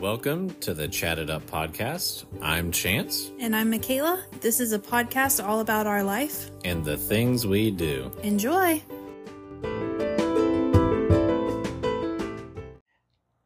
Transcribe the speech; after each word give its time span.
Welcome 0.00 0.50
to 0.60 0.72
the 0.72 0.88
Chatted 0.88 1.28
Up 1.28 1.44
podcast. 1.46 2.24
I'm 2.40 2.72
Chance, 2.72 3.32
And 3.38 3.54
I'm 3.54 3.68
Michaela. 3.70 4.24
This 4.40 4.58
is 4.58 4.72
a 4.72 4.78
podcast 4.78 5.44
all 5.46 5.60
about 5.60 5.86
our 5.86 6.02
life. 6.02 6.50
and 6.64 6.82
the 6.84 6.96
things 6.96 7.46
we 7.46 7.70
do. 7.70 8.10
Enjoy. 8.22 8.82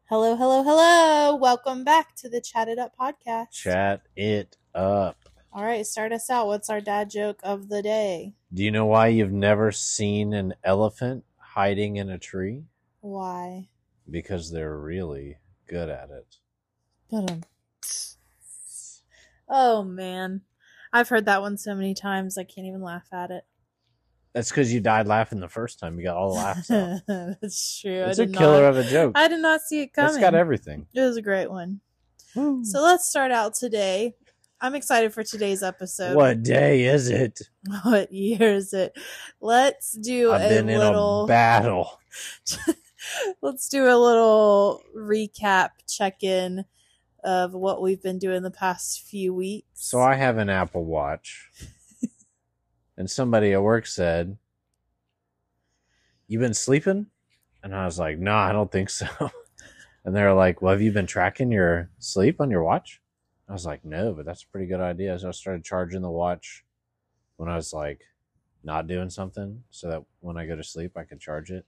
Hello, 0.07 0.35
hello, 0.37 0.63
hello. 0.63 1.35
Welcome 1.35 1.83
back 1.83 2.15
to 2.17 2.29
the 2.29 2.39
Chatted 2.39 2.79
Up 2.79 2.93
podcast. 2.97 3.51
Chat 3.51 4.03
it 4.15 4.55
up. 4.73 5.17
All 5.51 5.63
right, 5.63 5.85
start 5.85 6.11
us 6.13 6.29
out. 6.29 6.47
What's 6.47 6.69
our 6.69 6.81
dad 6.81 7.09
joke 7.09 7.39
of 7.43 7.67
the 7.69 7.81
day? 7.81 8.33
Do 8.53 8.63
you 8.63 8.71
know 8.71 8.85
why 8.85 9.07
you've 9.09 9.31
never 9.33 9.71
seen 9.73 10.33
an 10.33 10.53
elephant 10.63 11.25
hiding 11.37 11.97
in 11.97 12.09
a 12.09 12.17
tree? 12.17 12.63
Why? 13.01 13.67
Because 14.09 14.51
they're 14.51 14.77
really 14.77 15.37
good 15.67 15.89
at 15.89 16.09
it. 16.11 16.37
Oh 19.47 19.83
man. 19.83 20.41
I've 20.93 21.09
heard 21.09 21.25
that 21.25 21.41
one 21.41 21.57
so 21.57 21.75
many 21.75 21.93
times 21.93 22.37
I 22.37 22.43
can't 22.43 22.67
even 22.67 22.81
laugh 22.81 23.07
at 23.11 23.31
it. 23.31 23.45
That's 24.33 24.49
because 24.49 24.73
you 24.73 24.81
died 24.81 25.07
laughing 25.07 25.39
the 25.39 25.47
first 25.47 25.79
time. 25.79 25.97
You 25.97 26.05
got 26.05 26.17
all 26.17 26.33
the 26.33 26.35
laughs 26.35 26.71
out. 26.71 27.01
That's 27.41 27.79
true. 27.81 28.03
it's 28.03 28.19
a 28.19 28.27
killer 28.27 28.63
not, 28.63 28.69
of 28.71 28.77
a 28.77 28.83
joke. 28.89 29.13
I 29.15 29.27
did 29.27 29.41
not 29.41 29.61
see 29.61 29.81
it 29.81 29.93
coming. 29.93 30.11
It's 30.11 30.19
got 30.19 30.35
everything. 30.35 30.87
It 30.93 31.01
was 31.01 31.17
a 31.17 31.21
great 31.21 31.49
one. 31.49 31.79
So 32.33 32.81
let's 32.81 33.07
start 33.07 33.31
out 33.31 33.53
today. 33.53 34.13
I'm 34.59 34.75
excited 34.75 35.13
for 35.13 35.23
today's 35.23 35.63
episode. 35.63 36.17
what 36.17 36.43
day 36.43 36.83
is 36.83 37.09
it? 37.09 37.41
What 37.83 38.11
year 38.11 38.53
is 38.53 38.73
it? 38.73 38.97
Let's 39.39 39.93
do 39.93 40.33
I've 40.33 40.51
a 40.51 40.57
in 40.59 40.67
little 40.67 41.23
a 41.23 41.27
battle. 41.29 41.99
let's 43.41 43.69
do 43.69 43.85
a 43.85 43.95
little 43.97 44.83
recap 44.95 45.69
check-in 45.87 46.65
of 47.25 47.53
what 47.55 47.81
we've 47.81 48.01
been 48.01 48.19
doing 48.19 48.43
the 48.43 48.51
past 48.51 49.01
few 49.01 49.33
weeks. 49.33 49.67
So 49.73 49.99
I 49.99 50.13
have 50.13 50.37
an 50.37 50.47
Apple 50.47 50.85
Watch, 50.85 51.49
and 52.97 53.09
somebody 53.09 53.51
at 53.51 53.63
work 53.63 53.87
said, 53.87 54.37
"You've 56.27 56.41
been 56.41 56.53
sleeping?" 56.53 57.07
And 57.63 57.75
I 57.75 57.85
was 57.85 57.97
like, 57.97 58.19
"No, 58.19 58.35
I 58.35 58.53
don't 58.53 58.71
think 58.71 58.89
so." 58.89 59.07
And 60.05 60.15
they're 60.15 60.35
like, 60.35 60.61
"Well, 60.61 60.71
have 60.71 60.83
you 60.83 60.91
been 60.91 61.07
tracking 61.07 61.51
your 61.51 61.89
sleep 61.97 62.39
on 62.39 62.51
your 62.51 62.61
watch?" 62.61 63.01
I 63.49 63.53
was 63.53 63.65
like, 63.65 63.83
"No, 63.83 64.13
but 64.13 64.23
that's 64.23 64.43
a 64.43 64.47
pretty 64.49 64.67
good 64.67 64.79
idea." 64.79 65.17
So 65.17 65.29
I 65.29 65.31
started 65.31 65.63
charging 65.63 66.03
the 66.03 66.11
watch 66.11 66.63
when 67.37 67.49
I 67.49 67.55
was 67.55 67.73
like 67.73 68.01
not 68.63 68.85
doing 68.85 69.09
something, 69.09 69.63
so 69.71 69.89
that 69.89 70.03
when 70.19 70.37
I 70.37 70.45
go 70.45 70.55
to 70.55 70.63
sleep, 70.63 70.95
I 70.95 71.05
can 71.05 71.17
charge 71.17 71.49
it. 71.49 71.65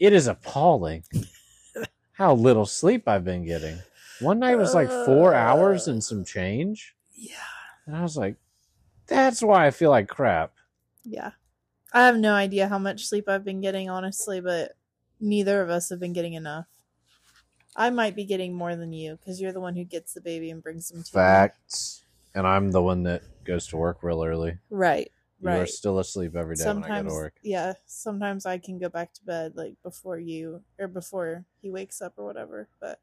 It 0.00 0.12
is 0.12 0.26
appalling 0.26 1.04
how 2.14 2.34
little 2.34 2.66
sleep 2.66 3.06
I've 3.06 3.24
been 3.24 3.46
getting. 3.46 3.78
One 4.20 4.38
night 4.38 4.56
was 4.56 4.74
like 4.74 4.88
four 4.88 5.34
hours 5.34 5.88
and 5.88 6.02
some 6.02 6.24
change. 6.24 6.94
yeah. 7.14 7.34
And 7.86 7.96
I 7.96 8.02
was 8.02 8.16
like, 8.16 8.36
that's 9.06 9.42
why 9.42 9.66
I 9.66 9.70
feel 9.72 9.90
like 9.90 10.06
crap. 10.08 10.52
Yeah. 11.04 11.32
I 11.92 12.06
have 12.06 12.16
no 12.18 12.34
idea 12.34 12.68
how 12.68 12.78
much 12.78 13.06
sleep 13.06 13.28
I've 13.28 13.44
been 13.44 13.60
getting 13.60 13.90
honestly, 13.90 14.40
but 14.40 14.76
neither 15.18 15.60
of 15.60 15.70
us 15.70 15.88
have 15.90 15.98
been 15.98 16.12
getting 16.12 16.34
enough. 16.34 16.66
I 17.74 17.90
might 17.90 18.14
be 18.14 18.24
getting 18.24 18.54
more 18.54 18.76
than 18.76 18.92
you 18.92 19.16
because 19.16 19.40
you're 19.40 19.52
the 19.52 19.60
one 19.60 19.74
who 19.74 19.84
gets 19.84 20.12
the 20.12 20.20
baby 20.20 20.50
and 20.50 20.62
brings 20.62 20.88
them 20.88 21.02
to 21.02 21.08
me. 21.08 21.20
Facts. 21.20 22.04
And 22.34 22.46
I'm 22.46 22.70
the 22.70 22.82
one 22.82 23.02
that 23.04 23.22
goes 23.44 23.66
to 23.68 23.76
work 23.76 24.02
real 24.02 24.22
early. 24.22 24.58
Right. 24.68 25.10
You 25.42 25.48
are 25.48 25.66
still 25.66 25.98
asleep 25.98 26.36
every 26.36 26.54
day 26.54 26.66
when 26.66 26.84
I 26.84 27.02
go 27.02 27.08
to 27.08 27.14
work. 27.14 27.34
yeah 27.42 27.72
sometimes 27.86 28.44
i 28.44 28.58
can 28.58 28.78
go 28.78 28.90
back 28.90 29.14
to 29.14 29.24
bed 29.24 29.54
like 29.56 29.72
before 29.82 30.18
you 30.18 30.62
or 30.78 30.86
before 30.86 31.46
he 31.62 31.70
wakes 31.70 32.02
up 32.02 32.12
or 32.18 32.26
whatever 32.26 32.68
but 32.78 33.00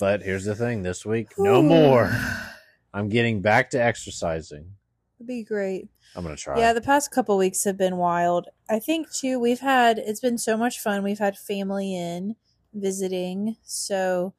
But 0.00 0.22
here's 0.22 0.44
the 0.44 0.54
thing 0.54 0.82
this 0.82 1.04
week, 1.04 1.28
no 1.38 1.62
more. 1.62 2.10
I'm 2.94 3.08
getting 3.08 3.42
back 3.42 3.70
to 3.70 3.82
exercising. 3.82 4.72
it'd 5.18 5.26
be 5.26 5.44
great 5.44 5.88
I'm 6.16 6.24
going 6.24 6.34
to 6.34 6.40
try. 6.42 6.58
yeah 6.58 6.72
the 6.72 6.80
past 6.80 7.10
couple 7.10 7.36
weeks 7.36 7.64
have 7.64 7.76
been 7.76 7.96
wild 7.98 8.46
i 8.70 8.78
think 8.78 9.12
too 9.12 9.38
we've 9.38 9.60
had 9.60 9.98
it's 9.98 10.20
been 10.20 10.38
so 10.38 10.56
much 10.56 10.80
fun 10.80 11.02
we've 11.02 11.18
had 11.18 11.36
family 11.36 11.94
in 11.94 12.34
visiting 12.72 13.56
so 13.62 14.32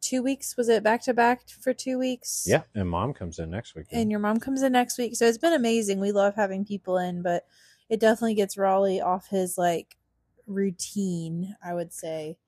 two 0.00 0.22
weeks 0.22 0.56
was 0.56 0.68
it 0.70 0.82
back 0.82 1.02
to 1.02 1.12
back 1.12 1.42
for 1.60 1.74
two 1.74 1.98
weeks 1.98 2.44
yeah. 2.48 2.62
And 2.74 2.88
mom 2.88 3.12
comes 3.12 3.38
in 3.38 3.50
next 3.50 3.74
week. 3.74 3.86
and 3.92 4.10
your 4.10 4.20
mom 4.20 4.40
comes 4.40 4.62
in 4.62 4.72
next 4.72 4.96
week 4.96 5.14
so 5.14 5.26
it's 5.26 5.38
been 5.38 5.52
amazing 5.52 6.00
we 6.00 6.10
love 6.12 6.34
having 6.36 6.64
people 6.64 6.96
in 6.96 7.20
but 7.22 7.44
it 7.90 8.00
definitely 8.00 8.34
gets 8.34 8.56
raleigh 8.56 9.00
off 9.00 9.28
his 9.28 9.58
like 9.58 9.96
routine 10.46 11.54
i 11.62 11.74
would 11.74 11.92
say 11.92 12.38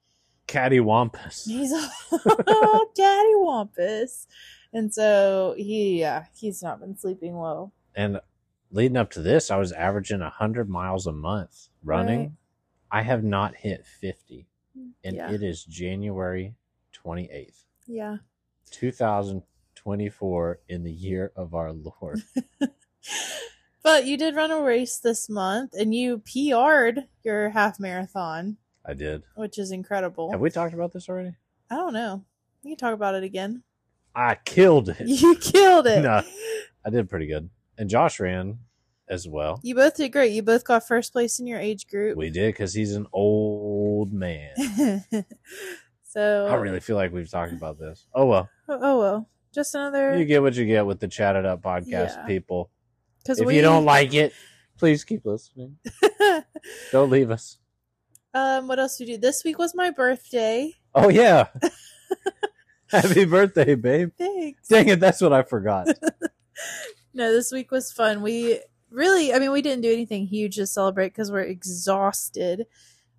Cattywampus. 0.51 1.47
He's 1.47 1.73
a 1.73 1.89
daddy 2.95 3.35
wampus. 3.35 4.27
And 4.73 4.93
so 4.93 5.55
he 5.57 6.01
yeah, 6.01 6.25
he's 6.35 6.63
not 6.63 6.81
been 6.81 6.97
sleeping 6.97 7.37
well. 7.37 7.73
And 7.95 8.21
leading 8.71 8.97
up 8.97 9.11
to 9.13 9.21
this, 9.23 9.51
I 9.51 9.57
was 9.57 9.73
averaging 9.73 10.21
100 10.21 10.69
miles 10.69 11.07
a 11.07 11.13
month 11.13 11.69
running. 11.83 12.21
Right. 12.21 12.31
I 12.93 13.03
have 13.03 13.23
not 13.25 13.57
hit 13.57 13.87
50. 13.87 14.47
And 15.05 15.17
Yeah. 15.17 15.31
it 15.33 15.43
is 15.43 15.65
January 15.65 16.55
28th. 16.93 17.65
Yeah. 17.87 18.17
2024 18.71 20.61
in 20.69 20.85
the 20.85 20.93
year 20.93 21.33
of 21.37 21.55
our 21.55 21.73
Lord. 21.73 22.23
But 23.83 24.05
you 24.05 24.19
did 24.19 24.37
run 24.37 24.51
a 24.51 24.61
race 24.61 24.99
this 24.99 25.31
month 25.31 25.73
and 25.73 25.95
you 25.95 26.19
PR'd 26.19 27.07
your 27.25 27.49
half 27.49 27.81
marathon, 27.81 28.59
I 28.91 28.95
did. 28.95 29.23
which 29.37 29.57
is 29.59 29.71
incredible. 29.71 30.31
Have 30.33 30.41
we 30.41 30.51
talked 30.51 30.75
about 30.75 30.93
this 30.93 31.09
already? 31.09 31.35
I 31.71 31.77
don't 31.77 31.93
know. 31.95 32.25
We 32.65 32.71
can 32.73 32.77
talk 32.79 32.93
about 32.95 33.15
it 33.15 33.23
again. 33.23 33.63
I 34.15 34.35
killed 34.45 34.89
it. 34.89 34.97
You 35.07 35.37
killed 35.37 35.87
it. 35.87 36.03
No. 36.03 36.23
I 36.85 36.91
did 36.91 37.09
pretty 37.09 37.27
good. 37.29 37.49
And 37.79 37.89
Josh 37.89 38.19
ran 38.19 38.59
as 39.09 39.29
well. 39.29 39.61
You 39.63 39.75
both 39.77 39.95
did 39.97 40.11
great. 40.11 40.33
You 40.33 40.43
both 40.43 40.65
got 40.65 40.87
first 40.87 41.13
place 41.13 41.39
in 41.39 41.47
your 41.47 41.59
age 41.61 41.87
group. 41.87 42.17
We 42.17 42.31
did 42.31 42.53
because 42.53 42.75
he's 42.75 42.95
an 42.95 43.07
old 43.13 44.13
man. 44.13 45.05
so 46.05 46.47
I 46.51 46.55
really 46.55 46.81
feel 46.81 46.97
like 46.97 47.13
we've 47.13 47.31
talked 47.31 47.53
about 47.53 47.79
this. 47.79 48.07
Oh 48.15 48.27
well. 48.27 48.49
oh, 48.69 48.79
oh 48.81 48.99
well. 48.99 49.29
Just 49.53 49.75
another 49.75 50.17
You 50.19 50.25
get 50.25 50.43
what 50.43 50.55
you 50.55 50.65
get 50.67 50.87
with 50.87 51.01
the 51.01 51.09
Chatted 51.09 51.45
Up 51.47 51.63
podcast, 51.63 51.87
Yeah. 52.17 52.27
people. 52.27 52.71
because 53.23 53.41
If 53.41 53.47
we 53.47 53.57
you 53.57 53.63
don't 53.63 53.85
like 53.85 54.15
it, 54.15 54.33
please 54.79 55.05
keep 55.05 55.25
listening. 55.27 55.77
Don't 56.93 57.11
leave 57.11 57.31
us. 57.31 57.59
Um 58.35 58.69
what 58.69 58.79
else 58.79 58.97
did 58.99 59.09
we 59.09 59.15
do? 59.15 59.21
This 59.21 59.43
week 59.45 59.59
was 59.59 59.75
my 59.75 59.91
birthday. 59.91 60.73
Oh 60.95 61.09
yeah. 61.09 61.49
Happy 62.89 63.25
birthday, 63.25 63.75
babe. 63.77 64.11
Thanks. 64.19 64.69
Dang 64.69 64.89
it, 64.89 65.01
that's 65.01 65.21
what 65.21 65.33
I 65.33 65.43
forgot. 65.43 65.89
No, 67.13 67.33
this 67.33 67.51
week 67.51 67.73
was 67.73 67.91
fun. 67.91 68.23
We 68.23 68.61
really, 68.89 69.35
I 69.35 69.41
mean, 69.41 69.51
we 69.51 69.63
didn't 69.63 69.83
do 69.83 69.93
anything 69.93 70.29
huge 70.29 70.55
to 70.57 70.67
celebrate 70.67 71.09
because 71.09 71.33
we're 71.33 71.41
exhausted. 71.41 72.67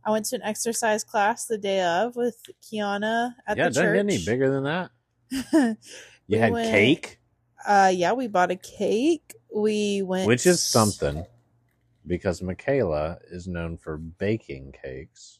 I 0.05 0.11
went 0.11 0.25
to 0.27 0.37
an 0.37 0.43
exercise 0.43 1.03
class 1.03 1.45
the 1.45 1.57
day 1.57 1.81
of 1.83 2.15
with 2.15 2.37
Kiana 2.63 3.33
at 3.45 3.57
yeah, 3.57 3.67
the 3.67 3.73
church. 3.75 3.93
get 3.95 3.99
any 3.99 4.23
bigger 4.23 4.49
than 4.49 4.63
that. 4.63 4.91
You 6.27 6.37
We 6.37 6.37
had 6.37 6.53
went- 6.53 6.69
cake, 6.71 7.19
uh, 7.67 7.91
yeah, 7.93 8.13
we 8.13 8.27
bought 8.27 8.51
a 8.51 8.55
cake. 8.55 9.33
We 9.53 10.01
went, 10.03 10.25
which 10.25 10.45
is 10.45 10.63
something 10.63 11.25
because 12.05 12.41
Michaela 12.41 13.19
is 13.29 13.47
known 13.47 13.77
for 13.77 13.97
baking 13.97 14.73
cakes. 14.81 15.39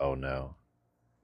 Oh 0.00 0.14
no. 0.14 0.56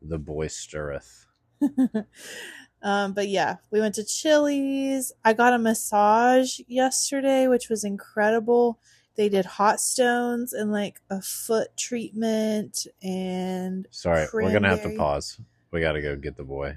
The 0.02 0.18
boy 0.18 0.48
stirreth. 0.48 1.26
um, 2.82 3.12
but 3.14 3.28
yeah, 3.28 3.56
we 3.70 3.80
went 3.80 3.94
to 3.94 4.04
Chili's. 4.04 5.12
I 5.24 5.32
got 5.32 5.54
a 5.54 5.58
massage 5.58 6.60
yesterday, 6.66 7.48
which 7.48 7.68
was 7.68 7.84
incredible. 7.84 8.78
They 9.16 9.28
did 9.28 9.44
hot 9.46 9.80
stones 9.80 10.52
and 10.52 10.72
like 10.72 11.00
a 11.08 11.22
foot 11.22 11.76
treatment 11.76 12.86
and 13.02 13.86
Sorry, 13.90 14.26
we're 14.32 14.52
gonna 14.52 14.68
have 14.68 14.82
to 14.82 14.96
pause. 14.96 15.40
We 15.70 15.80
gotta 15.80 16.02
go 16.02 16.16
get 16.16 16.36
the 16.36 16.44
boy. 16.44 16.76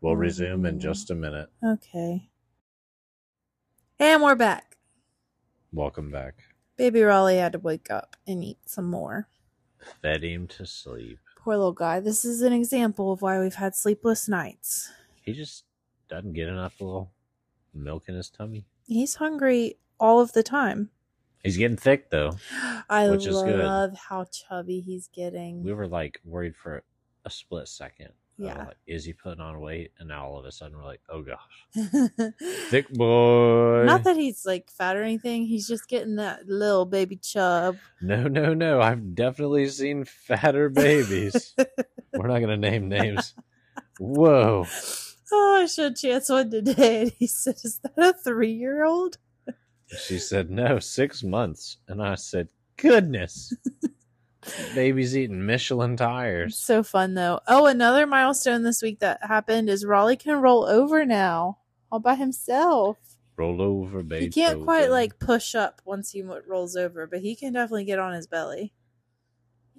We'll 0.00 0.16
resume 0.16 0.66
in 0.66 0.78
Mm. 0.78 0.82
just 0.82 1.10
a 1.10 1.14
minute. 1.14 1.48
Okay. 1.64 2.28
And 3.98 4.22
we're 4.22 4.34
back. 4.34 4.76
Welcome 5.72 6.10
back. 6.10 6.34
Baby 6.76 7.02
Raleigh 7.02 7.38
had 7.38 7.52
to 7.52 7.58
wake 7.58 7.90
up 7.90 8.16
and 8.26 8.44
eat 8.44 8.58
some 8.66 8.90
more. 8.90 9.28
Fed 10.02 10.22
him 10.22 10.46
to 10.48 10.66
sleep. 10.66 11.18
Poor 11.38 11.56
little 11.56 11.72
guy. 11.72 12.00
This 12.00 12.24
is 12.24 12.42
an 12.42 12.52
example 12.52 13.12
of 13.12 13.22
why 13.22 13.38
we've 13.40 13.54
had 13.54 13.74
sleepless 13.74 14.28
nights. 14.28 14.90
He 15.22 15.32
just 15.32 15.64
doesn't 16.08 16.34
get 16.34 16.48
enough 16.48 16.80
little 16.80 17.12
milk 17.72 18.04
in 18.08 18.14
his 18.14 18.28
tummy. 18.28 18.66
He's 18.86 19.14
hungry 19.16 19.78
all 19.98 20.20
of 20.20 20.32
the 20.32 20.42
time. 20.42 20.90
He's 21.42 21.56
getting 21.56 21.76
thick 21.76 22.10
though. 22.10 22.32
I 22.90 23.08
Which 23.08 23.26
is 23.26 23.42
good. 23.42 23.58
love 23.64 23.96
how 23.96 24.24
chubby 24.24 24.80
he's 24.80 25.08
getting. 25.08 25.62
We 25.62 25.72
were 25.72 25.86
like 25.86 26.20
worried 26.24 26.56
for 26.56 26.82
a 27.24 27.30
split 27.30 27.68
second. 27.68 28.10
Uh, 28.40 28.44
Yeah. 28.44 28.64
like, 28.66 28.76
is 28.86 29.04
he 29.04 29.12
putting 29.12 29.40
on 29.40 29.60
weight? 29.60 29.92
And 29.98 30.08
now 30.08 30.26
all 30.26 30.38
of 30.38 30.44
a 30.44 30.52
sudden 30.52 30.76
we're 30.76 30.84
like, 30.84 31.00
oh 31.08 31.22
gosh, 31.22 31.66
thick 32.70 32.88
boy. 32.90 33.84
Not 33.84 34.04
that 34.04 34.16
he's 34.16 34.44
like 34.44 34.70
fat 34.70 34.96
or 34.96 35.02
anything. 35.02 35.46
He's 35.46 35.66
just 35.66 35.88
getting 35.88 36.16
that 36.16 36.46
little 36.46 36.84
baby 36.86 37.16
chub. 37.16 37.76
No, 38.00 38.24
no, 38.28 38.52
no. 38.54 38.80
I've 38.80 39.14
definitely 39.14 39.68
seen 39.68 40.04
fatter 40.04 40.68
babies. 40.68 41.54
we're 42.12 42.28
not 42.28 42.40
gonna 42.40 42.56
name 42.56 42.88
names, 42.88 43.34
Whoa. 43.98 44.66
Oh, 45.32 45.58
I 45.62 45.66
showed 45.66 45.96
Chance 45.96 46.28
one 46.28 46.50
today, 46.50 47.02
and 47.02 47.12
he 47.18 47.26
said, 47.26 47.56
"Is 47.64 47.80
that 47.82 47.98
a 47.98 48.12
three-year-old?" 48.12 49.18
She 50.04 50.18
said, 50.18 50.50
no, 50.50 50.78
six 50.80 51.22
months. 51.22 51.78
And 51.88 52.02
I 52.02 52.16
said, 52.16 52.48
goodness. 52.76 53.52
Baby's 54.74 55.16
eating 55.16 55.44
Michelin 55.44 55.96
tires. 55.96 56.56
So 56.56 56.82
fun 56.82 57.14
though. 57.14 57.40
Oh, 57.46 57.66
another 57.66 58.06
milestone 58.06 58.62
this 58.62 58.82
week 58.82 59.00
that 59.00 59.18
happened 59.22 59.68
is 59.68 59.84
Raleigh 59.84 60.16
can 60.16 60.40
roll 60.40 60.64
over 60.64 61.04
now, 61.04 61.58
all 61.90 62.00
by 62.00 62.14
himself. 62.14 62.98
Roll 63.36 63.60
over, 63.60 64.02
baby. 64.02 64.26
He 64.26 64.30
can't 64.30 64.62
quite 64.62 64.90
like 64.90 65.18
push 65.18 65.54
up 65.54 65.82
once 65.84 66.10
he 66.10 66.22
rolls 66.22 66.76
over, 66.76 67.06
but 67.06 67.20
he 67.20 67.36
can 67.36 67.52
definitely 67.52 67.84
get 67.84 67.98
on 67.98 68.14
his 68.14 68.26
belly. 68.26 68.72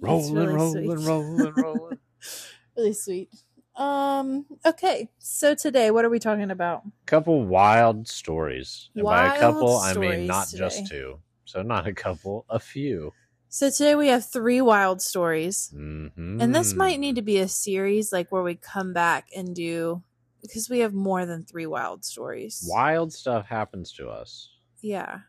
Rolling, 0.00 0.34
really 0.34 0.54
rolling, 0.54 0.96
sweet. 0.98 1.06
rolling, 1.08 1.52
rolling. 1.56 1.98
really 2.76 2.92
sweet. 2.92 3.30
Um. 3.74 4.46
Okay. 4.64 5.08
So 5.18 5.54
today, 5.54 5.90
what 5.90 6.04
are 6.04 6.10
we 6.10 6.18
talking 6.18 6.50
about? 6.50 6.82
A 6.84 7.06
couple 7.06 7.44
wild 7.44 8.06
stories. 8.06 8.90
And 8.94 9.04
by 9.04 9.24
a 9.24 9.28
Wild 9.28 9.40
couple, 9.40 9.76
I 9.78 9.94
mean 9.94 10.26
not 10.26 10.48
today. 10.48 10.58
just 10.58 10.86
two. 10.86 11.18
So 11.44 11.62
not 11.62 11.86
a 11.86 11.94
couple, 11.94 12.44
a 12.48 12.60
few. 12.60 13.12
So 13.50 13.70
today 13.70 13.94
we 13.94 14.08
have 14.08 14.24
three 14.30 14.60
wild 14.60 15.00
stories, 15.00 15.72
Mm-hmm. 15.74 16.40
and 16.40 16.54
this 16.54 16.74
might 16.74 17.00
need 17.00 17.16
to 17.16 17.22
be 17.22 17.38
a 17.38 17.48
series, 17.48 18.12
like 18.12 18.30
where 18.30 18.42
we 18.42 18.54
come 18.54 18.92
back 18.92 19.28
and 19.34 19.54
do 19.54 20.02
because 20.42 20.68
we 20.70 20.80
have 20.80 20.92
more 20.94 21.26
than 21.26 21.44
three 21.44 21.66
wild 21.66 22.04
stories. 22.04 22.64
Wild 22.70 23.12
stuff 23.12 23.46
happens 23.46 23.92
to 23.94 24.08
us. 24.08 24.50
Yeah. 24.80 25.20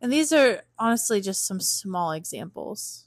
And 0.00 0.12
these 0.12 0.32
are 0.32 0.62
honestly 0.78 1.20
just 1.20 1.46
some 1.46 1.60
small 1.60 2.12
examples. 2.12 3.06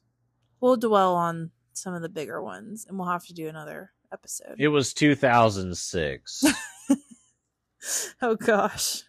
We'll 0.59 0.75
dwell 0.77 1.15
on 1.15 1.51
some 1.73 1.93
of 1.93 2.01
the 2.01 2.09
bigger 2.09 2.41
ones 2.43 2.85
and 2.87 2.99
we'll 2.99 3.07
have 3.07 3.25
to 3.25 3.33
do 3.33 3.47
another 3.47 3.91
episode. 4.13 4.55
It 4.59 4.67
was 4.67 4.93
2006. 4.93 6.43
oh 8.21 8.35
gosh. 8.35 9.03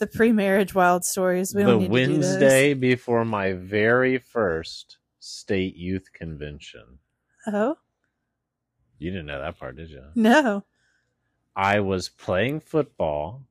The 0.00 0.06
pre-marriage 0.06 0.74
wild 0.74 1.04
stories. 1.04 1.54
We 1.54 1.62
the 1.62 1.78
to 1.78 1.84
do. 1.84 1.90
Wednesday 1.90 2.72
before 2.72 3.26
my 3.26 3.52
very 3.52 4.16
first 4.16 4.96
state 5.18 5.76
youth 5.76 6.10
convention. 6.14 6.98
Oh? 7.46 7.76
You 8.98 9.10
didn't 9.10 9.26
know 9.26 9.40
that 9.40 9.58
part, 9.58 9.76
did 9.76 9.90
you? 9.90 10.02
No. 10.14 10.64
I 11.54 11.80
was 11.80 12.08
playing 12.08 12.60
football 12.60 13.44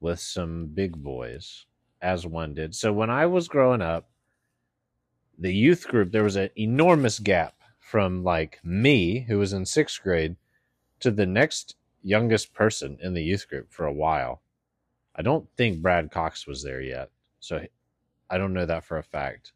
with 0.00 0.18
some 0.18 0.66
big 0.66 0.96
boys, 0.96 1.66
as 2.02 2.26
one 2.26 2.54
did. 2.54 2.74
So 2.74 2.92
when 2.92 3.10
I 3.10 3.26
was 3.26 3.46
growing 3.46 3.80
up, 3.80 4.10
the 5.38 5.54
youth 5.54 5.86
group, 5.86 6.10
there 6.10 6.24
was 6.24 6.36
an 6.36 6.50
enormous 6.58 7.20
gap 7.20 7.54
from 7.78 8.24
like 8.24 8.58
me, 8.64 9.20
who 9.28 9.38
was 9.38 9.52
in 9.52 9.66
sixth 9.66 10.02
grade, 10.02 10.34
to 10.98 11.12
the 11.12 11.26
next 11.26 11.76
youngest 12.02 12.52
person 12.52 12.98
in 13.00 13.14
the 13.14 13.22
youth 13.22 13.48
group 13.48 13.70
for 13.70 13.86
a 13.86 13.92
while. 13.92 14.42
I 15.14 15.22
don't 15.22 15.48
think 15.56 15.82
Brad 15.82 16.10
Cox 16.10 16.46
was 16.46 16.62
there 16.62 16.80
yet. 16.80 17.10
So 17.40 17.64
I 18.30 18.38
don't 18.38 18.52
know 18.52 18.66
that 18.66 18.84
for 18.84 18.98
a 18.98 19.02
fact. 19.02 19.52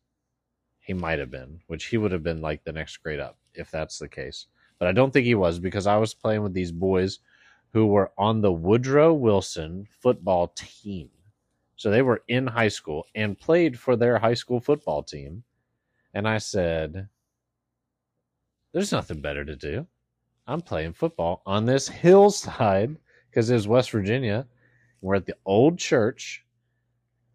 He 0.80 0.92
might 0.92 1.18
have 1.18 1.30
been, 1.30 1.60
which 1.68 1.86
he 1.86 1.96
would 1.96 2.12
have 2.12 2.22
been 2.22 2.40
like 2.40 2.64
the 2.64 2.72
next 2.72 2.98
grade 2.98 3.20
up, 3.20 3.38
if 3.54 3.70
that's 3.70 3.98
the 3.98 4.08
case. 4.08 4.46
But 4.78 4.88
I 4.88 4.92
don't 4.92 5.12
think 5.12 5.24
he 5.24 5.34
was 5.34 5.58
because 5.58 5.86
I 5.86 5.96
was 5.96 6.12
playing 6.12 6.42
with 6.42 6.52
these 6.52 6.72
boys 6.72 7.20
who 7.72 7.86
were 7.86 8.12
on 8.18 8.40
the 8.40 8.52
Woodrow 8.52 9.12
Wilson 9.12 9.86
football 10.00 10.48
team. 10.56 11.10
So 11.76 11.90
they 11.90 12.02
were 12.02 12.22
in 12.28 12.46
high 12.46 12.68
school 12.68 13.04
and 13.14 13.38
played 13.38 13.78
for 13.78 13.96
their 13.96 14.18
high 14.18 14.34
school 14.34 14.60
football 14.60 15.02
team. 15.02 15.42
And 16.12 16.28
I 16.28 16.38
said, 16.38 17.08
There's 18.72 18.92
nothing 18.92 19.20
better 19.20 19.44
to 19.44 19.56
do. 19.56 19.86
I'm 20.46 20.60
playing 20.60 20.92
football 20.92 21.42
on 21.46 21.64
this 21.64 21.88
hillside 21.88 22.96
because 23.30 23.50
it 23.50 23.54
was 23.54 23.66
West 23.66 23.90
Virginia. 23.90 24.46
We're 25.04 25.16
at 25.16 25.26
the 25.26 25.36
old 25.44 25.78
church 25.78 26.46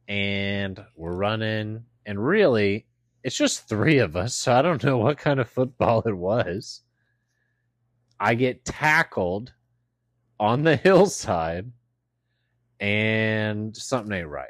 and 0.07 0.83
we're 0.95 1.13
running. 1.13 1.83
And 2.03 2.25
really, 2.25 2.87
it's 3.23 3.37
just 3.37 3.69
three 3.69 3.99
of 3.99 4.15
us. 4.15 4.35
So 4.35 4.55
I 4.55 4.63
don't 4.63 4.83
know 4.83 4.97
what 4.97 5.19
kind 5.19 5.39
of 5.39 5.47
football 5.47 6.01
it 6.07 6.17
was. 6.17 6.81
I 8.19 8.33
get 8.33 8.65
tackled 8.65 9.53
on 10.39 10.63
the 10.63 10.75
hillside 10.83 11.71
and 12.79 13.77
something 13.77 14.17
ain't 14.17 14.29
right. 14.29 14.49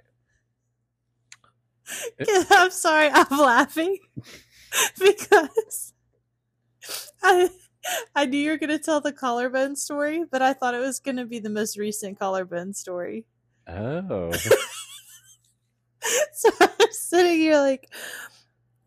I'm 2.51 2.71
sorry, 2.71 3.09
I'm 3.11 3.37
laughing 3.37 3.97
because 4.97 5.91
I 7.21 7.49
I 8.15 8.25
knew 8.25 8.37
you 8.37 8.51
were 8.51 8.57
gonna 8.57 8.79
tell 8.79 9.01
the 9.01 9.13
collarbone 9.13 9.75
story, 9.75 10.23
but 10.29 10.41
I 10.41 10.53
thought 10.53 10.73
it 10.73 10.79
was 10.79 10.99
gonna 10.99 11.25
be 11.25 11.39
the 11.39 11.49
most 11.49 11.77
recent 11.77 12.19
collarbone 12.19 12.73
story. 12.73 13.25
Oh. 13.67 14.31
So 16.33 16.49
I'm 16.61 16.91
sitting 16.91 17.37
here 17.37 17.57
like, 17.57 17.93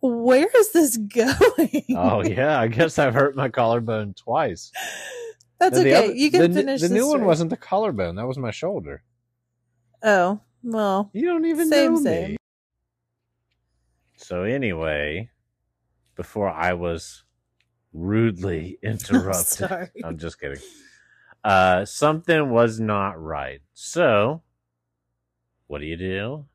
where 0.00 0.48
is 0.56 0.72
this 0.72 0.96
going? 0.96 1.84
Oh 1.96 2.22
yeah, 2.24 2.58
I 2.58 2.66
guess 2.68 2.98
I've 2.98 3.14
hurt 3.14 3.36
my 3.36 3.48
collarbone 3.48 4.14
twice. 4.14 4.72
That's 5.60 5.78
okay. 5.78 5.94
other- 5.94 6.14
you 6.14 6.30
can 6.30 6.50
the, 6.50 6.58
finish. 6.60 6.80
The 6.80 6.88
the 6.88 6.94
new 6.94 7.06
one 7.08 7.24
wasn't 7.24 7.50
the 7.50 7.56
collarbone; 7.56 8.16
that 8.16 8.26
was 8.26 8.38
my 8.38 8.50
shoulder. 8.50 9.02
Oh 10.02 10.40
well, 10.62 11.10
You 11.12 11.26
don't 11.26 11.44
even 11.44 11.68
Same, 11.68 11.94
know 11.94 12.00
me. 12.00 12.04
same. 12.04 12.36
So 14.16 14.42
anyway, 14.42 15.30
before 16.16 16.48
I 16.48 16.72
was 16.72 17.24
rudely 17.92 18.78
I'm 18.84 18.90
interrupted, 18.90 19.46
sorry. 19.68 19.90
I'm 20.04 20.18
just 20.18 20.40
kidding. 20.40 20.62
Uh, 21.44 21.84
something 21.84 22.50
was 22.50 22.78
not 22.78 23.20
right. 23.22 23.60
So, 23.74 24.42
what 25.66 25.80
do 25.80 25.86
you 25.86 25.96
do? 25.96 26.46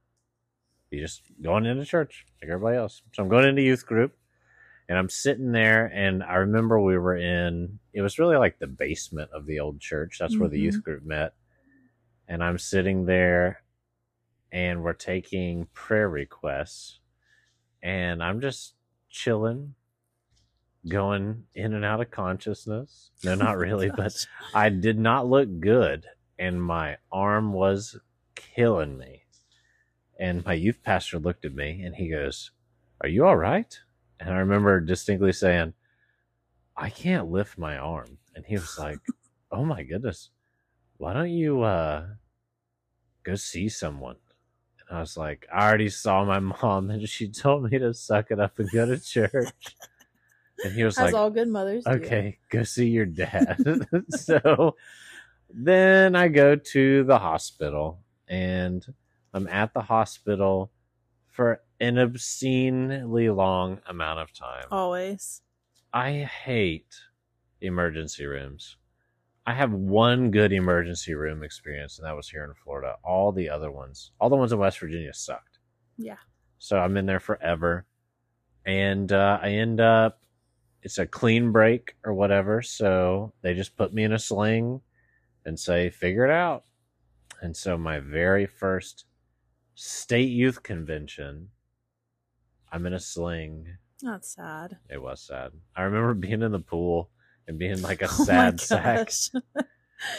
You 0.92 1.01
just 1.01 1.22
going 1.42 1.66
into 1.66 1.84
church 1.86 2.25
like 2.42 2.50
everybody 2.50 2.78
else. 2.78 3.01
So 3.13 3.22
I'm 3.22 3.30
going 3.30 3.45
into 3.45 3.62
youth 3.62 3.86
group, 3.86 4.16
and 4.88 4.98
I'm 4.98 5.10
sitting 5.10 5.51
there, 5.51 5.92
and 5.94 6.24
I 6.24 6.36
remember 6.36 6.80
we 6.80 6.98
were 6.98 7.18
in. 7.18 7.80
It 7.94 8.01
was 8.01 8.19
really 8.19 8.38
like 8.38 8.60
the 8.60 8.68
basement 8.68 9.31
of 9.33 9.45
the 9.45 9.60
old 9.60 9.81
church. 9.81 10.18
That's 10.19 10.38
where 10.38 10.50
the 10.50 10.60
youth 10.60 10.81
group 10.83 11.04
met, 11.04 11.33
and 12.28 12.42
I'm 12.42 12.57
sitting 12.57 13.06
there, 13.06 13.63
and 14.51 14.81
we're 14.81 14.94
taking 14.94 15.68
prayer 15.73 16.07
requests, 16.07 17.00
and 17.83 18.23
I'm 18.23 18.40
just 18.40 18.76
chilling, 19.09 19.76
going 20.88 21.44
in 21.56 21.74
and 21.74 21.86
out 21.86 22.02
of 22.02 22.12
consciousness. 22.12 23.12
No, 23.24 23.36
not 23.36 23.57
really, 23.57 23.90
but 23.96 24.26
I 24.54 24.69
did 24.69 25.00
not 25.00 25.28
look 25.28 25.60
good, 25.60 26.06
and 26.38 26.62
my 26.62 26.98
arm 27.12 27.54
was 27.54 27.98
killing 28.36 28.98
me. 28.98 29.24
And 30.19 30.44
my 30.46 30.54
youth 30.54 30.81
pastor 30.84 31.19
looked 31.19 31.46
at 31.46 31.54
me 31.54 31.81
and 31.84 31.96
he 31.96 32.10
goes, 32.10 32.52
Are 33.02 33.10
you 33.10 33.26
all 33.26 33.38
right? 33.38 33.78
And 34.19 34.30
I 34.34 34.38
remember 34.38 34.80
distinctly 34.80 35.31
saying, 35.31 35.74
I 36.76 36.90
can't 36.90 37.30
lift 37.30 37.57
my 37.57 37.78
arm. 37.78 38.18
And 38.36 38.46
he 38.46 38.56
was 38.56 38.78
like, 38.80 39.00
Oh 39.52 39.64
my 39.64 39.84
goodness, 39.84 40.30
why 40.98 41.14
don't 41.14 41.31
you 41.31 41.62
uh, 41.62 42.06
go 43.24 43.36
see 43.36 43.69
someone? 43.69 44.18
And 44.90 44.98
I 44.98 45.02
was 45.02 45.18
like, 45.18 45.48
I 45.54 45.68
already 45.68 45.90
saw 45.90 46.26
my 46.26 46.40
mom 46.40 46.90
and 46.90 47.07
she 47.07 47.30
told 47.30 47.69
me 47.72 47.78
to 47.78 47.94
suck 47.94 48.31
it 48.31 48.40
up 48.40 48.57
and 48.60 48.69
go 48.72 48.86
to 48.88 49.00
church. 49.04 49.76
And 50.64 50.73
he 50.73 50.83
was 50.83 50.97
as 50.97 51.06
like, 51.06 51.14
all 51.14 51.30
good 51.30 51.47
mothers 51.47 51.83
do. 51.83 51.92
okay, 51.92 52.37
go 52.49 52.64
see 52.64 52.87
your 52.87 53.06
dad. 53.06 53.57
so 54.09 54.76
then 55.49 56.16
I 56.16 56.28
go 56.28 56.56
to 56.56 57.04
the 57.04 57.19
hospital 57.19 57.99
and 58.28 58.85
I'm 59.33 59.47
at 59.47 59.73
the 59.73 59.81
hospital 59.81 60.71
for 61.28 61.61
an 61.80 61.99
obscenely 61.99 63.30
long 63.30 63.80
amount 63.87 64.19
of 64.19 64.33
time. 64.33 64.66
Always. 64.71 65.42
I 65.94 66.11
hate 66.44 66.95
emergency 67.61 68.26
rooms. 68.26 68.78
I 69.45 69.54
have 69.54 69.71
one 69.71 70.31
good 70.31 70.52
emergency 70.52 71.14
room 71.14 71.42
experience, 71.42 71.97
and 71.97 72.06
that 72.06 72.16
was 72.16 72.28
here 72.28 72.44
in 72.44 72.54
Florida. 72.54 72.95
All 73.04 73.31
the 73.31 73.49
other 73.49 73.71
ones, 73.71 74.11
all 74.19 74.30
the 74.30 74.35
ones 74.35 74.52
in 74.52 74.59
West 74.59 74.80
Virginia 74.80 75.14
sucked. 75.14 75.59
Yeah. 75.97 76.18
So 76.57 76.78
I'm 76.78 76.97
in 76.97 77.06
there 77.06 77.19
forever. 77.19 77.85
And 78.66 79.11
uh, 79.11 79.40
I 79.42 79.52
end 79.52 79.80
up, 79.80 80.19
it's 80.84 80.98
a 80.98 81.06
clean 81.06 81.52
break 81.52 81.96
or 82.04 82.14
whatever. 82.14 82.62
So 82.62 83.34
they 83.42 83.54
just 83.54 83.76
put 83.76 83.94
me 83.94 84.04
in 84.04 84.14
a 84.14 84.19
sling 84.19 84.81
and 85.46 85.60
say, 85.60 85.90
figure 85.90 86.26
it 86.26 86.31
out. 86.31 86.64
And 87.42 87.56
so 87.56 87.78
my 87.78 88.00
very 88.00 88.46
first 88.46 89.06
state 89.76 90.30
youth 90.30 90.64
convention, 90.64 91.50
I'm 92.72 92.86
in 92.86 92.94
a 92.94 93.00
sling. 93.00 93.78
That's 94.02 94.36
sad. 94.36 94.78
It 94.90 95.02
was 95.02 95.22
sad. 95.22 95.52
I 95.76 95.84
remember 95.84 96.14
being 96.14 96.42
in 96.42 96.52
the 96.52 96.60
pool 96.60 97.10
and 97.48 97.60
being 97.60 97.81
like 97.81 98.02
a 98.02 98.06
Oh 98.12 98.26
sad 98.26 98.60
sack. 98.60 99.10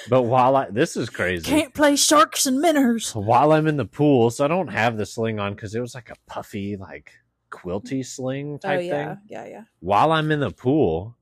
But 0.09 0.23
while 0.23 0.57
I, 0.57 0.71
this 0.71 0.97
is 0.97 1.09
crazy. 1.09 1.45
Can't 1.47 1.73
play 1.73 1.95
sharks 1.95 2.47
and 2.47 2.61
minnows. 2.61 3.15
while 3.15 3.53
I'm 3.53 3.69
in 3.69 3.77
the 3.77 3.85
pool, 3.85 4.31
so 4.31 4.45
I 4.45 4.49
don't 4.49 4.69
have 4.69 4.97
the 4.97 5.07
sling 5.07 5.39
on 5.39 5.55
because 5.55 5.75
it 5.75 5.81
was 5.81 5.95
like 5.95 6.11
a 6.11 6.17
puffy, 6.27 6.77
like 6.77 7.13
quilty 7.51 8.05
sling 8.05 8.55
Oh 8.55 8.59
type 8.59 8.85
yeah, 8.85 9.15
thing. 9.15 9.23
yeah, 9.29 9.45
yeah. 9.45 9.51
Yeah. 9.51 9.63
While 9.81 10.13
I'm 10.13 10.31
in 10.31 10.41
the 10.41 10.51
pool, 10.51 11.17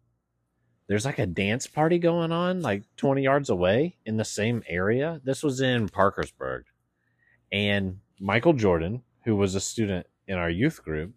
there's 0.88 1.04
like 1.04 1.18
a 1.18 1.26
dance 1.26 1.66
party 1.66 1.98
going 1.98 2.32
on 2.32 2.62
like 2.62 2.84
20 2.96 3.22
yards 3.22 3.50
away 3.50 3.96
in 4.04 4.16
the 4.16 4.24
same 4.24 4.62
area. 4.68 5.20
This 5.24 5.42
was 5.42 5.60
in 5.60 5.88
Parkersburg. 5.88 6.64
And 7.52 7.98
Michael 8.20 8.52
Jordan, 8.52 9.02
who 9.24 9.36
was 9.36 9.54
a 9.54 9.60
student 9.60 10.06
in 10.26 10.36
our 10.38 10.50
youth 10.50 10.82
group, 10.84 11.12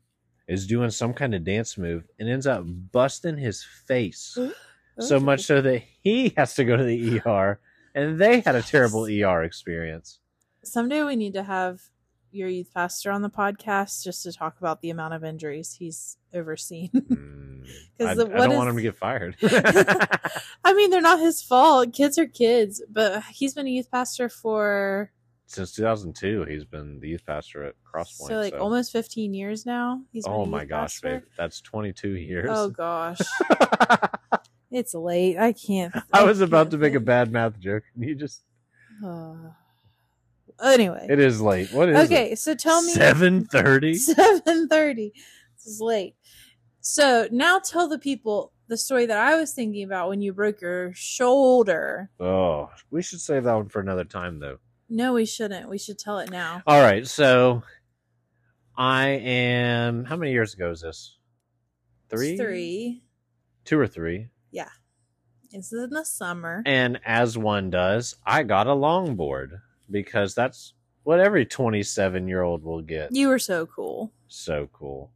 is 0.48 0.66
doing 0.68 0.90
some 0.90 1.14
kind 1.14 1.36
of 1.36 1.44
dance 1.44 1.78
move 1.78 2.04
and 2.20 2.28
ends 2.28 2.48
up 2.48 2.64
busting 2.66 3.38
his 3.38 3.64
face. 3.64 4.38
so 5.00 5.20
much 5.20 5.42
so 5.42 5.62
that 5.62 5.84
he 6.02 6.34
has 6.36 6.56
to 6.56 6.66
go 6.66 6.76
to 6.76 6.84
the 6.84 7.22
ER 7.26 7.60
and 7.96 8.20
they 8.20 8.42
had 8.42 8.56
a 8.56 8.62
terrible 8.62 9.06
ER 9.06 9.44
experience. 9.44 10.20
Someday 10.64 11.04
we 11.04 11.16
need 11.16 11.34
to 11.34 11.44
have 11.44 11.82
your 12.32 12.48
youth 12.50 12.72
pastor 12.74 13.12
on 13.12 13.22
the 13.22 13.30
podcast 13.30 14.04
just 14.04 14.24
to 14.24 14.32
talk 14.32 14.58
about 14.60 14.82
the 14.82 14.90
amount 14.90 15.14
of 15.14 15.24
injuries 15.24 15.74
he's 15.80 16.18
overseen. 16.34 16.90
Because 18.00 18.18
Mm, 18.18 18.32
I, 18.32 18.36
I 18.36 18.38
don't 18.38 18.50
what 18.50 18.58
want 18.58 18.70
him 18.70 18.76
to 18.78 18.82
get 18.82 18.96
fired. 18.96 19.36
I 20.64 20.74
mean, 20.74 20.90
they're 20.90 21.02
not 21.02 21.20
his 21.20 21.44
fault. 21.44 21.94
Kids 21.94 22.18
are 22.18 22.26
kids, 22.26 22.82
but 22.90 23.22
he's 23.32 23.54
been 23.54 23.68
a 23.68 23.70
youth 23.70 23.92
pastor 23.92 24.28
for 24.28 25.12
Since 25.46 25.74
2002, 25.74 26.46
he's 26.46 26.66
been 26.66 27.00
the 27.00 27.10
youth 27.10 27.26
pastor 27.28 27.64
at 27.66 27.76
Crosspoint. 27.84 28.28
so 28.28 28.36
like 28.40 28.56
almost 28.56 28.92
15 28.92 29.34
years 29.36 29.68
now. 29.68 30.02
He's 30.12 30.24
been 30.26 30.34
oh 30.34 30.46
my 30.48 30.66
gosh, 30.66 31.02
pastor. 31.02 31.20
babe, 31.20 31.24
that's 31.38 31.62
22 31.62 32.10
years. 32.16 32.50
Oh 32.52 32.70
gosh, 32.70 33.20
it's 34.72 34.94
late. 34.96 35.38
I 35.38 35.54
can't. 35.54 35.94
I 36.14 36.24
was 36.24 36.42
about 36.42 36.72
to 36.72 36.78
make 36.78 36.96
a 36.96 37.00
bad 37.00 37.32
math 37.32 37.60
joke. 37.60 37.84
and 37.96 38.04
You 38.04 38.16
just 38.16 38.42
Uh, 39.06 39.36
anyway, 40.64 41.08
it 41.10 41.20
is 41.20 41.42
late. 41.42 41.72
What 41.72 41.90
is 41.90 42.00
it? 42.00 42.06
okay. 42.06 42.36
So 42.36 42.56
tell 42.56 42.82
me 42.82 42.94
7:30. 42.94 43.96
seven 43.98 44.68
thirty. 44.68 45.14
This 45.56 45.66
is 45.66 45.82
late. 45.82 46.16
So 46.82 47.28
now 47.32 47.60
tell 47.60 47.88
the 47.88 48.00
people 48.00 48.54
the 48.68 48.78
story 48.78 49.06
that 49.08 49.18
I 49.18 49.36
was 49.36 49.54
thinking 49.54 49.84
about 49.84 50.10
when 50.10 50.22
you 50.22 50.32
broke 50.34 50.62
your 50.62 50.94
shoulder. 50.94 52.10
Oh, 52.20 52.70
we 52.92 53.02
should 53.02 53.20
save 53.20 53.44
that 53.44 53.56
one 53.56 53.70
for 53.70 53.82
another 53.82 54.06
time 54.06 54.40
though. 54.40 54.60
No, 54.90 55.14
we 55.14 55.26
shouldn't. 55.26 55.70
We 55.70 55.78
should 55.78 56.00
tell 56.00 56.20
it 56.20 56.32
now. 56.32 56.64
All 56.66 56.82
right, 56.82 57.06
so 57.08 57.64
I 58.78 59.08
am 59.08 60.06
how 60.06 60.16
many 60.16 60.32
years 60.32 60.54
ago 60.54 60.72
is 60.72 60.82
this? 60.82 61.18
It's 62.06 62.16
Three? 62.16 62.38
Three. 62.38 63.04
Two 63.66 63.80
or 63.80 63.88
three. 63.88 64.30
Yeah. 64.52 64.70
It's 65.52 65.74
in 65.74 65.90
the 65.90 66.06
summer. 66.06 66.64
And 66.66 67.00
as 67.06 67.38
one 67.38 67.70
does, 67.70 68.16
I 68.26 68.44
got 68.44 68.68
a 68.68 68.72
longboard 68.72 69.62
because 69.92 70.36
that's 70.36 70.74
what 71.04 71.20
every 71.20 71.46
27 71.46 72.28
year 72.28 72.42
old 72.42 72.64
will 72.64 72.82
get. 72.82 73.16
You 73.16 73.28
were 73.30 73.40
so 73.40 73.66
cool. 73.66 74.12
So 74.28 74.70
cool. 74.74 75.12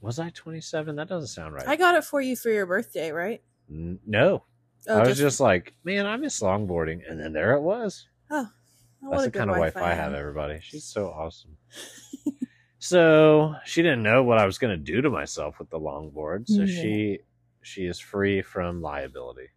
Was 0.00 0.18
I 0.18 0.30
27? 0.30 0.96
That 0.96 1.08
doesn't 1.08 1.28
sound 1.28 1.54
right. 1.54 1.66
I 1.66 1.76
got 1.76 1.94
it 1.94 2.04
for 2.04 2.20
you 2.20 2.36
for 2.36 2.50
your 2.50 2.66
birthday, 2.66 3.10
right? 3.12 3.42
N- 3.70 3.98
no. 4.06 4.44
Oh, 4.86 4.98
I 4.98 5.06
was 5.06 5.16
just 5.18 5.40
like, 5.40 5.74
man, 5.84 6.04
I 6.06 6.16
miss 6.16 6.40
longboarding. 6.40 7.00
And 7.10 7.18
then 7.18 7.32
there 7.32 7.52
it 7.54 7.62
was. 7.62 8.06
oh, 8.30 8.46
That's 9.10 9.24
the 9.24 9.30
kind 9.30 9.50
of 9.50 9.56
wife 9.56 9.76
I 9.78 9.92
am. 9.92 9.96
have, 9.96 10.12
everybody. 10.14 10.58
She's 10.62 10.84
so 10.84 11.06
awesome. 11.08 11.56
so 12.78 13.54
she 13.64 13.80
didn't 13.82 14.02
know 14.02 14.22
what 14.22 14.36
I 14.38 14.44
was 14.44 14.58
going 14.58 14.76
to 14.76 14.92
do 14.92 15.00
to 15.00 15.08
myself 15.08 15.58
with 15.58 15.70
the 15.70 15.80
longboard. 15.80 16.46
So 16.48 16.62
Yeah. 16.62 16.82
she 16.82 17.18
she 17.62 17.86
is 17.86 17.98
free 17.98 18.42
from 18.42 18.82
liability. 18.82 19.48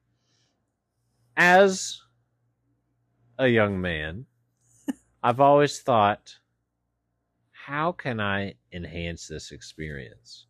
As 1.35 1.99
a 3.37 3.47
young 3.47 3.79
man, 3.79 4.25
I've 5.23 5.39
always 5.39 5.79
thought, 5.79 6.35
how 7.51 7.91
can 7.91 8.19
I 8.19 8.55
enhance 8.71 9.27
this 9.27 9.51
experience? 9.51 10.45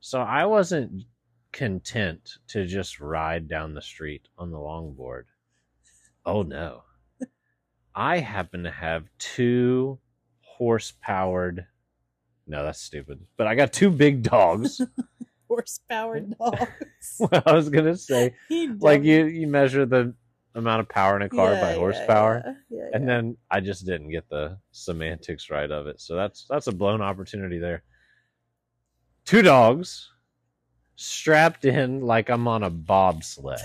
So 0.00 0.20
I 0.20 0.44
wasn't 0.46 1.04
content 1.52 2.38
to 2.48 2.66
just 2.66 3.00
ride 3.00 3.48
down 3.48 3.74
the 3.74 3.82
street 3.82 4.28
on 4.38 4.50
the 4.50 4.58
longboard. 4.58 5.24
Oh 6.26 6.42
no. 6.42 6.82
I 7.94 8.18
happen 8.18 8.64
to 8.64 8.70
have 8.70 9.08
two 9.18 9.98
horse 10.40 10.92
powered. 11.00 11.66
No, 12.46 12.64
that's 12.64 12.80
stupid. 12.80 13.20
But 13.36 13.46
I 13.46 13.54
got 13.54 13.72
two 13.72 13.90
big 13.90 14.22
dogs. 14.22 14.80
horse 15.48 15.78
powered 15.88 16.36
dogs. 16.38 16.68
well, 17.18 17.42
I 17.46 17.52
was 17.52 17.68
gonna 17.68 17.96
say, 17.96 18.34
like 18.78 19.04
you, 19.04 19.26
you 19.26 19.46
measure 19.46 19.86
the 19.86 20.14
amount 20.54 20.80
of 20.80 20.88
power 20.88 21.16
in 21.16 21.22
a 21.22 21.28
car 21.28 21.52
Yeah, 21.54 21.60
by 21.60 21.72
horsepower, 21.74 22.42
yeah, 22.70 22.78
yeah, 22.78 22.90
and 22.92 23.08
then 23.08 23.36
I 23.50 23.60
just 23.60 23.86
didn't 23.86 24.10
get 24.10 24.28
the 24.28 24.58
semantics 24.72 25.50
right 25.50 25.70
of 25.70 25.86
it. 25.86 26.00
So 26.00 26.14
that's 26.16 26.46
that's 26.48 26.66
a 26.66 26.72
blown 26.72 27.00
opportunity 27.00 27.58
there. 27.58 27.82
Two 29.24 29.42
dogs 29.42 30.10
strapped 30.96 31.64
in 31.64 32.00
like 32.02 32.28
I'm 32.28 32.46
on 32.46 32.62
a 32.62 32.70
bobsled, 32.70 33.60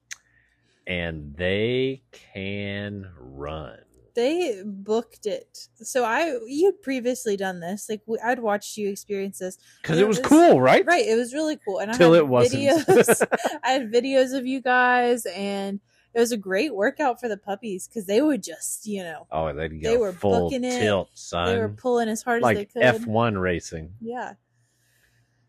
and 0.86 1.34
they 1.36 2.02
can 2.32 3.10
run. 3.18 3.78
They 4.14 4.62
booked 4.64 5.26
it. 5.26 5.68
So 5.76 6.04
I 6.04 6.38
you'd 6.46 6.82
previously 6.82 7.36
done 7.36 7.60
this. 7.60 7.88
Like 7.88 8.02
we, 8.06 8.18
I'd 8.18 8.38
watched 8.38 8.76
you 8.76 8.88
experience 8.88 9.38
this. 9.38 9.58
Because 9.80 9.98
It 9.98 10.06
was 10.08 10.18
was- 10.18 10.26
cool, 10.28 10.60
right? 10.60 10.84
Right, 10.86 11.06
it 11.06 11.16
was 11.16 11.32
really 11.34 11.58
cool. 11.64 11.78
And 11.78 11.90
I 11.90 11.96
Till 11.96 12.12
had 12.12 12.20
it 12.20 12.28
wasn't. 12.28 12.62
videos. 12.62 13.26
I 13.64 13.70
had 13.70 13.92
videos 13.92 14.36
of 14.36 14.46
you 14.46 14.60
guys 14.60 15.26
and 15.26 15.80
it 16.14 16.20
was 16.20 16.30
a 16.32 16.36
great 16.36 16.74
workout 16.74 17.18
for 17.20 17.28
the 17.28 17.38
puppies 17.38 17.88
because 17.88 18.04
they 18.04 18.20
would 18.20 18.42
just, 18.42 18.86
you 18.86 19.02
know, 19.02 19.26
Oh, 19.30 19.52
they'd 19.54 19.80
go 19.82 19.90
They 19.90 19.96
were 19.96 20.12
full 20.12 20.50
booking 20.50 20.62
it. 20.64 20.78
tilt, 20.78 21.08
they 21.32 21.58
were 21.58 21.70
pulling 21.70 22.08
as 22.10 22.22
hard 22.22 22.42
as 22.44 22.48
they 22.50 22.54
Like 22.56 22.72
could. 22.72 22.82
F1 22.82 23.40
racing. 23.40 23.94
Yeah. 24.00 24.34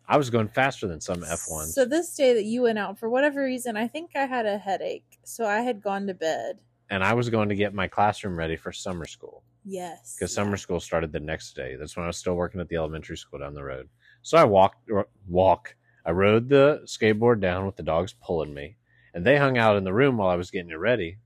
I 0.08 0.17
was 0.17 0.29
going 0.29 0.50
faster 0.50 0.86
than 0.88 1.00
some 1.01 1.22
F1s. 1.22 1.74
So 1.74 1.86
this 1.86 2.13
day 2.15 2.34
that 2.34 2.43
you 2.43 2.62
went 2.63 2.77
out, 2.77 3.00
for 3.00 3.10
whatever 3.10 3.43
reason, 3.43 3.77
I 3.77 3.88
think 3.88 4.12
I 4.15 4.25
had 4.25 4.46
a 4.46 4.58
headache. 4.58 5.20
So 5.24 5.46
I 5.46 5.62
had 5.62 5.82
gone 5.82 6.08
to 6.08 6.13
bed. 6.13 6.60
And 6.90 7.04
I 7.04 7.13
was 7.13 7.30
going 7.30 7.50
to 7.50 7.56
get 7.56 7.74
my 7.74 7.88
classroom 7.88 8.38
ready 8.38 8.56
for 8.56 8.72
summer 8.72 9.06
school 9.06 9.44
Yes. 9.66 10.16
because 10.16 10.32
yeah. 10.32 10.44
summer 10.44 10.58
school 10.58 10.80
started 10.80 11.12
the 11.12 11.20
next 11.20 11.56
day. 11.56 11.75
That's 11.75 11.96
when 11.96 12.04
I 12.04 12.08
was 12.08 12.18
still 12.18 12.36
working 12.36 12.60
at 12.62 12.68
the 12.70 12.75
elementary 12.75 13.18
school 13.18 13.40
down 13.40 13.54
the 13.54 13.63
road. 13.63 13.90
So 14.22 14.38
I 14.38 14.44
walked, 14.44 14.90
walk. 15.28 15.75
I 16.06 16.12
rode 16.12 16.50
the 16.50 16.82
skateboard 16.86 17.40
down 17.40 17.66
with 17.66 17.75
the 17.78 17.84
dogs 17.84 18.13
pulling 18.22 18.54
me, 18.54 18.75
and 19.13 19.25
they 19.25 19.38
hung 19.38 19.58
out 19.58 19.78
in 19.78 19.84
the 19.86 19.94
room 19.94 20.18
while 20.18 20.28
I 20.30 20.36
was 20.36 20.52
getting 20.52 20.72
it 20.72 20.75
ready 20.80 21.18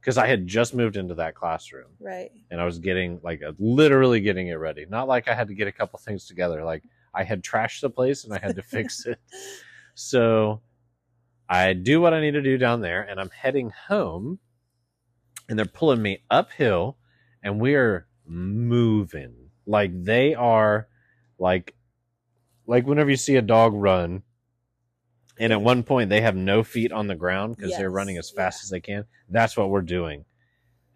because 0.00 0.16
I 0.18 0.26
had 0.26 0.46
just 0.46 0.74
moved 0.74 0.96
into 0.96 1.14
that 1.14 1.34
classroom 1.34 1.88
Right. 2.00 2.30
and 2.50 2.60
I 2.60 2.64
was 2.66 2.78
getting 2.78 3.20
like 3.22 3.42
literally 3.58 4.20
getting 4.20 4.48
it 4.48 4.54
ready. 4.54 4.84
Not 4.88 5.08
like 5.08 5.28
I 5.28 5.34
had 5.34 5.48
to 5.48 5.54
get 5.54 5.68
a 5.68 5.72
couple 5.72 5.98
things 5.98 6.26
together. 6.26 6.62
Like 6.64 6.84
I 7.14 7.22
had 7.24 7.42
trashed 7.42 7.80
the 7.80 7.88
place 7.90 8.24
and 8.24 8.32
I 8.34 8.38
had 8.38 8.56
to 8.56 8.62
fix 8.62 9.06
it. 9.06 9.18
So 9.94 10.60
I 11.48 11.72
do 11.72 12.00
what 12.00 12.12
I 12.14 12.20
need 12.20 12.32
to 12.32 12.42
do 12.42 12.58
down 12.58 12.80
there 12.80 13.02
and 13.02 13.20
I'm 13.20 13.30
heading 13.30 13.70
home 13.70 14.38
and 15.48 15.58
they're 15.58 15.66
pulling 15.66 16.02
me 16.02 16.22
uphill 16.30 16.96
and 17.42 17.60
we're 17.60 18.06
moving. 18.26 19.34
Like 19.66 19.90
they 20.04 20.34
are 20.34 20.88
like 21.38 21.74
like 22.66 22.86
whenever 22.86 23.10
you 23.10 23.16
see 23.16 23.36
a 23.36 23.42
dog 23.42 23.74
run 23.74 24.22
and 25.38 25.52
at 25.52 25.60
one 25.60 25.82
point 25.82 26.10
they 26.10 26.20
have 26.20 26.36
no 26.36 26.62
feet 26.62 26.92
on 26.92 27.06
the 27.06 27.14
ground 27.14 27.56
because 27.56 27.76
they're 27.76 27.90
running 27.90 28.18
as 28.18 28.32
yeah. 28.34 28.44
fast 28.44 28.62
as 28.62 28.70
they 28.70 28.80
can. 28.80 29.04
That's 29.28 29.56
what 29.56 29.70
we're 29.70 29.82
doing. 29.82 30.24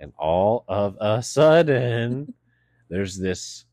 And 0.01 0.13
all 0.17 0.65
of 0.69 0.97
a 1.01 1.23
sudden, 1.23 2.35
there's 2.89 3.19
this 3.19 3.65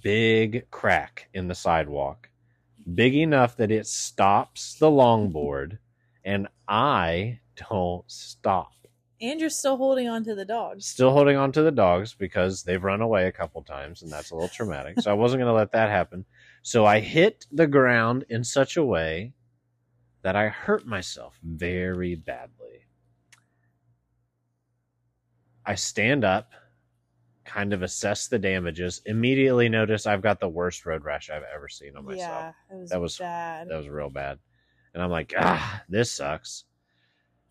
big 0.00 0.70
crack 0.70 1.28
in 1.34 1.48
the 1.48 1.54
sidewalk, 1.54 2.30
big 2.94 3.14
enough 3.14 3.56
that 3.56 3.70
it 3.70 3.86
stops 3.86 4.74
the 4.78 4.90
longboard, 4.90 5.78
and 6.24 6.48
I 6.68 7.40
don't 7.70 8.04
stop. 8.10 8.72
And 9.20 9.40
you're 9.40 9.50
still 9.50 9.76
holding 9.76 10.08
on 10.08 10.22
to 10.24 10.34
the 10.34 10.44
dogs. 10.44 10.86
Still 10.86 11.10
holding 11.10 11.36
on 11.36 11.50
to 11.52 11.62
the 11.62 11.72
dogs 11.72 12.14
because 12.14 12.62
they've 12.62 12.82
run 12.82 13.00
away 13.00 13.26
a 13.26 13.32
couple 13.32 13.62
times, 13.62 14.02
and 14.02 14.12
that's 14.12 14.30
a 14.30 14.34
little 14.34 14.48
traumatic. 14.48 15.00
So 15.00 15.10
I 15.10 15.14
wasn't 15.14 15.40
going 15.40 15.50
to 15.50 15.56
let 15.56 15.72
that 15.72 15.90
happen. 15.90 16.24
So 16.62 16.86
I 16.86 17.00
hit 17.00 17.46
the 17.50 17.66
ground 17.66 18.24
in 18.28 18.44
such 18.44 18.76
a 18.76 18.84
way 18.84 19.32
that 20.22 20.36
I 20.36 20.48
hurt 20.48 20.86
myself 20.86 21.36
very 21.42 22.14
badly. 22.14 22.86
I 25.66 25.74
stand 25.74 26.24
up, 26.24 26.52
kind 27.44 27.72
of 27.72 27.82
assess 27.82 28.28
the 28.28 28.38
damages, 28.38 29.02
immediately 29.04 29.68
notice 29.68 30.06
I've 30.06 30.22
got 30.22 30.38
the 30.40 30.48
worst 30.48 30.86
road 30.86 31.04
rash 31.04 31.28
I've 31.28 31.42
ever 31.54 31.68
seen 31.68 31.96
on 31.96 32.04
myself. 32.04 32.54
Yeah, 32.70 32.76
it 32.76 32.80
was 32.80 32.90
That 32.90 33.00
was- 33.00 33.18
bad. 33.18 33.68
That 33.68 33.76
was 33.78 33.88
real 33.88 34.10
bad. 34.10 34.38
And 34.94 35.02
I'm 35.02 35.10
like, 35.10 35.34
ah, 35.36 35.82
this 35.88 36.10
sucks. 36.12 36.64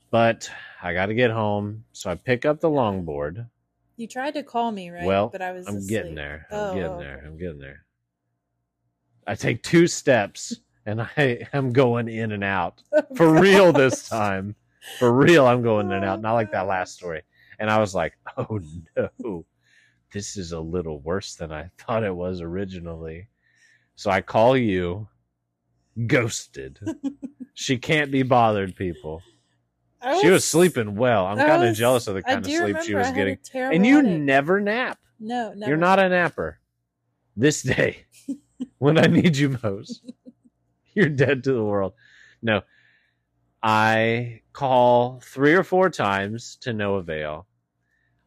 But 0.09 0.49
I 0.81 0.93
got 0.93 1.07
to 1.07 1.13
get 1.13 1.31
home. 1.31 1.83
So 1.91 2.09
I 2.09 2.15
pick 2.15 2.45
up 2.45 2.59
the 2.61 2.69
longboard. 2.69 3.47
you 3.97 4.07
tried 4.07 4.35
to 4.35 4.43
call 4.43 4.71
me, 4.71 4.89
right? 4.89 5.03
Well, 5.05 5.27
but 5.29 5.41
I 5.41 5.51
was. 5.51 5.67
I'm 5.67 5.77
asleep. 5.77 5.89
getting 5.89 6.15
there. 6.15 6.47
I'm 6.51 6.57
Oh, 6.59 6.73
getting 6.73 6.91
okay. 6.91 7.03
there. 7.03 7.23
I'm 7.25 7.37
getting 7.37 7.59
there. 7.59 7.85
I 9.25 9.35
take 9.35 9.61
two 9.63 9.87
steps 9.87 10.55
and 10.85 11.01
I 11.01 11.47
am 11.53 11.73
going 11.73 12.07
in 12.07 12.31
and 12.31 12.43
out. 12.43 12.81
Oh, 12.93 13.15
For 13.15 13.39
real 13.41 13.73
this 13.73 14.07
time. 14.07 14.55
For 14.99 15.11
real, 15.11 15.45
I'm 15.45 15.61
going 15.61 15.87
in 15.87 15.93
and 15.93 16.05
out. 16.05 16.19
Oh, 16.19 16.21
Not 16.21 16.33
like 16.33 16.51
that 16.53 16.67
last 16.67 16.95
story. 16.95 17.23
And 17.59 17.69
I 17.69 17.79
was 17.79 17.93
like, 17.93 18.13
oh 18.37 18.59
no, 18.95 19.45
this 20.13 20.37
is 20.37 20.53
a 20.53 20.59
little 20.59 20.99
worse 21.01 21.35
than 21.35 21.51
I 21.51 21.69
thought 21.77 22.03
it 22.05 22.15
was 22.15 22.39
originally. 22.39 23.27
So 23.95 24.09
I 24.11 24.21
call 24.21 24.55
you, 24.55 25.07
ghosted, 26.05 26.79
She 27.55 27.77
can't 27.79 28.11
be 28.11 28.21
bothered, 28.23 28.75
people. 28.75 29.21
I 30.07 30.21
She 30.21 30.29
was 30.29 30.45
sleeping 30.45 30.95
well. 30.95 31.25
I'm 31.25 31.37
kind 31.37 31.63
of 31.63 31.75
jealous 31.75 32.07
of 32.07 32.15
the 32.15 32.23
kind 32.23 32.39
of 32.39 32.45
sleep 32.45 32.77
she 32.81 32.95
I 32.95 32.99
was 32.99 33.11
getting. 33.11 33.37
And 33.53 33.85
you 33.85 33.97
headache. 33.97 34.21
never 34.21 34.61
nap. 34.61 34.99
no, 35.19 35.53
never. 35.53 35.69
You're 35.69 35.77
not 35.77 35.99
a 35.99 36.07
napper. 36.07 36.59
This 37.35 37.61
day, 37.61 38.05
when 38.77 38.97
I 38.97 39.07
need 39.07 39.35
you 39.35 39.59
most, 39.61 40.09
you're 40.93 41.09
dead 41.09 41.43
to 41.43 41.51
the 41.51 41.63
world. 41.63 41.93
No, 42.41 42.61
I 43.61 44.41
call 44.53 45.19
three 45.21 45.53
or 45.53 45.63
four 45.63 45.89
times 45.89 46.55
to 46.61 46.73
no 46.73 46.95
avail. 46.95 47.45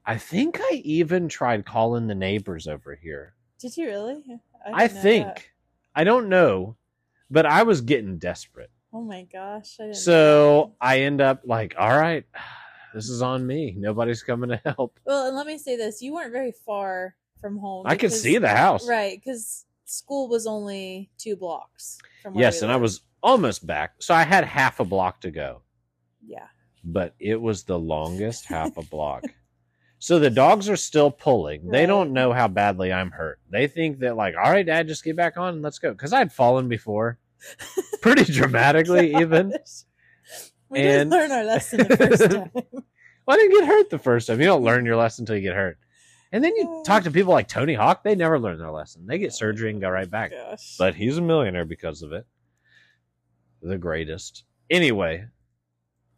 I 0.04 0.18
think 0.18 0.60
I 0.60 0.82
even 0.84 1.28
tried 1.28 1.64
calling 1.64 2.06
the 2.06 2.14
neighbors 2.14 2.66
over 2.66 2.94
here. 2.94 3.34
Did 3.58 3.76
you 3.76 3.86
really? 3.86 4.22
I, 4.66 4.86
didn't 4.86 5.02
think. 5.02 5.26
that. 5.26 5.44
I 5.94 6.04
don't 6.04 6.28
know, 6.28 6.76
but 7.30 7.46
I 7.46 7.62
was 7.62 7.80
getting 7.80 8.18
desperate. 8.18 8.70
Oh 8.92 9.02
my 9.02 9.22
gosh! 9.32 9.76
I 9.80 9.92
So 9.92 10.74
I 10.80 11.00
end 11.02 11.20
up 11.20 11.42
like, 11.44 11.74
all 11.78 11.96
right, 11.96 12.24
this 12.94 13.08
is 13.08 13.22
on 13.22 13.46
me. 13.46 13.74
Nobody's 13.78 14.22
coming 14.22 14.50
to 14.50 14.60
help. 14.64 14.98
Well, 15.04 15.28
and 15.28 15.36
let 15.36 15.46
me 15.46 15.58
say 15.58 15.76
this: 15.76 16.02
you 16.02 16.12
weren't 16.14 16.32
very 16.32 16.52
far 16.66 17.14
from 17.40 17.58
home. 17.58 17.86
I 17.86 17.96
could 17.96 18.12
see 18.12 18.38
the 18.38 18.48
house. 18.48 18.88
right? 18.88 19.18
Because 19.18 19.64
school 19.84 20.28
was 20.28 20.46
only 20.46 21.10
two 21.18 21.36
blocks 21.36 21.98
from 22.22 22.34
Yes, 22.36 22.60
we 22.60 22.66
and 22.66 22.72
I 22.72 22.76
was 22.76 23.00
almost 23.22 23.66
back. 23.66 23.94
So 23.98 24.14
I 24.14 24.22
had 24.22 24.44
half 24.44 24.80
a 24.80 24.84
block 24.84 25.20
to 25.22 25.30
go, 25.30 25.62
Yeah. 26.26 26.46
but 26.84 27.14
it 27.18 27.40
was 27.40 27.64
the 27.64 27.78
longest 27.78 28.46
half 28.46 28.76
a 28.76 28.82
block. 28.82 29.24
So 29.98 30.18
the 30.18 30.30
dogs 30.30 30.68
are 30.68 30.76
still 30.76 31.10
pulling. 31.10 31.68
They 31.68 31.84
don't 31.86 32.12
know 32.12 32.32
how 32.32 32.48
badly 32.48 32.90
I'm 32.92 33.10
hurt. 33.10 33.38
They 33.50 33.66
think 33.66 33.98
that 33.98 34.16
like, 34.16 34.34
all 34.34 34.50
right, 34.50 34.64
dad, 34.64 34.88
just 34.88 35.04
get 35.04 35.14
back 35.16 35.36
on 35.36 35.54
and 35.54 35.62
let's 35.62 35.78
go. 35.78 35.94
Cause 35.94 36.12
I'd 36.14 36.32
fallen 36.32 36.68
before 36.68 37.18
pretty 38.02 38.30
dramatically 38.32 39.14
even. 39.16 39.52
We 40.68 40.80
And- 40.80 41.10
did 41.10 41.16
learn 41.16 41.32
our 41.32 41.44
lesson 41.44 41.78
the 41.88 41.96
first 41.96 42.22
time. 42.30 42.50
Well, 43.26 43.36
I 43.36 43.36
didn't 43.36 43.58
get 43.60 43.66
hurt 43.68 43.90
the 43.90 43.98
first 43.98 44.26
time. 44.26 44.40
You 44.40 44.46
don't 44.46 44.64
learn 44.64 44.84
your 44.86 44.96
lesson 44.96 45.22
until 45.22 45.36
you 45.36 45.42
get 45.42 45.54
hurt. 45.54 45.78
And 46.32 46.42
then 46.44 46.54
you 46.56 46.82
talk 46.86 47.02
to 47.04 47.10
people 47.10 47.32
like 47.32 47.48
Tony 47.48 47.74
Hawk, 47.74 48.04
they 48.04 48.14
never 48.14 48.38
learn 48.38 48.58
their 48.58 48.70
lesson. 48.70 49.06
They 49.06 49.18
get 49.18 49.32
surgery 49.32 49.70
and 49.70 49.80
go 49.80 49.90
right 49.90 50.08
back. 50.08 50.30
Gosh. 50.30 50.76
But 50.78 50.94
he's 50.94 51.18
a 51.18 51.22
millionaire 51.22 51.64
because 51.64 52.02
of 52.02 52.12
it. 52.12 52.24
The 53.62 53.78
greatest. 53.78 54.44
Anyway, 54.70 55.24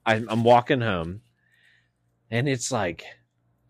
I'm, 0.04 0.26
I'm 0.28 0.44
walking 0.44 0.80
home 0.82 1.22
and 2.30 2.48
it's 2.48 2.70
like, 2.70 3.04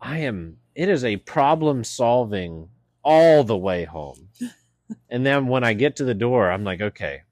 I 0.00 0.18
am, 0.18 0.56
it 0.74 0.88
is 0.88 1.04
a 1.04 1.16
problem 1.18 1.84
solving 1.84 2.68
all 3.04 3.44
the 3.44 3.56
way 3.56 3.84
home. 3.84 4.28
and 5.08 5.24
then 5.24 5.46
when 5.46 5.62
I 5.64 5.74
get 5.74 5.96
to 5.96 6.04
the 6.04 6.14
door, 6.14 6.50
I'm 6.50 6.64
like, 6.64 6.80
okay, 6.80 7.22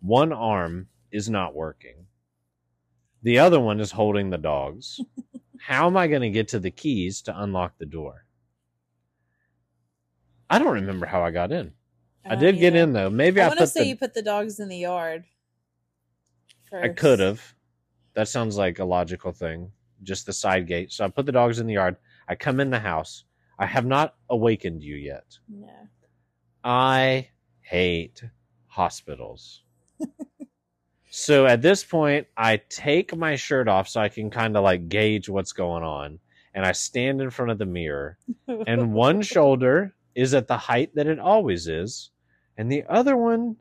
one 0.00 0.32
arm 0.32 0.88
is 1.10 1.28
not 1.28 1.54
working. 1.54 2.06
The 3.22 3.38
other 3.38 3.60
one 3.60 3.80
is 3.80 3.92
holding 3.92 4.30
the 4.30 4.38
dogs. 4.38 5.00
How 5.60 5.86
am 5.86 5.96
I 5.96 6.06
going 6.06 6.22
to 6.22 6.30
get 6.30 6.48
to 6.48 6.58
the 6.58 6.70
keys 6.70 7.22
to 7.22 7.42
unlock 7.42 7.78
the 7.78 7.86
door? 7.86 8.24
I 10.48 10.58
don't 10.58 10.74
remember 10.74 11.04
how 11.04 11.22
I 11.22 11.30
got 11.30 11.52
in. 11.52 11.72
I 12.24 12.30
don't 12.30 12.40
did 12.40 12.58
get 12.58 12.74
in 12.74 12.92
though. 12.92 13.10
Maybe 13.10 13.40
I, 13.40 13.44
I, 13.44 13.48
want 13.48 13.60
to 13.60 13.66
say 13.66 13.80
the. 13.80 13.88
you 13.88 13.96
put 13.96 14.14
the 14.14 14.22
dogs 14.22 14.60
in 14.60 14.68
the 14.68 14.78
yard. 14.78 15.24
I 16.72 16.88
could 16.88 17.20
have. 17.20 17.54
That 18.14 18.28
sounds 18.28 18.56
like 18.56 18.78
a 18.78 18.84
logical 18.84 19.32
thing. 19.32 19.72
Just 20.02 20.26
the 20.26 20.32
side 20.32 20.66
gate. 20.66 20.92
So 20.92 21.04
I 21.04 21.08
put 21.08 21.26
the 21.26 21.32
dogs 21.32 21.58
in 21.58 21.66
the 21.66 21.74
yard. 21.74 21.96
I 22.28 22.34
come 22.34 22.60
in 22.60 22.70
the 22.70 22.78
house. 22.78 23.24
I 23.58 23.66
have 23.66 23.84
not 23.84 24.14
awakened 24.30 24.82
you 24.82 24.96
yet. 24.96 25.38
No. 25.48 25.68
I 26.64 27.28
hate 27.60 28.22
hospitals. 28.66 29.64
So 31.10 31.46
at 31.46 31.62
this 31.62 31.84
point, 31.84 32.26
I 32.36 32.60
take 32.68 33.16
my 33.16 33.36
shirt 33.36 33.68
off 33.68 33.88
so 33.88 34.00
I 34.00 34.08
can 34.08 34.30
kind 34.30 34.56
of 34.56 34.64
like 34.64 34.88
gauge 34.88 35.28
what's 35.28 35.52
going 35.52 35.82
on. 35.82 36.18
And 36.54 36.66
I 36.66 36.72
stand 36.72 37.20
in 37.20 37.30
front 37.30 37.50
of 37.50 37.58
the 37.58 37.66
mirror, 37.66 38.18
and 38.66 38.92
one 38.92 39.22
shoulder 39.22 39.94
is 40.14 40.34
at 40.34 40.48
the 40.48 40.56
height 40.56 40.94
that 40.96 41.06
it 41.06 41.20
always 41.20 41.68
is, 41.68 42.10
and 42.56 42.72
the 42.72 42.84
other 42.88 43.16
one 43.16 43.56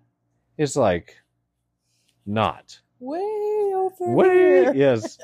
is 0.57 0.75
like 0.75 1.15
not. 2.25 2.79
way 2.99 3.71
over 3.75 4.15
Way, 4.15 4.27
there. 4.27 4.75
yes, 4.75 5.19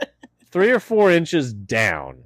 three 0.51 0.71
or 0.71 0.79
four 0.79 1.09
inches 1.09 1.53
down. 1.53 2.23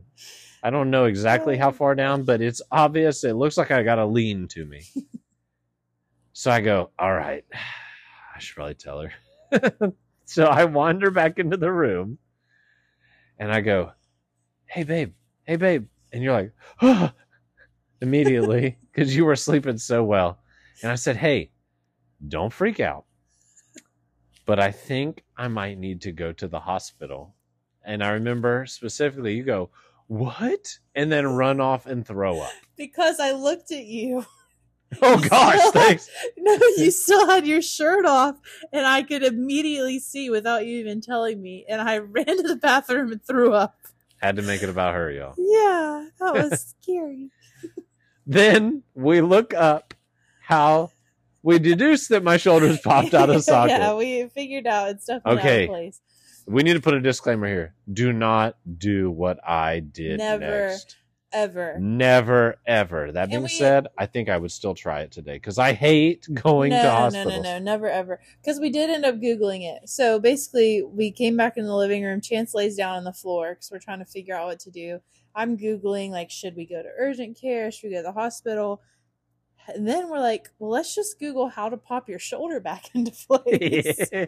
I 0.61 0.69
don't 0.69 0.89
know 0.89 1.05
exactly 1.05 1.55
how 1.55 1.69
oh, 1.69 1.71
far 1.71 1.95
down, 1.95 2.23
but 2.23 2.41
it's 2.41 2.61
obvious. 2.71 3.23
It 3.23 3.35
looks 3.35 3.57
like 3.57 3.71
I 3.71 3.83
got 3.83 3.99
a 3.99 4.05
lean 4.05 4.47
to 4.49 4.65
me. 4.65 4.83
so 6.33 6.51
I 6.51 6.61
go, 6.61 6.89
all 6.99 7.13
right, 7.13 7.45
I 8.35 8.39
should 8.39 8.55
probably 8.55 8.75
tell 8.75 8.99
her. 9.01 9.13
so 10.25 10.45
I 10.45 10.65
wander 10.65 11.11
back 11.11 11.39
into 11.39 11.57
the 11.57 11.71
room 11.71 12.17
and 13.39 13.51
I 13.51 13.61
go, 13.61 13.91
hey, 14.65 14.83
babe, 14.83 15.13
hey, 15.43 15.55
babe. 15.55 15.87
And 16.11 16.23
you're 16.23 16.33
like, 16.33 16.51
oh, 16.81 17.11
immediately 18.01 18.77
because 18.93 19.15
you 19.15 19.25
were 19.25 19.35
sleeping 19.35 19.77
so 19.77 20.03
well. 20.03 20.39
And 20.81 20.91
I 20.91 20.95
said, 20.95 21.17
hey, 21.17 21.51
don't 22.27 22.53
freak 22.53 22.79
out. 22.79 23.05
But 24.45 24.59
I 24.59 24.71
think 24.71 25.23
I 25.35 25.47
might 25.47 25.77
need 25.77 26.01
to 26.01 26.11
go 26.11 26.31
to 26.33 26.47
the 26.47 26.59
hospital. 26.59 27.35
And 27.83 28.03
I 28.03 28.11
remember 28.11 28.65
specifically, 28.65 29.35
you 29.35 29.43
go, 29.43 29.69
what? 30.07 30.77
And 30.95 31.11
then 31.11 31.27
run 31.27 31.59
off 31.59 31.85
and 31.85 32.05
throw 32.05 32.39
up. 32.39 32.51
Because 32.77 33.19
I 33.19 33.31
looked 33.31 33.71
at 33.71 33.85
you. 33.85 34.25
Oh 35.01 35.19
gosh, 35.19 35.71
thanks. 35.73 36.09
No, 36.37 36.53
you 36.77 36.91
still 36.91 37.27
had 37.27 37.45
your 37.45 37.61
shirt 37.61 38.05
off, 38.05 38.35
and 38.71 38.85
I 38.85 39.03
could 39.03 39.21
immediately 39.23 39.99
see 39.99 40.29
without 40.29 40.65
you 40.65 40.77
even 40.77 41.01
telling 41.01 41.41
me. 41.41 41.65
And 41.67 41.81
I 41.81 41.97
ran 41.97 42.25
to 42.25 42.43
the 42.43 42.55
bathroom 42.55 43.11
and 43.11 43.21
threw 43.25 43.53
up. 43.53 43.75
Had 44.21 44.37
to 44.37 44.41
make 44.41 44.63
it 44.63 44.69
about 44.69 44.95
her, 44.95 45.11
y'all. 45.11 45.35
Yeah, 45.37 46.07
that 46.19 46.33
was 46.33 46.73
scary. 46.81 47.29
Then 48.25 48.83
we 48.95 49.21
look 49.21 49.53
up 49.53 49.93
how 50.41 50.91
we 51.43 51.59
deduce 51.59 52.07
that 52.07 52.23
my 52.23 52.37
shoulders 52.37 52.79
popped 52.79 53.13
out 53.13 53.29
of 53.29 53.43
socket. 53.43 53.77
yeah, 53.79 53.93
we 53.95 54.27
figured 54.29 54.67
out 54.67 54.89
it's 54.89 55.05
definitely 55.05 55.31
out 55.41 55.45
Okay. 55.45 55.63
of 55.65 55.69
place. 55.69 56.01
We 56.45 56.63
need 56.63 56.73
to 56.73 56.81
put 56.81 56.93
a 56.93 57.01
disclaimer 57.01 57.47
here. 57.47 57.73
Do 57.91 58.13
not 58.13 58.55
do 58.77 59.11
what 59.11 59.37
I 59.47 59.79
did 59.81 60.17
Never. 60.19 60.39
next. 60.39 60.95
Ever. 61.37 61.77
Never, 61.79 62.55
ever. 62.65 63.11
That 63.11 63.29
being 63.29 63.43
we- 63.43 63.47
said, 63.47 63.87
I 63.97 64.05
think 64.07 64.27
I 64.29 64.37
would 64.37 64.51
still 64.51 64.73
try 64.73 65.01
it 65.01 65.11
today 65.11 65.33
because 65.35 65.57
I 65.59 65.73
hate 65.73 66.27
going 66.33 66.71
no, 66.71 66.77
to 66.77 66.83
no, 66.83 66.89
hospitals. 66.91 67.33
no, 67.35 67.41
no, 67.41 67.59
never 67.59 67.89
ever. 67.89 68.19
Because 68.41 68.59
we 68.59 68.69
did 68.69 68.89
end 68.89 69.05
up 69.05 69.15
googling 69.15 69.61
it. 69.61 69.87
So 69.87 70.19
basically, 70.19 70.81
we 70.83 71.11
came 71.11 71.37
back 71.37 71.57
in 71.57 71.65
the 71.65 71.75
living 71.75 72.03
room. 72.03 72.21
Chance 72.21 72.53
lays 72.53 72.75
down 72.75 72.95
on 72.97 73.03
the 73.03 73.13
floor 73.13 73.51
because 73.55 73.69
we're 73.71 73.79
trying 73.79 73.99
to 73.99 74.05
figure 74.05 74.35
out 74.35 74.47
what 74.47 74.59
to 74.61 74.71
do. 74.71 74.99
I'm 75.35 75.57
googling 75.57 76.09
like, 76.09 76.31
should 76.31 76.55
we 76.55 76.65
go 76.65 76.81
to 76.81 76.89
urgent 76.97 77.39
care? 77.39 77.69
Should 77.71 77.87
we 77.89 77.91
go 77.93 77.97
to 77.97 78.03
the 78.03 78.11
hospital? 78.11 78.81
And 79.67 79.87
then 79.87 80.09
we're 80.09 80.19
like, 80.19 80.47
well, 80.59 80.71
let's 80.71 80.95
just 80.95 81.19
Google 81.19 81.49
how 81.49 81.67
to 81.69 81.75
pop 81.77 82.07
your 82.09 82.19
shoulder 82.19 82.59
back 82.59 82.85
into 82.95 83.11
place. 83.11 84.09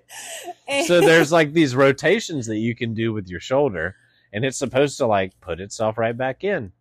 And- 0.67 0.85
so 0.85 0.99
there's 1.01 1.31
like 1.31 1.53
these 1.53 1.75
rotations 1.75 2.45
that 2.47 2.57
you 2.57 2.75
can 2.75 2.93
do 2.93 3.11
with 3.13 3.27
your 3.27 3.39
shoulder, 3.39 3.95
and 4.33 4.45
it's 4.45 4.57
supposed 4.59 4.97
to 4.99 5.07
like 5.07 5.31
put 5.41 5.59
itself 5.59 5.97
right 5.97 6.15
back 6.15 6.43
in. 6.43 6.71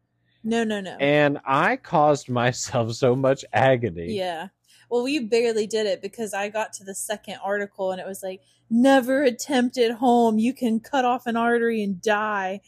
No, 0.42 0.64
no, 0.64 0.80
no. 0.80 0.96
And 1.00 1.38
I 1.44 1.76
caused 1.76 2.28
myself 2.28 2.92
so 2.92 3.14
much 3.16 3.44
agony. 3.52 4.16
Yeah. 4.16 4.48
Well, 4.90 5.04
we 5.04 5.18
barely 5.18 5.66
did 5.66 5.86
it 5.86 6.00
because 6.00 6.32
I 6.32 6.48
got 6.48 6.72
to 6.74 6.84
the 6.84 6.94
second 6.94 7.36
article 7.44 7.92
and 7.92 8.00
it 8.00 8.06
was 8.06 8.22
like, 8.22 8.40
never 8.70 9.22
attempt 9.22 9.76
at 9.78 9.92
home. 9.92 10.38
You 10.38 10.54
can 10.54 10.80
cut 10.80 11.04
off 11.04 11.26
an 11.26 11.36
artery 11.36 11.82
and 11.82 12.00
die. 12.00 12.60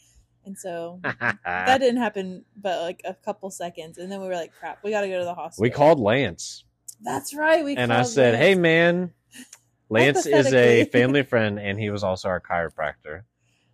And 0.45 0.57
so 0.57 0.99
that 1.03 1.77
didn't 1.79 2.01
happen, 2.01 2.45
but 2.55 2.81
like 2.81 3.01
a 3.05 3.13
couple 3.13 3.49
seconds. 3.49 3.97
And 3.97 4.11
then 4.11 4.21
we 4.21 4.27
were 4.27 4.35
like, 4.35 4.53
crap, 4.53 4.83
we 4.83 4.91
got 4.91 5.01
to 5.01 5.07
go 5.07 5.19
to 5.19 5.25
the 5.25 5.33
hospital. 5.33 5.63
we 5.63 5.69
called 5.69 5.99
Lance, 5.99 6.63
That's 7.01 7.33
right. 7.33 7.63
We 7.63 7.75
and 7.75 7.93
I 7.93 8.03
said, 8.03 8.35
"Hey, 8.35 8.55
man, 8.55 9.13
Lance 9.89 10.25
is 10.25 10.53
a 10.53 10.85
family 10.85 11.23
friend, 11.23 11.59
and 11.59 11.79
he 11.79 11.89
was 11.89 12.03
also 12.03 12.29
our 12.29 12.39
chiropractor. 12.39 13.23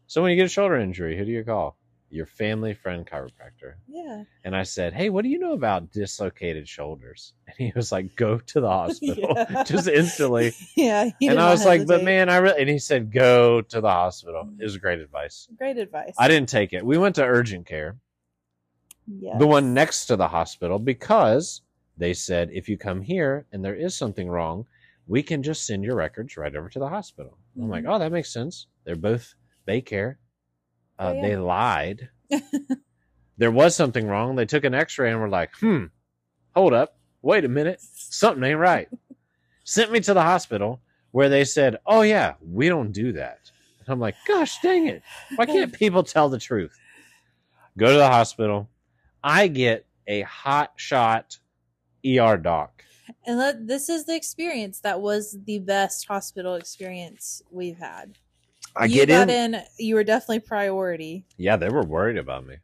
So 0.08 0.22
when 0.22 0.32
you 0.32 0.38
get 0.38 0.46
a 0.46 0.50
shoulder 0.50 0.76
injury, 0.76 1.18
who 1.18 1.26
do 1.26 1.32
you 1.32 1.44
call? 1.44 1.78
Your 2.10 2.26
family 2.26 2.74
friend 2.74 3.06
chiropractor." 3.06 3.76
Yeah. 3.88 4.24
And 4.44 4.56
I 4.56 4.64
said, 4.64 4.94
Hey, 4.94 5.10
what 5.10 5.24
do 5.24 5.30
you 5.30 5.40
know 5.40 5.54
about 5.54 5.92
dislocated 5.92 6.68
shoulders? 6.68 7.34
And 7.48 7.56
he 7.58 7.72
was 7.76 7.92
like, 7.92 8.16
Go 8.16 8.38
to 8.40 8.62
the 8.62 8.70
hospital 8.82 9.34
Yeah. 9.36 9.64
just 9.64 9.88
instantly. 9.88 10.54
Yeah. 10.76 11.10
and 11.22 11.40
I 11.40 11.52
was 11.52 11.66
like, 11.66 11.86
But 11.88 12.04
man, 12.04 12.30
I 12.30 12.38
really, 12.38 12.62
and 12.62 12.70
he 12.70 12.80
said, 12.80 13.12
Go 13.12 13.62
to 13.62 13.82
the 13.82 13.90
hospital. 13.90 14.50
It 14.60 14.64
was 14.64 14.78
great 14.78 15.00
advice. 15.00 15.48
Great 15.58 15.78
advice. 15.78 16.14
I 16.18 16.28
didn't 16.28 16.50
take 16.50 16.74
it. 16.74 16.86
We 16.86 16.98
went 16.98 17.16
to 17.16 17.24
urgent 17.26 17.66
care, 17.66 17.98
Yes. 19.08 19.40
the 19.40 19.48
one 19.48 19.74
next 19.74 20.06
to 20.08 20.16
the 20.16 20.28
hospital, 20.28 20.80
because 20.80 21.62
they 21.98 22.14
said, 22.14 22.50
If 22.54 22.68
you 22.70 22.78
come 22.78 23.02
here 23.02 23.46
and 23.52 23.64
there 23.64 23.76
is 23.76 23.96
something 23.96 24.30
wrong, 24.30 24.66
we 25.08 25.24
can 25.24 25.42
just 25.44 25.66
send 25.66 25.84
your 25.84 25.96
records 25.96 26.36
right 26.38 26.54
over 26.56 26.70
to 26.70 26.80
the 26.80 26.90
hospital. 26.90 27.38
I'm 27.58 27.70
like, 27.70 27.84
Mhm. 27.86 27.94
Oh, 27.96 28.00
that 28.00 28.12
makes 28.12 28.32
sense. 28.32 28.68
They're 28.84 28.96
both 28.98 29.36
Baycare. 29.68 30.16
Uh, 31.00 31.08
Oh, 31.08 31.14
yeah. 31.14 31.22
They 31.22 31.38
lied. 31.38 32.10
there 33.38 33.52
was 33.52 33.76
something 33.76 34.08
wrong. 34.08 34.36
They 34.36 34.46
took 34.46 34.64
an 34.64 34.74
x 34.74 34.98
ray 34.98 35.12
and 35.12 35.20
were 35.22 35.30
like, 35.30 35.56
hmm, 35.60 35.86
hold 36.56 36.74
up. 36.74 36.98
Wait 37.22 37.46
a 37.46 37.50
minute. 37.50 37.80
Something 37.82 38.44
ain't 38.44 38.60
right. 38.60 38.90
Sent 39.64 39.92
me 39.92 40.00
to 40.02 40.14
the 40.14 40.22
hospital 40.22 40.82
where 41.12 41.30
they 41.30 41.44
said, 41.44 41.78
"Oh 41.86 42.02
yeah, 42.02 42.36
we 42.42 42.70
don't 42.70 42.92
do 42.92 43.12
that." 43.14 43.40
And 43.80 43.90
I'm 43.90 44.00
like, 44.00 44.16
"Gosh, 44.28 44.62
dang 44.62 44.88
it! 44.88 45.04
Why 45.36 45.46
can't 45.46 45.74
people 45.84 46.04
tell 46.04 46.30
the 46.30 46.38
truth?" 46.38 46.78
Go 47.78 47.92
to 47.92 47.98
the 47.98 48.08
hospital. 48.08 48.70
I 49.24 49.48
get 49.48 49.86
a 50.08 50.22
hot 50.22 50.74
shot 50.78 51.40
ER 52.06 52.38
doc. 52.38 52.84
And 53.26 53.68
this 53.68 53.90
is 53.90 54.06
the 54.06 54.16
experience 54.16 54.80
that 54.82 55.02
was 55.02 55.38
the 55.46 55.60
best 55.60 56.08
hospital 56.08 56.56
experience 56.56 57.42
we've 57.52 57.78
had. 57.78 58.18
I 58.80 58.86
you 58.86 58.94
get 59.06 59.10
got 59.10 59.30
in. 59.30 59.56
in. 59.56 59.62
You 59.78 59.96
were 59.96 60.04
definitely 60.04 60.40
priority. 60.40 61.26
Yeah, 61.38 61.56
they 61.58 61.70
were 61.70 61.84
worried 61.84 62.18
about 62.18 62.46
me. 62.46 62.58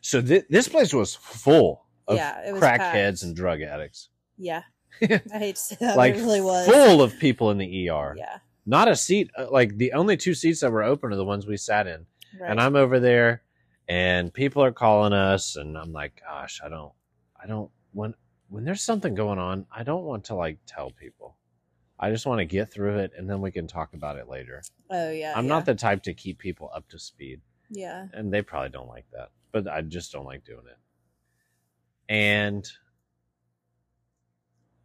So 0.00 0.20
thi- 0.20 0.42
this 0.50 0.68
place 0.68 0.92
was 0.92 1.14
full 1.14 1.84
of 2.08 2.16
Yeah, 2.16 2.52
crackheads 2.54 3.22
and 3.22 3.36
drug 3.36 3.60
addicts. 3.62 4.08
Yeah, 4.36 4.62
I 5.02 5.20
hate 5.32 5.56
to 5.56 5.60
say 5.62 5.76
that, 5.80 5.96
like 5.96 6.14
it 6.14 6.18
really 6.22 6.40
was. 6.40 6.66
full 6.66 7.02
of 7.02 7.16
people 7.18 7.50
in 7.50 7.58
the 7.58 7.88
ER. 7.90 8.14
Yeah, 8.18 8.38
Not 8.66 8.88
a 8.88 8.96
seat. 8.96 9.30
uh, 9.38 9.46
Like 9.50 9.76
the 9.76 9.92
only 9.92 10.16
two 10.16 10.34
seats 10.34 10.60
that 10.60 10.72
were 10.72 10.82
open 10.82 11.12
are 11.12 11.16
the 11.16 11.24
ones 11.24 11.46
we 11.46 11.56
sat 11.56 11.86
in. 11.86 12.06
right. 12.40 12.50
And 12.50 12.60
I'm 12.60 12.74
over 12.76 12.98
there, 12.98 13.42
and 13.88 14.32
people 14.34 14.64
are 14.64 14.72
calling 14.72 15.12
us, 15.12 15.56
and 15.56 15.76
I'm 15.78 15.92
like, 15.92 16.20
gosh, 16.26 16.60
I 16.64 16.68
don't, 16.68 16.92
I 17.42 17.46
don't 17.46 17.70
when 17.92 18.14
when 18.48 18.64
there's 18.64 18.82
something 18.82 19.14
going 19.14 19.38
on, 19.38 19.66
I 19.74 19.82
don't 19.84 20.04
want 20.04 20.24
to 20.24 20.34
like 20.34 20.58
tell 20.66 20.90
people. 20.90 21.36
I 22.02 22.10
just 22.10 22.26
want 22.26 22.40
to 22.40 22.44
get 22.44 22.72
through 22.72 22.98
it, 22.98 23.12
and 23.16 23.30
then 23.30 23.40
we 23.40 23.52
can 23.52 23.66
talk 23.68 23.94
about 23.94 24.16
it 24.16 24.28
later. 24.28 24.62
oh 24.90 25.10
yeah, 25.10 25.32
I'm 25.36 25.44
yeah. 25.44 25.48
not 25.48 25.64
the 25.66 25.74
type 25.76 26.02
to 26.02 26.12
keep 26.14 26.38
people 26.38 26.68
up 26.74 26.88
to 26.88 26.98
speed. 26.98 27.40
yeah. 27.70 28.06
and 28.12 28.32
they 28.34 28.42
probably 28.42 28.68
don't 28.70 28.88
like 28.88 29.06
that 29.12 29.30
but 29.52 29.68
i 29.68 29.80
just 29.82 30.12
don't 30.12 30.24
like 30.26 30.44
doing 30.44 30.64
it 30.66 30.78
and 32.08 32.66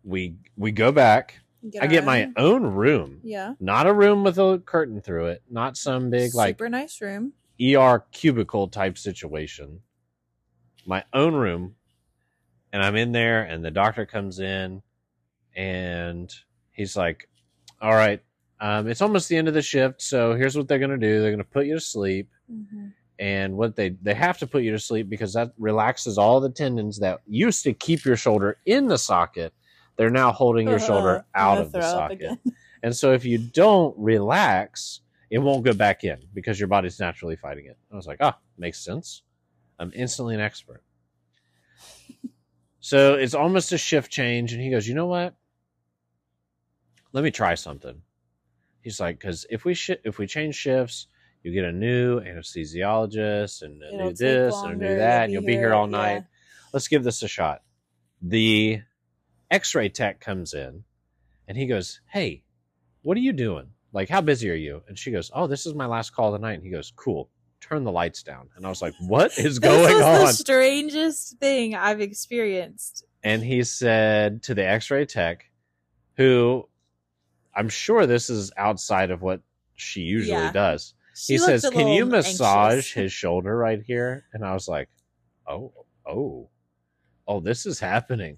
we 0.04 0.36
we 0.56 0.72
go 0.72 0.92
back 0.92 1.40
Get 1.70 1.84
i 1.84 1.88
get 1.88 2.00
our 2.02 2.06
my 2.06 2.24
own- 2.24 2.34
own 2.38 2.64
room 2.76 3.20
yeah 3.24 3.54
not 3.60 3.88
a 3.88 3.94
room 3.94 4.24
with 4.24 4.38
a 4.38 4.60
curtain 4.66 5.02
through 5.02 5.28
it 5.28 5.42
not 5.50 5.76
some 5.78 6.10
big 6.10 6.34
like 6.36 6.56
super 6.58 6.70
nice 6.70 7.02
room. 7.02 7.34
er 7.62 8.06
cubicle 8.12 8.68
type 8.68 8.98
situation 8.98 9.82
my 10.86 11.04
own 11.14 11.34
room 11.34 11.76
and 12.72 12.84
i'm 12.84 12.96
in 12.96 13.12
there 13.12 13.44
and 13.44 13.64
the 13.66 13.72
doctor 13.72 14.06
comes 14.06 14.40
in 14.40 14.82
and 15.56 16.34
he's 16.78 16.96
like 16.96 17.28
all 17.82 17.94
right 17.94 18.22
um, 18.60 18.88
it's 18.88 19.02
almost 19.02 19.30
the 19.30 19.36
end 19.38 19.48
of 19.50 19.54
the 19.54 19.62
shift 19.62 20.02
so 20.02 20.34
here's 20.34 20.58
what 20.58 20.68
they're 20.68 20.80
going 20.80 20.90
to 20.90 20.98
do. 20.98 21.22
They're 21.22 21.30
going 21.30 21.38
to 21.38 21.44
put 21.44 21.66
you 21.68 21.74
to 21.76 21.80
sleep. 21.82 22.30
Mhm. 22.52 22.94
and 23.20 23.58
what 23.58 23.76
they 23.76 23.90
they 24.02 24.14
have 24.14 24.38
to 24.38 24.48
put 24.48 24.64
you 24.64 24.72
to 24.72 24.80
sleep 24.80 25.10
because 25.10 25.34
that 25.34 25.52
relaxes 25.58 26.18
all 26.18 26.40
the 26.40 26.50
tendons 26.50 27.00
that 27.00 27.20
used 27.28 27.64
to 27.64 27.74
keep 27.74 28.06
your 28.06 28.16
shoulder 28.16 28.58
in 28.66 28.88
the 28.88 28.98
socket. 28.98 29.54
They're 29.98 30.10
now 30.10 30.32
holding 30.32 30.68
your 30.68 30.80
shoulder 30.80 31.26
out 31.36 31.58
of 31.58 31.72
the 31.72 31.82
socket. 31.82 32.40
and 32.84 32.96
so 32.96 33.12
if 33.12 33.26
you 33.26 33.38
don't 33.38 33.94
relax 33.98 35.02
it 35.30 35.40
won't 35.40 35.66
go 35.66 35.74
back 35.74 36.06
in 36.06 36.20
because 36.34 36.58
your 36.58 36.68
body's 36.70 37.00
naturally 37.02 37.36
fighting 37.36 37.66
it. 37.66 37.78
I 37.92 37.96
was 37.98 38.08
like 38.08 38.20
ah 38.22 38.38
makes 38.58 38.80
sense. 38.80 39.24
I'm 39.78 39.92
instantly 39.94 40.34
an 40.36 40.42
expert. 40.42 40.82
So 42.80 43.16
it's 43.16 43.34
almost 43.34 43.72
a 43.74 43.78
shift 43.78 44.10
change 44.12 44.54
and 44.54 44.62
he 44.62 44.70
goes 44.70 44.88
you 44.88 44.96
know 44.96 45.08
what 45.08 45.36
let 47.18 47.24
me 47.24 47.32
try 47.32 47.56
something. 47.56 48.04
He's 48.82 49.00
like 49.00 49.20
because 49.20 49.48
if 49.50 49.66
we 49.66 49.74
sh- 49.74 50.04
if 50.04 50.20
we 50.20 50.28
change 50.28 50.54
shifts 50.54 51.08
you 51.42 51.52
get 51.52 51.66
a 51.66 51.72
new 51.72 52.20
anesthesiologist 52.20 53.64
and 53.64 53.82
a 53.82 53.88
It'll 53.88 54.08
new 54.10 54.14
this 54.14 54.54
and 54.56 54.74
a 54.74 54.76
new 54.76 54.96
that 54.98 55.24
and 55.24 55.34
you'll 55.34 55.42
be 55.42 55.56
here 55.56 55.74
all 55.74 55.90
yeah. 55.90 55.98
night 55.98 56.24
let's 56.74 56.88
give 56.88 57.04
this 57.04 57.24
a 57.24 57.28
shot. 57.28 57.64
The 58.22 58.82
x-ray 59.50 59.90
tech 59.90 60.20
comes 60.20 60.54
in 60.54 60.84
and 61.48 61.58
he 61.58 61.66
goes 61.66 62.02
hey 62.06 62.44
what 63.02 63.18
are 63.18 63.22
you 63.22 63.34
doing? 63.34 63.72
Like 63.92 64.10
how 64.10 64.22
busy 64.22 64.52
are 64.52 64.54
you? 64.54 64.84
And 64.88 64.96
she 64.96 65.10
goes 65.10 65.32
oh 65.34 65.48
this 65.48 65.66
is 65.66 65.74
my 65.74 65.88
last 65.88 66.12
call 66.12 66.32
tonight." 66.34 66.54
and 66.54 66.64
he 66.64 66.70
goes 66.70 66.94
cool 66.96 67.32
turn 67.62 67.84
the 67.84 67.92
lights 67.92 68.22
down. 68.22 68.48
And 68.56 68.64
i 68.64 68.70
was 68.70 68.84
like 68.84 68.94
what 69.00 69.40
is 69.40 69.58
going 69.74 69.96
on 70.04 70.28
the 70.28 70.34
strangest 70.34 71.40
thing 71.40 71.74
I've 71.74 72.00
experienced. 72.00 73.06
and 73.24 73.44
he 73.44 73.64
said 73.64 74.44
to 74.44 74.54
the 74.54 74.68
x-ray 74.68 75.08
tech 75.08 75.46
who 76.18 76.68
i'm 77.58 77.68
sure 77.70 78.06
this 78.06 78.30
is 78.30 78.52
outside 78.58 79.12
of 79.12 79.22
what 79.22 79.42
she 79.76 80.02
usually 80.02 80.32
Yeah. 80.38 80.52
does 80.52 80.94
She 81.16 81.34
he 81.34 81.38
says 81.40 81.68
can 81.70 81.88
you 81.90 82.06
massage 82.06 82.76
anxious. 82.76 82.92
his 82.94 83.12
shoulder 83.22 83.58
right 83.58 83.82
here 83.86 84.26
and 84.34 84.46
i 84.46 84.54
was 84.54 84.68
like 84.68 84.88
oh 85.48 85.74
oh 86.06 86.50
oh 87.28 87.40
this 87.42 87.66
is 87.66 87.80
happening 87.80 88.38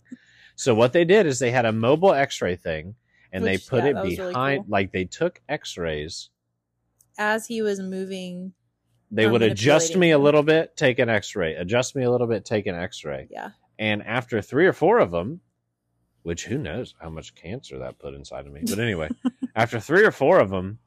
so 0.56 0.74
what 0.74 0.92
they 0.94 1.06
did 1.06 1.26
is 1.28 1.40
they 1.40 1.52
had 1.52 1.66
a 1.66 1.72
mobile 1.72 2.14
x-ray 2.14 2.56
thing 2.56 2.96
and 3.32 3.44
Which, 3.44 3.66
they 3.66 3.70
put 3.70 3.84
yeah, 3.84 3.90
it 3.92 3.96
was 3.96 4.18
really 4.18 4.34
behind 4.34 4.64
cool. 4.64 4.72
like 4.72 4.92
they 4.92 5.06
took 5.06 5.42
x-rays 5.48 6.30
as 7.18 7.46
he 7.48 7.62
was 7.62 7.80
moving? 7.80 8.54
they 9.12 9.26
um, 9.26 9.32
would 9.34 9.42
adjust 9.42 9.96
me 9.98 10.12
a 10.12 10.18
little 10.18 10.44
bit 10.44 10.76
take 10.78 11.00
an 11.00 11.10
x-ray 11.10 11.56
adjust 11.56 11.96
me 11.96 12.04
a 12.04 12.12
little 12.12 12.28
bit 12.28 12.46
take 12.46 12.66
an 12.68 12.76
x-ray 12.76 13.28
Yeah, 13.30 13.50
And 13.78 14.02
after 14.04 14.42
three 14.42 14.66
or 14.68 14.74
four 14.74 15.00
of 15.00 15.12
them, 15.12 15.42
which 16.24 16.46
who 16.46 16.58
knows 16.58 16.96
how 17.00 17.10
much 17.10 17.36
cancer 17.36 17.80
that 17.80 18.00
put 18.00 18.14
inside 18.14 18.46
of 18.46 18.54
me. 18.54 18.62
But 18.64 18.80
anyway, 18.80 19.10
after 19.56 19.80
three 19.80 20.04
or 20.04 20.12
four 20.12 20.40
of 20.40 20.50
them, 20.50 20.80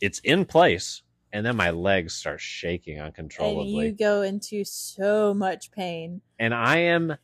it's 0.00 0.18
in 0.20 0.44
place. 0.44 1.02
And 1.32 1.44
then 1.44 1.56
my 1.56 1.70
legs 1.70 2.14
start 2.14 2.40
shaking 2.40 3.00
uncontrollably. 3.00 3.72
and 3.72 3.82
you 3.82 3.92
go 3.92 4.22
into 4.22 4.64
so 4.64 5.34
much 5.34 5.70
pain. 5.70 6.22
And, 6.38 6.54
I 6.54 6.78
am 6.78 7.16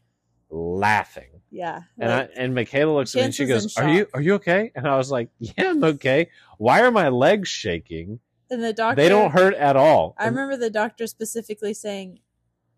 laughing. 0.50 1.28
Yeah, 1.50 1.82
And 1.98 2.10
like, 2.10 2.30
I 2.30 2.40
and 2.40 2.54
Michaela 2.54 2.92
looks 2.92 3.14
at 3.14 3.18
me 3.20 3.24
and 3.26 3.34
she 3.34 3.46
goes, 3.46 3.76
Are 3.76 3.88
you 3.88 4.06
are 4.14 4.20
you 4.20 4.34
okay? 4.34 4.72
And 4.74 4.86
I 4.88 4.96
was 4.96 5.10
like, 5.10 5.28
Yeah, 5.38 5.70
I'm 5.70 5.84
okay. 5.84 6.30
Why 6.58 6.82
are 6.82 6.90
my 6.90 7.08
legs 7.08 7.48
shaking? 7.48 8.20
and 8.52 8.62
the 8.62 8.72
doctor. 8.72 9.02
They 9.02 9.08
don't 9.08 9.30
hurt 9.32 9.54
at 9.54 9.76
all. 9.76 10.14
I 10.18 10.26
remember 10.26 10.56
the 10.56 10.70
doctor 10.70 11.06
specifically 11.06 11.74
saying, 11.74 12.20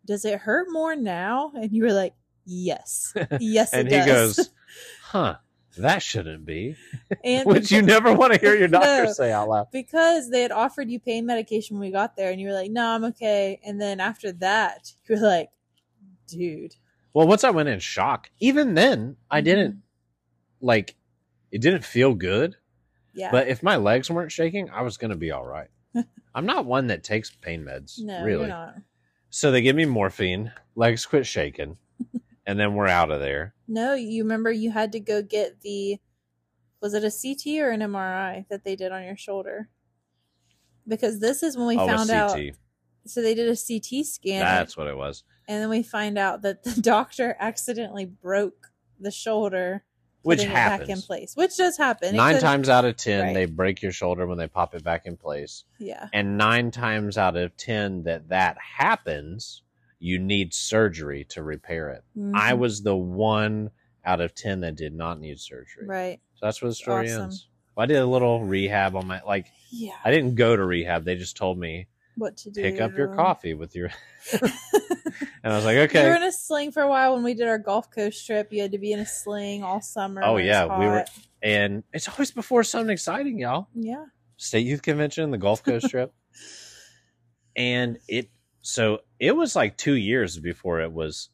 "Does 0.05 0.25
it 0.25 0.39
hurt 0.39 0.69
more 0.71 0.97
now?" 0.97 1.53
And 1.55 1.73
you 1.73 1.83
were 1.83 1.93
like, 1.93 2.15
"Yes, 2.47 3.13
yes." 3.41 3.73
and 3.73 3.89
he 3.89 3.97
does. 3.97 4.37
goes, 4.37 4.51
Huh, 5.03 5.37
that 5.79 6.03
shouldn't 6.03 6.45
be. 6.45 6.77
and 7.25 7.47
Which 7.49 7.71
you 7.71 7.83
never 7.83 8.13
want 8.13 8.33
to 8.33 8.39
hear 8.41 8.55
your 8.57 8.69
doctor 8.81 9.07
No. 9.07 9.13
say 9.13 9.33
out 9.33 9.49
loud. 9.49 9.67
because 9.73 10.31
they 10.31 10.43
had 10.43 10.53
offered 10.53 10.91
you 10.91 10.99
pain 11.01 11.27
medication 11.27 11.77
when 11.79 11.87
we 11.89 11.93
got 11.93 12.17
there, 12.17 12.31
and 12.31 12.41
you 12.41 12.49
were 12.49 12.55
like, 12.55 12.71
"No, 12.71 12.87
I'm 12.89 13.05
okay." 13.05 13.61
And 13.65 13.81
then 13.81 14.01
after 14.01 14.33
that, 14.33 14.93
you 15.09 15.17
were 15.17 15.21
like, 15.23 15.51
"Dude, 16.29 16.75
Well, 17.13 17.27
once 17.27 17.45
I 17.45 17.51
went 17.51 17.69
in 17.69 17.79
shock, 17.81 18.31
even 18.41 18.75
then 18.75 19.17
I 19.31 19.39
Mm-hmm. 19.39 19.45
didn't 19.45 19.83
like 20.61 20.97
it 21.51 21.61
didn't 21.61 21.85
feel 21.85 22.15
good. 22.15 22.57
yeah." 23.15 23.31
But 23.31 23.49
if 23.49 23.63
my 23.63 23.77
legs 23.77 24.11
weren't 24.11 24.33
shaking, 24.33 24.71
I 24.71 24.83
was 24.83 24.97
gonna 24.97 25.17
be 25.17 25.31
all 25.31 25.45
right. 25.45 25.69
I'm 26.35 26.47
not 26.47 26.67
one 26.67 26.89
that 26.89 27.05
takes 27.05 27.31
pain 27.31 27.65
meds, 27.65 28.01
no, 28.01 28.25
really. 28.25 28.41
you're 28.47 28.49
not. 28.49 28.75
So 29.31 29.51
they 29.51 29.63
give 29.63 29.77
me 29.77 29.85
morphine, 29.85 30.53
legs 30.77 31.07
quit 31.07 31.27
shaking, 31.27 31.77
and 32.47 32.59
then 32.59 32.75
we're 32.75 32.89
out 32.89 33.11
of 33.11 33.21
there. 33.21 33.55
No, 33.69 33.95
you 33.95 34.23
remember 34.23 34.51
you 34.53 34.71
had 34.71 34.93
to 34.93 35.01
go 35.01 35.23
get 35.23 35.61
the. 35.63 35.99
Was 36.81 36.93
it 36.95 37.03
a 37.05 37.11
CT 37.11 37.61
or 37.63 37.71
an 37.71 37.81
MRI 37.81 38.47
that 38.51 38.63
they 38.65 38.77
did 38.77 38.93
on 38.93 39.05
your 39.05 39.17
shoulder? 39.17 39.69
Because 40.87 41.19
this 41.19 41.43
is 41.43 41.57
when 41.57 41.67
we 41.67 41.79
oh, 41.79 41.87
found 41.87 42.11
a 42.11 42.15
out. 42.15 42.39
So 43.07 43.23
they 43.23 43.35
did 43.35 43.49
a 43.49 43.57
CT 43.57 44.05
scan. 44.05 44.41
That's 44.41 44.77
what 44.77 44.87
it 44.87 44.97
was. 44.97 45.25
and 45.49 45.63
then 45.63 45.69
we 45.71 45.83
find 45.83 46.19
out 46.19 46.43
that 46.43 46.63
the 46.63 46.81
doctor 46.81 47.37
accidentally 47.41 48.05
broke 48.07 48.69
the 49.01 49.11
shoulder 49.11 49.85
Which 50.23 50.39
putting 50.39 50.51
it 50.53 50.55
back 50.55 50.81
in 50.83 50.87
happens. 50.89 51.05
place 51.07 51.33
which 51.37 51.57
does 51.57 51.77
happen 51.77 52.15
Nine 52.17 52.39
times 52.39 52.69
out 52.69 52.85
of 52.85 52.97
ten, 52.97 53.25
Right. 53.25 53.35
they 53.35 53.45
break 53.47 53.83
your 53.83 53.93
shoulder 53.93 54.27
when 54.27 54.39
they 54.39 54.47
pop 54.47 54.75
it 54.75 54.85
back 54.85 55.05
in 55.07 55.17
place. 55.17 55.65
yeah 55.79 56.09
And 56.13 56.39
nine 56.39 56.71
times 56.71 57.19
out 57.19 57.37
of 57.37 57.57
ten 57.57 58.05
that 58.05 58.29
that 58.29 58.57
happens, 58.59 59.63
you 60.05 60.19
need 60.19 60.53
surgery 60.53 61.25
to 61.31 61.43
repair 61.43 61.89
it. 61.89 62.05
I 62.35 62.53
Mhm. 62.53 62.59
was 62.59 62.83
the 62.83 62.95
one 62.95 63.71
out 64.05 64.21
of 64.21 64.35
10 64.35 64.61
that 64.61 64.75
did 64.77 64.93
not 64.93 65.19
need 65.19 65.41
surgery. 65.41 65.87
right 65.87 66.21
So 66.35 66.45
that's 66.47 66.61
where 66.61 66.69
the 66.71 66.75
story 66.75 67.07
Awesome. 67.11 67.23
ends. 67.25 67.49
I 67.77 67.87
did 67.87 67.97
a 67.97 68.05
little 68.07 68.45
rehab 68.45 68.95
on 68.97 69.07
my, 69.07 69.23
like, 69.23 69.47
yeah 69.71 69.97
I 70.05 70.11
didn't 70.11 70.35
go 70.35 70.55
to 70.57 70.65
rehab. 70.65 71.05
They 71.07 71.17
just 71.17 71.37
told 71.39 71.59
me, 71.59 71.89
what 72.17 72.37
to 72.37 72.51
do 72.51 72.61
pick 72.63 72.81
up 72.83 72.97
your 72.97 73.15
coffee 73.17 73.55
with 73.55 73.75
your. 73.75 73.91
and 74.43 74.43
I 75.53 75.57
was 75.57 75.65
like, 75.65 75.79
okay. 75.79 76.03
you 76.05 76.09
were 76.11 76.17
in 76.17 76.23
a 76.23 76.31
sling 76.33 76.71
for 76.71 76.83
a 76.83 76.89
while 76.89 77.15
when 77.15 77.25
we 77.25 77.33
did 77.35 77.49
our 77.49 77.59
Gulf 77.59 77.91
Coast 77.91 78.25
trip. 78.27 78.53
You 78.53 78.61
had 78.63 78.73
to 78.73 78.79
be 78.79 78.93
in 78.93 79.01
a 79.01 79.07
sling 79.07 79.65
all 79.65 79.81
summer. 79.81 80.23
Oh, 80.23 80.35
when 80.35 80.45
it 80.45 80.49
was 80.49 80.55
yeah. 80.55 80.79
We 80.79 80.87
were, 80.87 81.05
and 81.43 81.83
it's 81.95 82.09
always 82.09 82.31
before 82.31 82.63
something 82.63 82.93
exciting, 82.93 83.39
y'all. 83.41 83.69
Yeah. 83.75 84.05
State 84.37 84.67
Youth 84.67 84.83
Convention, 84.83 85.31
the 85.31 85.39
Gulf 85.39 85.63
Coast 85.65 85.89
trip. 85.89 86.13
And 87.57 87.99
it, 88.09 88.31
so 88.67 89.01
it 89.21 89.37
was 89.37 89.55
like 89.55 89.77
two 89.77 89.95
years 89.95 90.39
before 90.39 90.81
it 90.81 90.93
was 90.93 91.29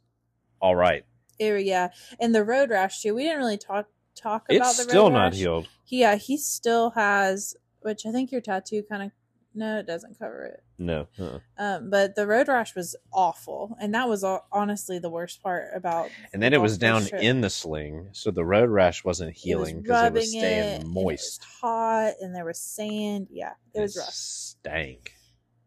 all 0.60 0.74
right. 0.76 1.04
It- 1.38 1.64
yeah. 1.64 1.88
And 2.18 2.34
the 2.34 2.44
road 2.44 2.68
rash 2.70 3.00
too. 3.00 3.14
We 3.14 3.22
didn't 3.22 3.38
really 3.38 3.56
talk 3.58 3.86
talk 4.14 4.44
about 4.50 4.68
It's 4.70 4.76
the 4.76 4.82
still 4.82 5.04
road 5.04 5.12
not 5.14 5.24
rash. 5.32 5.36
healed. 5.36 5.68
Yeah, 5.86 6.16
he 6.16 6.36
still 6.36 6.90
has, 6.90 7.56
which 7.80 8.04
I 8.04 8.10
think 8.12 8.30
your 8.32 8.40
tattoo 8.42 8.82
kind 8.82 9.04
of 9.04 9.10
No, 9.54 9.78
it 9.78 9.86
doesn't 9.86 10.18
cover 10.18 10.44
it. 10.44 10.62
No. 10.78 11.08
uh-uh. 11.18 11.38
Um, 11.58 11.90
but 11.90 12.14
the 12.14 12.26
road 12.26 12.46
rash 12.48 12.74
was 12.76 12.94
awful, 13.12 13.76
and 13.80 13.92
that 13.94 14.08
was 14.08 14.22
all, 14.22 14.46
honestly 14.52 14.98
the 14.98 15.10
worst 15.10 15.42
part 15.42 15.68
about. 15.74 16.08
And 16.32 16.40
then 16.42 16.52
it 16.52 16.60
was 16.60 16.78
down 16.78 17.04
trip. 17.06 17.20
in 17.22 17.40
the 17.40 17.50
sling, 17.50 18.10
so 18.12 18.30
the 18.30 18.44
road 18.44 18.68
rash 18.70 19.02
wasn't 19.04 19.34
healing 19.36 19.82
because 19.82 20.06
it 20.08 20.12
was 20.12 20.30
staying 20.30 20.80
and 20.82 20.88
moist. 20.88 21.40
It 21.42 21.46
was 21.46 21.58
hot, 21.62 22.12
and 22.20 22.34
there 22.34 22.44
was 22.44 22.58
sand. 22.60 23.26
Yeah, 23.30 23.54
it 23.74 23.80
was 23.80 23.96
rough. 23.96 24.10
Stank. 24.12 25.14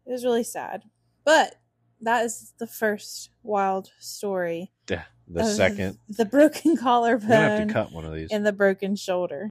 It 0.06 0.12
was 0.12 0.24
really 0.24 0.44
sad, 0.44 0.82
but 1.24 1.56
that 2.00 2.24
is 2.24 2.52
the 2.58 2.66
first 2.66 3.30
wild 3.42 3.90
story. 3.98 4.70
The, 4.86 5.02
the 5.26 5.44
second, 5.44 5.98
the 6.08 6.24
broken 6.26 6.76
collarbone. 6.86 7.28
gonna 7.28 7.48
have 7.58 7.68
to 7.68 7.72
cut 7.72 7.92
one 7.92 8.04
of 8.04 8.12
these. 8.14 8.30
and 8.30 8.44
the 8.46 8.52
broken 8.52 8.94
shoulder. 8.96 9.48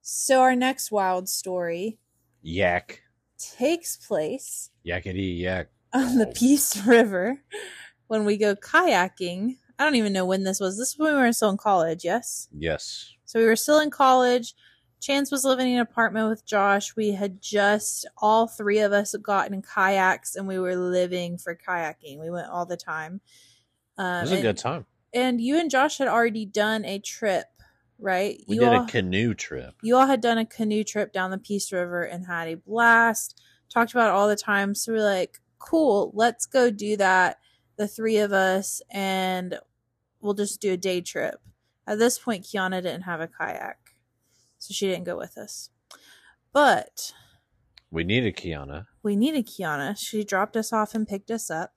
So 0.00 0.40
our 0.40 0.56
next 0.56 0.90
wild 0.90 1.28
story 1.28 1.98
Yak, 2.40 3.02
takes 3.38 3.96
place 3.96 4.70
yakety 4.86 5.38
yak. 5.40 5.68
on 5.92 6.16
the. 6.16 6.26
Peace 6.26 6.76
River 6.86 7.42
when 8.06 8.24
we 8.24 8.36
go 8.36 8.54
kayaking. 8.56 9.56
I 9.78 9.84
don't 9.84 9.96
even 9.96 10.12
know 10.12 10.24
when 10.24 10.44
this 10.44 10.60
was. 10.60 10.78
This 10.78 10.96
was 10.96 11.06
when 11.06 11.14
we 11.14 11.20
were 11.20 11.32
still 11.32 11.50
in 11.50 11.56
college, 11.58 12.04
yes? 12.04 12.48
Yes. 12.56 13.12
So 13.26 13.38
we 13.38 13.44
were 13.44 13.54
still 13.56 13.80
in 13.80 13.90
college. 13.90 14.54
Chance 15.00 15.30
was 15.30 15.44
living 15.44 15.68
in 15.68 15.74
an 15.76 15.80
apartment 15.80 16.28
with 16.28 16.44
Josh. 16.44 16.96
We 16.96 17.12
had 17.12 17.40
just, 17.40 18.06
all 18.18 18.46
three 18.48 18.80
of 18.80 18.92
us, 18.92 19.14
gotten 19.22 19.62
kayaks 19.62 20.34
and 20.36 20.46
we 20.48 20.58
were 20.58 20.74
living 20.76 21.38
for 21.38 21.54
kayaking. 21.56 22.18
We 22.20 22.30
went 22.30 22.48
all 22.48 22.66
the 22.66 22.76
time. 22.76 23.20
It 23.96 24.02
Um, 24.02 24.20
was 24.22 24.32
a 24.32 24.34
and, 24.34 24.42
good 24.42 24.58
time. 24.58 24.86
and 25.14 25.40
you 25.40 25.58
and 25.58 25.70
Josh 25.70 25.98
had 25.98 26.08
already 26.08 26.46
done 26.46 26.84
a 26.84 26.98
trip, 26.98 27.46
right? 27.98 28.42
We 28.48 28.56
you 28.56 28.60
did 28.62 28.68
all, 28.72 28.84
a 28.84 28.88
canoe 28.88 29.34
trip. 29.34 29.74
you 29.82 29.96
all 29.96 30.06
had 30.06 30.20
done 30.20 30.38
a 30.38 30.46
canoe 30.46 30.84
trip 30.84 31.12
down 31.12 31.30
the 31.30 31.38
Peace 31.38 31.72
River 31.72 32.02
and 32.02 32.26
had 32.26 32.48
a 32.48 32.56
blast. 32.56 33.40
Talked 33.70 33.92
about 33.92 34.08
it 34.08 34.14
all 34.14 34.28
the 34.28 34.36
time. 34.36 34.74
So 34.74 34.92
we're 34.92 35.04
like, 35.04 35.38
cool, 35.58 36.10
let's 36.14 36.46
go 36.46 36.70
do 36.70 36.96
that. 36.96 37.38
The 37.76 37.86
three 37.86 38.18
of 38.18 38.32
us, 38.32 38.82
and 38.90 39.58
we'll 40.20 40.34
just 40.34 40.60
do 40.60 40.72
a 40.72 40.76
day 40.76 41.00
trip. 41.00 41.40
At 41.86 41.98
this 42.00 42.18
point, 42.18 42.44
Kiana 42.44 42.82
didn't 42.82 43.02
have 43.02 43.20
a 43.20 43.28
kayak, 43.28 43.78
so 44.58 44.72
she 44.72 44.86
didn't 44.86 45.04
go 45.04 45.16
with 45.16 45.36
us. 45.38 45.70
But 46.52 47.12
We 47.90 48.04
needed 48.04 48.36
Kiana. 48.36 48.86
we 49.02 49.16
needed 49.16 49.46
Kiana. 49.46 49.96
She 49.98 50.24
dropped 50.24 50.56
us 50.56 50.72
off 50.72 50.94
and 50.94 51.06
picked 51.06 51.30
us 51.30 51.50
up. 51.50 51.72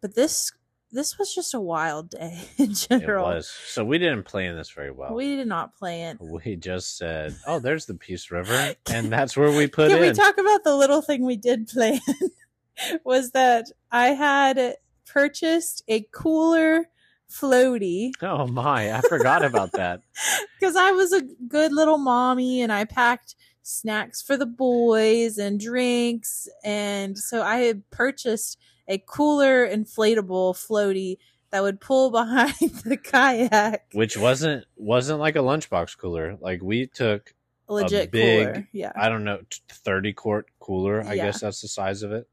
But 0.00 0.14
this 0.14 0.52
this 0.94 1.18
was 1.18 1.34
just 1.34 1.54
a 1.54 1.60
wild 1.60 2.10
day 2.10 2.38
in 2.58 2.74
general. 2.74 3.30
It 3.30 3.34
was. 3.36 3.48
So 3.48 3.84
we 3.84 3.98
didn't 3.98 4.24
plan 4.24 4.56
this 4.56 4.70
very 4.70 4.90
well. 4.90 5.14
We 5.14 5.36
did 5.36 5.48
not 5.48 5.74
plan. 5.74 6.18
We 6.20 6.56
just 6.56 6.98
said, 6.98 7.34
"Oh, 7.46 7.58
there's 7.60 7.86
the 7.86 7.94
Peace 7.94 8.30
River," 8.30 8.74
and 8.90 9.10
that's 9.10 9.36
where 9.36 9.50
we 9.50 9.66
put 9.66 9.90
it. 9.90 9.94
Can 9.94 10.00
we 10.00 10.12
talk 10.12 10.38
about 10.38 10.64
the 10.64 10.76
little 10.76 11.00
thing 11.02 11.24
we 11.24 11.36
did 11.36 11.68
plan? 11.68 12.00
was 13.04 13.30
that 13.32 13.66
I 13.90 14.08
had 14.08 14.76
purchased 15.06 15.82
a 15.88 16.06
cooler 16.12 16.88
floaty 17.32 18.12
oh 18.22 18.46
my, 18.46 18.92
I 18.96 19.00
forgot 19.00 19.44
about 19.44 19.72
that. 19.72 20.00
because 20.60 20.76
I 20.76 20.92
was 20.92 21.12
a 21.12 21.22
good 21.48 21.72
little 21.72 21.98
mommy 21.98 22.60
and 22.62 22.72
I 22.72 22.84
packed 22.84 23.34
snacks 23.62 24.20
for 24.20 24.36
the 24.36 24.46
boys 24.46 25.38
and 25.38 25.58
drinks. 25.58 26.48
And 26.64 27.16
so 27.16 27.42
I 27.42 27.58
had 27.58 27.88
purchased 27.90 28.58
a 28.88 28.98
cooler 28.98 29.66
inflatable 29.68 30.54
floaty 30.54 31.18
that 31.50 31.62
would 31.62 31.80
pull 31.80 32.10
behind 32.20 32.54
the 32.84 32.96
kayak. 32.96 33.86
Which 33.92 34.16
wasn't 34.16 34.64
wasn't 34.76 35.20
like 35.20 35.36
a 35.36 35.40
lunchbox 35.40 35.96
cooler. 35.98 36.36
Like 36.40 36.62
we 36.62 36.86
took, 36.86 37.34
Legit 37.68 38.10
big- 38.10 38.46
cooler. 38.46 38.68
Yeah. 38.72 38.92
I 38.96 39.08
don't 39.08 39.24
know, 39.24 39.40
thirty 39.68 40.12
quart 40.12 40.46
cooler. 40.60 41.02
I 41.02 41.14
Yeah. 41.14 41.26
guess 41.26 41.40
that's 41.40 41.62
the 41.62 41.68
size 41.68 42.02
of 42.02 42.12
it, 42.12 42.28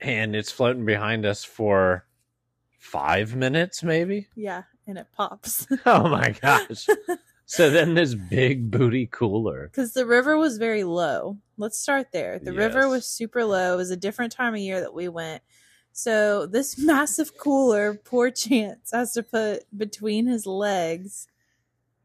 and 0.00 0.34
it's 0.34 0.50
floating 0.52 0.84
behind 0.84 1.24
us 1.24 1.44
for 1.44 2.04
five 2.80 3.36
minutes, 3.36 3.82
maybe. 3.84 4.26
Yeah. 4.34 4.62
And 4.86 4.98
it 4.98 5.06
pops. 5.12 5.68
Oh 5.86 6.08
my 6.08 6.30
gosh! 6.42 6.86
so 7.46 7.70
then 7.70 7.94
this 7.94 8.14
big 8.14 8.70
booty 8.70 9.06
cooler. 9.06 9.68
because 9.68 9.92
the 9.92 10.06
river 10.06 10.36
was 10.36 10.58
very 10.58 10.82
low. 10.82 11.38
Let's 11.56 11.78
start 11.78 12.08
there. 12.12 12.40
The 12.40 12.52
river 12.52 12.88
was 12.88 13.06
super 13.06 13.44
low. 13.44 13.74
It 13.74 13.76
was 13.76 13.90
a 13.90 13.96
different 13.96 14.32
time 14.32 14.54
of 14.54 14.60
year 14.60 14.80
that 14.80 14.94
we 14.94 15.08
went. 15.08 15.42
So 15.92 16.46
this 16.46 16.78
massive 16.84 17.36
cooler, 17.38 17.94
poor 17.94 18.30
Chance 18.30 18.90
has 18.92 19.12
to 19.12 19.22
put 19.22 19.64
between 19.76 20.26
his 20.26 20.46
legs 20.46 21.28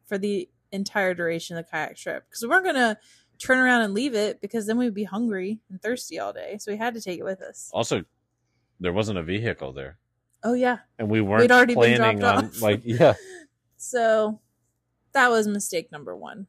for 0.06 0.18
the 0.20 0.50
entire 0.72 1.14
duration 1.16 1.58
of 1.58 1.66
the 1.66 1.72
kayak 1.72 1.96
trip 1.96 2.26
because 2.30 2.42
we 2.44 2.50
weren't 2.50 2.66
gonna 2.66 2.98
turn 3.40 3.58
around 3.58 3.82
and 3.82 3.94
leave 3.94 4.14
it 4.14 4.42
because 4.42 4.68
then 4.68 4.78
we'd 4.78 4.94
be 4.94 5.06
hungry 5.06 5.60
and 5.70 5.82
thirsty 5.82 6.20
all 6.20 6.34
day. 6.34 6.58
So 6.60 6.72
we 6.72 6.78
had 6.78 6.94
to 6.96 7.02
take 7.02 7.20
it 7.20 7.24
with 7.24 7.42
us. 7.42 7.70
Also, 7.74 8.04
there 8.80 8.94
wasn't 8.94 9.18
a 9.18 9.24
vehicle 9.24 9.72
there, 9.74 9.98
Oh 10.46 10.54
yeah, 10.54 10.78
and 11.00 11.10
we 11.10 11.22
weren't 11.22 11.42
we'd 11.42 11.52
already 11.52 11.74
been 11.74 11.98
planning 11.98 12.20
dropped 12.20 12.38
on 12.38 12.46
off. 12.46 12.62
like 12.62 12.82
yeah. 12.86 13.16
So 13.78 14.40
that 15.14 15.30
was 15.30 15.48
mistake 15.48 15.92
number 15.92 16.16
one. 16.16 16.48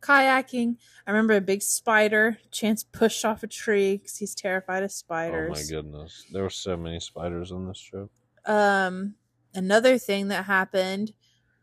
Kayaking. 0.00 0.76
I 1.06 1.10
remember 1.10 1.34
a 1.34 1.40
big 1.40 1.62
spider. 1.62 2.38
Chance 2.50 2.84
pushed 2.84 3.24
off 3.24 3.42
a 3.42 3.46
tree 3.46 3.96
because 3.96 4.16
he's 4.16 4.34
terrified 4.34 4.82
of 4.82 4.90
spiders. 4.90 5.50
Oh 5.50 5.60
my 5.60 5.62
goodness, 5.68 6.24
there 6.32 6.42
were 6.42 6.50
so 6.50 6.76
many 6.76 6.98
spiders 6.98 7.52
on 7.52 7.66
this 7.66 7.80
trip. 7.80 8.10
Um, 8.46 9.14
another 9.54 9.98
thing 9.98 10.28
that 10.28 10.44
happened. 10.44 11.12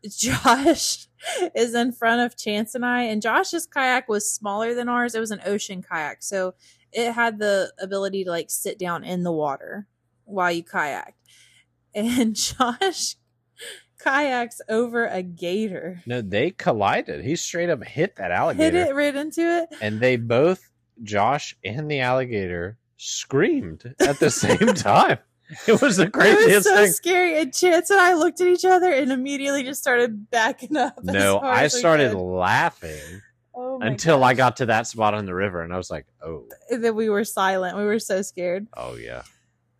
Josh 0.18 1.06
is 1.54 1.74
in 1.74 1.92
front 1.92 2.22
of 2.22 2.38
Chance 2.38 2.74
and 2.74 2.84
I, 2.84 3.02
and 3.02 3.20
Josh's 3.20 3.66
kayak 3.66 4.08
was 4.08 4.30
smaller 4.30 4.74
than 4.74 4.88
ours. 4.88 5.14
It 5.14 5.20
was 5.20 5.30
an 5.30 5.42
ocean 5.44 5.82
kayak, 5.82 6.22
so 6.22 6.54
it 6.92 7.12
had 7.12 7.38
the 7.38 7.72
ability 7.80 8.24
to 8.24 8.30
like 8.30 8.50
sit 8.50 8.78
down 8.78 9.04
in 9.04 9.22
the 9.22 9.32
water 9.32 9.86
while 10.30 10.50
you 10.52 10.62
kayaked. 10.64 11.12
And 11.94 12.36
Josh 12.36 13.16
kayaks 14.04 14.60
over 14.68 15.06
a 15.06 15.22
gator. 15.22 16.02
No, 16.06 16.20
they 16.22 16.50
collided. 16.52 17.24
He 17.24 17.36
straight 17.36 17.68
up 17.68 17.82
hit 17.84 18.16
that 18.16 18.30
alligator. 18.30 18.78
hit 18.78 18.88
it 18.88 18.94
right 18.94 19.14
into 19.14 19.40
it. 19.42 19.68
and 19.82 20.00
they 20.00 20.16
both, 20.16 20.70
Josh 21.02 21.56
and 21.64 21.90
the 21.90 22.00
alligator, 22.00 22.78
screamed 22.96 23.94
at 24.00 24.18
the 24.20 24.30
same 24.30 24.58
time. 24.74 25.18
It 25.66 25.82
was 25.82 25.96
the 25.96 26.04
It 26.04 26.12
craziest 26.12 26.54
was 26.58 26.64
so 26.64 26.76
thing. 26.76 26.92
scary. 26.92 27.40
And 27.40 27.52
Chance 27.52 27.90
and 27.90 27.98
I 27.98 28.14
looked 28.14 28.40
at 28.40 28.46
each 28.46 28.64
other 28.64 28.92
and 28.92 29.10
immediately 29.10 29.64
just 29.64 29.80
started 29.80 30.30
backing 30.30 30.76
up. 30.76 31.02
No, 31.02 31.40
I 31.40 31.66
started 31.66 32.14
laughing 32.14 33.20
Oh 33.52 33.80
until 33.80 34.22
I 34.22 34.34
got 34.34 34.58
to 34.58 34.66
that 34.66 34.86
spot 34.86 35.12
on 35.14 35.26
the 35.26 35.34
river, 35.34 35.60
and 35.62 35.72
I 35.74 35.76
was 35.76 35.90
like, 35.90 36.06
"Oh, 36.24 36.44
And 36.70 36.84
then 36.84 36.94
we 36.94 37.08
were 37.08 37.24
silent. 37.24 37.76
We 37.76 37.84
were 37.84 37.98
so 37.98 38.22
scared. 38.22 38.68
oh 38.76 38.94
yeah, 38.94 39.22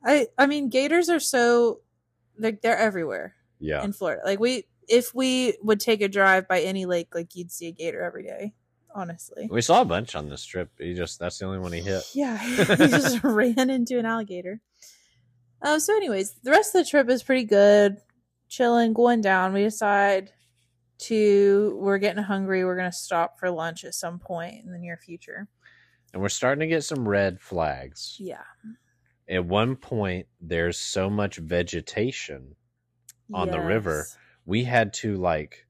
I 0.04 0.28
I 0.38 0.46
mean, 0.46 0.68
gators 0.68 1.08
are 1.08 1.20
so 1.20 1.80
like 2.38 2.62
they're 2.62 2.78
everywhere 2.78 3.34
yeah." 3.58 3.82
in 3.84 3.92
Florida. 3.92 4.22
Like 4.24 4.40
we, 4.40 4.64
if 4.88 5.14
we 5.14 5.56
would 5.62 5.80
take 5.80 6.00
a 6.00 6.08
drive 6.08 6.48
by 6.48 6.60
any 6.60 6.86
lake, 6.86 7.14
like 7.14 7.34
you'd 7.34 7.52
see 7.52 7.68
a 7.68 7.72
gator 7.72 8.02
every 8.02 8.24
day. 8.24 8.54
Honestly, 8.92 9.46
We 9.48 9.62
saw 9.62 9.82
a 9.82 9.84
bunch 9.84 10.16
on 10.16 10.28
this 10.28 10.44
trip. 10.44 10.68
He 10.76 10.94
just 10.94 11.20
that's 11.20 11.38
the 11.38 11.44
only 11.44 11.60
one 11.60 11.72
he 11.72 11.80
hit. 11.80 12.02
yeah, 12.12 12.36
he 12.38 12.56
just 12.88 13.22
ran 13.22 13.70
into 13.70 13.98
an 13.98 14.06
alligator. 14.06 14.60
Um. 15.62 15.78
So, 15.78 15.94
anyways, 15.94 16.34
the 16.42 16.50
rest 16.50 16.74
of 16.74 16.84
the 16.84 16.90
trip 16.90 17.08
is 17.08 17.22
pretty 17.22 17.44
good. 17.44 17.98
Chilling, 18.48 18.92
going 18.92 19.20
down. 19.20 19.52
We 19.52 19.62
decide 19.62 20.32
to 21.02 21.78
we're 21.80 21.98
getting 21.98 22.22
hungry. 22.24 22.64
We're 22.64 22.76
gonna 22.76 22.90
stop 22.90 23.38
for 23.38 23.48
lunch 23.50 23.84
at 23.84 23.94
some 23.94 24.18
point 24.18 24.64
in 24.64 24.72
the 24.72 24.78
near 24.78 24.96
future. 24.96 25.46
And 26.12 26.20
we're 26.20 26.28
starting 26.28 26.60
to 26.60 26.66
get 26.66 26.82
some 26.82 27.08
red 27.08 27.40
flags. 27.40 28.16
Yeah. 28.18 28.42
At 29.30 29.44
one 29.46 29.76
point, 29.76 30.26
there's 30.40 30.76
so 30.76 31.08
much 31.08 31.36
vegetation, 31.36 32.56
On 33.32 33.48
the 33.50 33.60
river. 33.60 34.06
We 34.44 34.64
had 34.64 34.92
to 34.94 35.16
like 35.16 35.66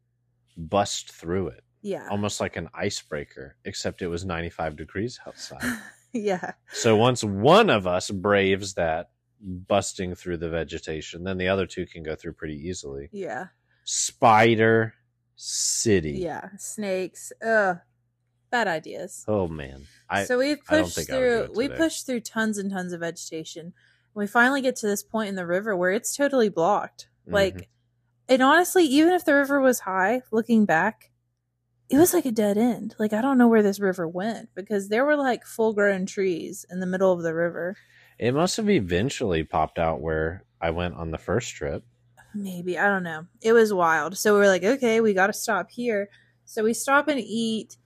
bust 0.57 1.13
through 1.13 1.49
it, 1.49 1.63
Yeah. 1.83 2.09
almost 2.11 2.41
like 2.41 2.57
an 2.57 2.69
icebreaker, 2.75 3.57
except 3.65 4.01
it 4.01 4.09
was 4.09 4.25
95 4.25 4.77
degrees 4.77 5.21
outside. 5.27 5.63
yeah. 6.13 6.53
so 6.73 6.97
once 6.97 7.23
one 7.23 7.69
of 7.69 7.87
us 7.87 8.11
braves 8.11 8.75
that 8.75 9.11
busting 9.43 10.15
through 10.15 10.39
the 10.39 10.49
vegetation, 10.49 11.25
then 11.25 11.37
the 11.39 11.49
other 11.49 11.67
two 11.67 11.85
can 11.87 12.03
go 12.03 12.15
through 12.15 12.33
pretty 12.35 12.57
easily. 12.69 13.09
Yeah. 13.13 13.49
Spider 13.85 14.95
City. 15.37 16.13
Yeah. 16.13 16.49
Snakes. 16.59 17.33
Ugh. 17.47 17.79
Bad 18.51 18.67
ideas. 18.69 19.25
Oh 19.29 19.47
man. 19.49 19.87
I 20.09 20.25
so 20.25 20.39
we've 20.39 20.59
I 20.69 20.77
don't 20.77 20.85
pushed 20.85 20.97
think 20.97 21.11
I 21.11 21.19
would 21.19 21.47
through 21.47 21.55
we 21.57 21.69
pushed 21.69 22.07
through 22.07 22.21
tons 22.21 22.59
and 22.59 22.71
tons 22.71 22.93
of 22.93 23.01
vegetation. 23.01 23.73
We 24.15 24.27
finally 24.27 24.61
get 24.61 24.77
to 24.77 24.87
this 24.89 25.03
point 25.05 25.29
in 25.29 25.37
the 25.37 25.47
river 25.47 25.77
where 25.77 25.93
it's 25.93 26.17
totally 26.17 26.49
blocked. 26.49 27.09
Mhm. 27.29 27.33
Like 27.33 27.69
and 28.29 28.43
honestly, 28.43 28.85
even 28.85 29.13
if 29.13 29.25
the 29.25 29.35
river 29.35 29.61
was 29.61 29.81
high, 29.81 30.23
looking 30.33 30.65
back, 30.65 31.11
it 31.89 31.99
was 31.99 32.13
like 32.15 32.27
a 32.27 32.33
dead 32.33 32.59
end. 32.59 32.95
Like 32.99 33.13
I 33.13 33.21
don't 33.21 33.39
know 33.39 33.49
where 33.49 33.63
this 33.63 33.81
river 33.81 34.07
went 34.09 34.49
because 34.55 34.89
there 34.89 35.05
were 35.05 35.17
like 35.17 35.45
full 35.47 35.73
grown 35.73 36.07
trees 36.07 36.65
in 36.71 36.81
the 36.81 36.87
middle 36.87 37.13
of 37.13 37.23
the 37.23 37.35
river. 37.35 37.77
it 38.19 38.33
must 38.35 38.57
have 38.57 38.69
eventually 38.69 39.45
popped 39.45 39.79
out 39.79 40.01
where 40.01 40.45
I 40.61 40.71
went 40.71 40.95
on 40.95 41.11
the 41.11 41.19
first 41.19 41.55
trip. 41.55 41.85
Maybe, 42.35 42.79
I 42.79 42.87
don't 42.87 43.03
know. 43.03 43.27
It 43.41 43.53
was 43.53 43.73
wild. 43.73 44.17
So 44.17 44.35
we 44.39 44.45
are 44.45 44.49
like, 44.49 44.63
okay, 44.63 45.01
we 45.01 45.15
got 45.15 45.29
to 45.29 45.33
stop 45.33 45.71
here. 45.71 46.09
So 46.45 46.63
we 46.63 46.75
stop 46.75 47.09
and 47.09 47.19
eat. 47.19 47.77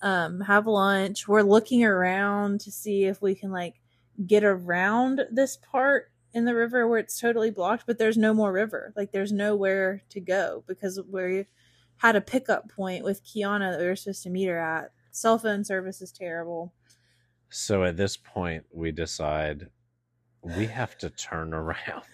Um, 0.00 0.40
have 0.40 0.66
lunch. 0.66 1.26
We're 1.26 1.42
looking 1.42 1.84
around 1.84 2.60
to 2.62 2.70
see 2.70 3.04
if 3.04 3.20
we 3.20 3.34
can 3.34 3.50
like 3.50 3.74
get 4.26 4.44
around 4.44 5.22
this 5.30 5.56
part 5.56 6.10
in 6.32 6.44
the 6.44 6.54
river 6.54 6.86
where 6.86 6.98
it's 6.98 7.18
totally 7.18 7.50
blocked, 7.50 7.84
but 7.86 7.98
there's 7.98 8.16
no 8.16 8.34
more 8.34 8.52
river. 8.52 8.92
Like 8.96 9.12
there's 9.12 9.32
nowhere 9.32 10.02
to 10.10 10.20
go 10.20 10.64
because 10.66 11.00
we 11.10 11.46
had 11.98 12.16
a 12.16 12.20
pickup 12.20 12.68
point 12.70 13.04
with 13.04 13.24
Kiana 13.24 13.72
that 13.72 13.80
we 13.80 13.86
were 13.86 13.96
supposed 13.96 14.22
to 14.24 14.30
meet 14.30 14.48
her 14.48 14.58
at. 14.58 14.92
Cell 15.10 15.38
phone 15.38 15.64
service 15.64 16.00
is 16.00 16.12
terrible. 16.12 16.72
So 17.50 17.82
at 17.84 17.96
this 17.96 18.16
point, 18.16 18.64
we 18.72 18.92
decide 18.92 19.68
we 20.42 20.66
have 20.66 20.96
to 20.98 21.10
turn 21.10 21.52
around 21.54 22.04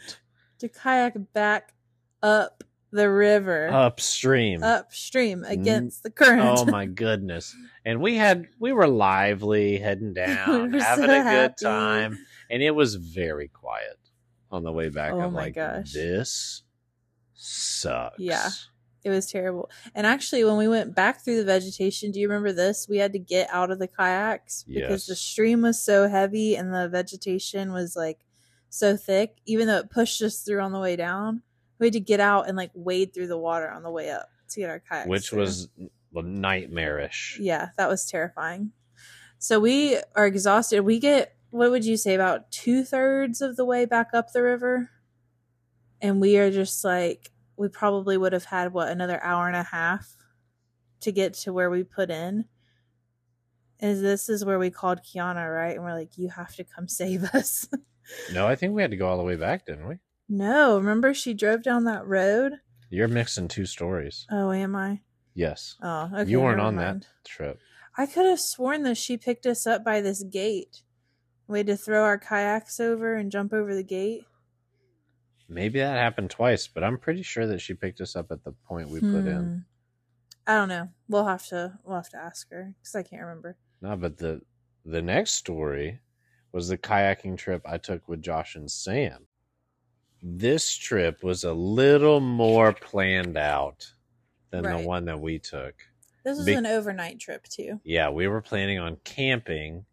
To 0.61 0.68
kayak 0.68 1.14
back 1.33 1.75
up 2.23 2.64
the 2.95 3.11
river. 3.11 3.69
upstream. 3.69 4.63
upstream 4.63 5.41
mm. 5.43 5.51
against 5.51 6.03
the 6.03 6.11
current. 6.11 6.59
Oh 6.59 6.65
my 6.65 6.87
goodness. 7.05 7.55
And 7.85 8.01
we 8.01 8.17
had 8.17 8.47
we 8.59 8.73
were 8.73 8.87
lively 8.87 9.79
heading 9.79 10.15
down, 10.15 10.73
We 10.73 10.81
having 10.81 11.07
so 11.07 11.21
a 11.21 11.25
good 11.25 11.55
time. 11.61 12.19
And 12.51 12.63
it 12.63 12.71
was 12.71 12.95
very 12.95 13.49
quiet 13.49 13.99
on 14.51 14.63
the 14.63 14.73
way 14.73 14.89
back. 14.89 15.13
Oh 15.13 15.21
I'm 15.21 15.33
my 15.33 15.43
like, 15.43 15.55
gosh. 15.57 15.93
this 15.93 16.63
sucks. 17.35 18.19
Yeah. 18.19 18.49
It 19.03 19.11
was 19.11 19.27
terrible. 19.27 19.71
And 19.95 20.07
actually, 20.07 20.45
when 20.45 20.57
we 20.57 20.67
went 20.67 20.95
back 20.95 21.23
through 21.23 21.37
the 21.37 21.45
vegetation, 21.45 22.11
do 22.11 22.21
you 22.21 22.27
remember 22.27 22.53
this? 22.53 22.87
We 22.89 22.97
had 22.97 23.13
to 23.13 23.19
get 23.19 23.51
out 23.53 23.71
of 23.71 23.79
the 23.79 23.87
kayaks 23.87 24.65
because 24.67 25.05
the 25.05 25.15
stream 25.15 25.61
was 25.61 25.79
so 25.85 26.09
heavy 26.09 26.57
and 26.57 26.73
the 26.73 26.89
vegetation 26.89 27.73
was 27.75 27.97
like 27.97 28.21
so 28.71 28.97
thick. 28.97 29.37
Even 29.45 29.67
though 29.67 29.77
it 29.77 29.91
pushed 29.91 30.23
us 30.23 30.41
through 30.41 30.63
on 30.63 30.73
the 30.73 30.81
way 30.81 30.97
down, 30.97 31.43
we 31.79 31.87
had 31.87 31.95
to 31.95 32.01
get 32.01 32.21
out 32.21 32.49
and 32.49 32.57
like 32.57 32.71
wade 32.75 33.13
through 33.15 33.27
the 33.27 33.39
water 33.39 33.69
on 33.71 33.83
the 33.83 33.91
way 33.91 34.11
up 34.11 34.29
to 34.51 34.61
get 34.61 34.71
our 34.71 34.81
kayaks. 34.81 35.09
Which 35.09 35.31
through. 35.31 35.41
was 35.41 35.69
nightmarish. 36.13 37.39
yeah, 37.41 37.71
that 37.77 37.89
was 37.89 38.07
terrifying. 38.07 38.73
So 39.39 39.61
we 39.61 39.99
are 40.15 40.27
exhausted. 40.27 40.83
We 40.83 40.99
get 41.01 41.37
what 41.51 41.71
would 41.71 41.85
you 41.85 41.97
say 41.97 42.15
about 42.15 42.51
two 42.51 42.83
thirds 42.85 43.41
of 43.41 43.57
the 43.57 43.65
way 43.65 43.85
back 43.85 44.09
up 44.15 44.33
the 44.33 44.43
river, 44.43 44.91
and 46.01 46.21
we 46.21 46.39
are 46.39 46.51
just 46.51 46.85
like 46.85 47.31
we 47.57 47.69
probably 47.69 48.17
would 48.17 48.33
have 48.33 48.47
had 48.47 48.73
what 48.73 48.89
another 48.89 49.23
hour 49.23 49.47
and 49.47 49.57
a 49.57 49.63
half 49.63 50.17
to 51.01 51.13
get 51.13 51.35
to 51.35 51.53
where 51.53 51.71
we 51.71 51.83
put 51.85 52.11
in. 52.11 52.47
Is 53.81 54.01
this 54.01 54.29
is 54.29 54.45
where 54.45 54.59
we 54.59 54.71
called 54.71 55.01
Kiana, 55.03 55.53
right? 55.53 55.75
And 55.75 55.85
we're 55.85 55.93
like, 55.95 56.17
you 56.17 56.29
have 56.31 56.55
to 56.57 56.65
come 56.65 56.89
save 56.89 57.25
us. 57.35 57.69
No, 58.33 58.47
I 58.47 58.55
think 58.55 58.75
we 58.75 58.83
had 58.83 58.91
to 58.93 58.97
go 58.97 59.07
all 59.09 59.19
the 59.19 59.25
way 59.25 59.37
back, 59.37 59.67
didn't 59.67 59.89
we? 59.89 59.97
No, 60.29 60.77
remember 60.77 61.15
she 61.15 61.35
drove 61.35 61.63
down 61.63 61.85
that 61.85 62.07
road. 62.07 62.55
You're 62.91 63.09
mixing 63.09 63.49
two 63.49 63.67
stories. 63.67 64.27
Oh, 64.31 64.53
am 64.53 64.77
I? 64.77 65.01
Yes. 65.35 65.77
Oh, 65.83 66.11
okay. 66.15 66.31
you 66.31 66.41
weren't 66.41 66.61
on 66.61 66.77
mind. 66.77 67.03
that 67.03 67.29
trip. 67.29 67.61
I 67.97 68.07
could 68.07 68.27
have 68.27 68.41
sworn 68.41 68.83
that 68.85 68.97
she 68.97 69.17
picked 69.17 69.47
us 69.47 69.67
up 69.67 69.85
by 69.85 70.01
this 70.01 70.23
gate. 70.23 70.83
We 71.47 71.59
had 71.59 71.67
to 71.67 71.77
throw 71.77 72.03
our 72.03 72.19
kayaks 72.19 72.81
over 72.81 73.15
and 73.15 73.31
jump 73.31 73.53
over 73.53 73.75
the 73.75 73.85
gate. 73.85 74.25
Maybe 75.49 75.79
that 75.79 75.97
happened 75.99 76.31
twice, 76.31 76.67
but 76.67 76.83
I'm 76.83 76.99
pretty 76.99 77.23
sure 77.23 77.47
that 77.47 77.61
she 77.61 77.75
picked 77.75 78.01
us 78.01 78.17
up 78.17 78.31
at 78.31 78.45
the 78.45 78.53
point 78.67 78.89
we 78.89 79.01
put 79.01 79.27
in. 79.27 79.45
Hmm. 79.45 79.57
I 80.47 80.55
don't 80.57 80.69
know. 80.69 80.89
We'll 81.09 81.27
have 81.27 81.47
to 81.49 81.79
we'll 81.85 81.97
have 81.97 82.11
to 82.11 82.19
ask 82.19 82.51
her 82.51 82.75
because 82.81 82.95
I 82.95 83.03
can't 83.03 83.23
remember. 83.23 83.57
No, 83.81 83.97
but 83.97 84.19
the 84.19 84.43
the 84.85 85.03
next 85.03 85.33
story 85.33 86.01
was 86.53 86.69
the 86.69 86.79
kayaking 86.79 87.37
trip 87.37 87.63
I 87.67 87.79
took 87.79 88.09
with 88.09 88.23
Josh 88.23 88.55
and 88.55 88.71
Sam. 88.71 89.27
This 90.27 90.75
trip 90.75 91.23
was 91.23 91.45
a 91.45 91.53
little 91.53 92.19
more 92.19 92.73
planned 92.73 93.37
out 93.37 93.93
than 94.51 94.65
Right. 94.65 94.81
the 94.81 94.87
one 94.89 95.05
that 95.05 95.21
we 95.21 95.39
took. 95.39 95.75
This 96.25 96.39
was 96.39 96.47
Big- 96.47 96.57
an 96.57 96.65
overnight 96.67 97.19
trip 97.21 97.45
too. 97.45 97.79
Yeah, 97.85 98.09
we 98.09 98.27
were 98.27 98.41
planning 98.41 98.79
on 98.79 98.97
camping. 99.05 99.85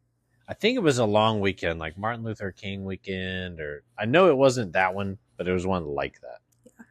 I 0.48 0.54
think 0.54 0.78
it 0.78 0.82
was 0.82 1.00
a 1.00 1.06
long 1.06 1.42
weekend, 1.42 1.80
like 1.80 1.98
Martin 1.98 2.24
Luther 2.24 2.52
King 2.52 2.86
weekend, 2.86 3.60
or 3.60 3.84
I 3.98 4.06
know 4.06 4.30
it 4.30 4.38
wasn't 4.38 4.72
that 4.74 4.94
one, 4.96 5.18
but 5.36 5.48
it 5.50 5.52
was 5.52 5.68
one 5.68 5.86
like 5.86 6.22
that. 6.22 6.40
Yeah. 6.66 6.86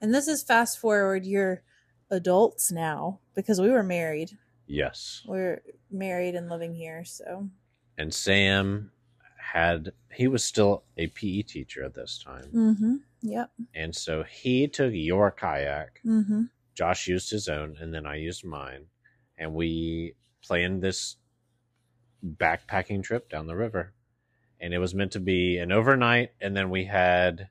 And 0.00 0.14
this 0.14 0.28
is 0.28 0.44
fast 0.44 0.78
forward. 0.78 1.24
You're 1.26 1.62
adults 2.10 2.70
now 2.70 3.18
because 3.34 3.60
we 3.60 3.70
were 3.70 3.82
married. 3.82 4.38
Yes. 4.68 5.22
We're 5.26 5.62
married 5.90 6.36
and 6.36 6.48
living 6.48 6.74
here. 6.74 7.04
So 7.04 7.48
And 7.98 8.14
Sam 8.14 8.92
had, 9.52 9.92
he 10.12 10.26
was 10.26 10.44
still 10.44 10.84
a 10.96 11.08
PE 11.08 11.42
teacher 11.42 11.84
at 11.84 11.94
this 11.94 12.22
time. 12.24 12.50
mm-hmm. 12.52 12.94
Yep. 13.22 13.50
And 13.74 13.94
so 13.94 14.22
he 14.22 14.68
took 14.68 14.92
your 14.92 15.30
kayak 15.30 16.00
Mm-hmm. 16.04 16.42
Josh 16.74 17.06
used 17.06 17.30
his 17.30 17.48
own, 17.48 17.76
and 17.80 17.94
then 17.94 18.04
I 18.04 18.16
used 18.16 18.44
mine, 18.44 18.86
and 19.38 19.54
we 19.54 20.14
planned 20.42 20.82
this 20.82 21.16
backpacking 22.24 23.04
trip 23.04 23.30
down 23.30 23.46
the 23.46 23.56
river. 23.56 23.92
And 24.60 24.74
it 24.74 24.78
was 24.78 24.94
meant 24.94 25.12
to 25.12 25.20
be 25.20 25.58
an 25.58 25.70
overnight, 25.70 26.30
and 26.40 26.56
then 26.56 26.70
we 26.70 26.84
had 26.84 27.48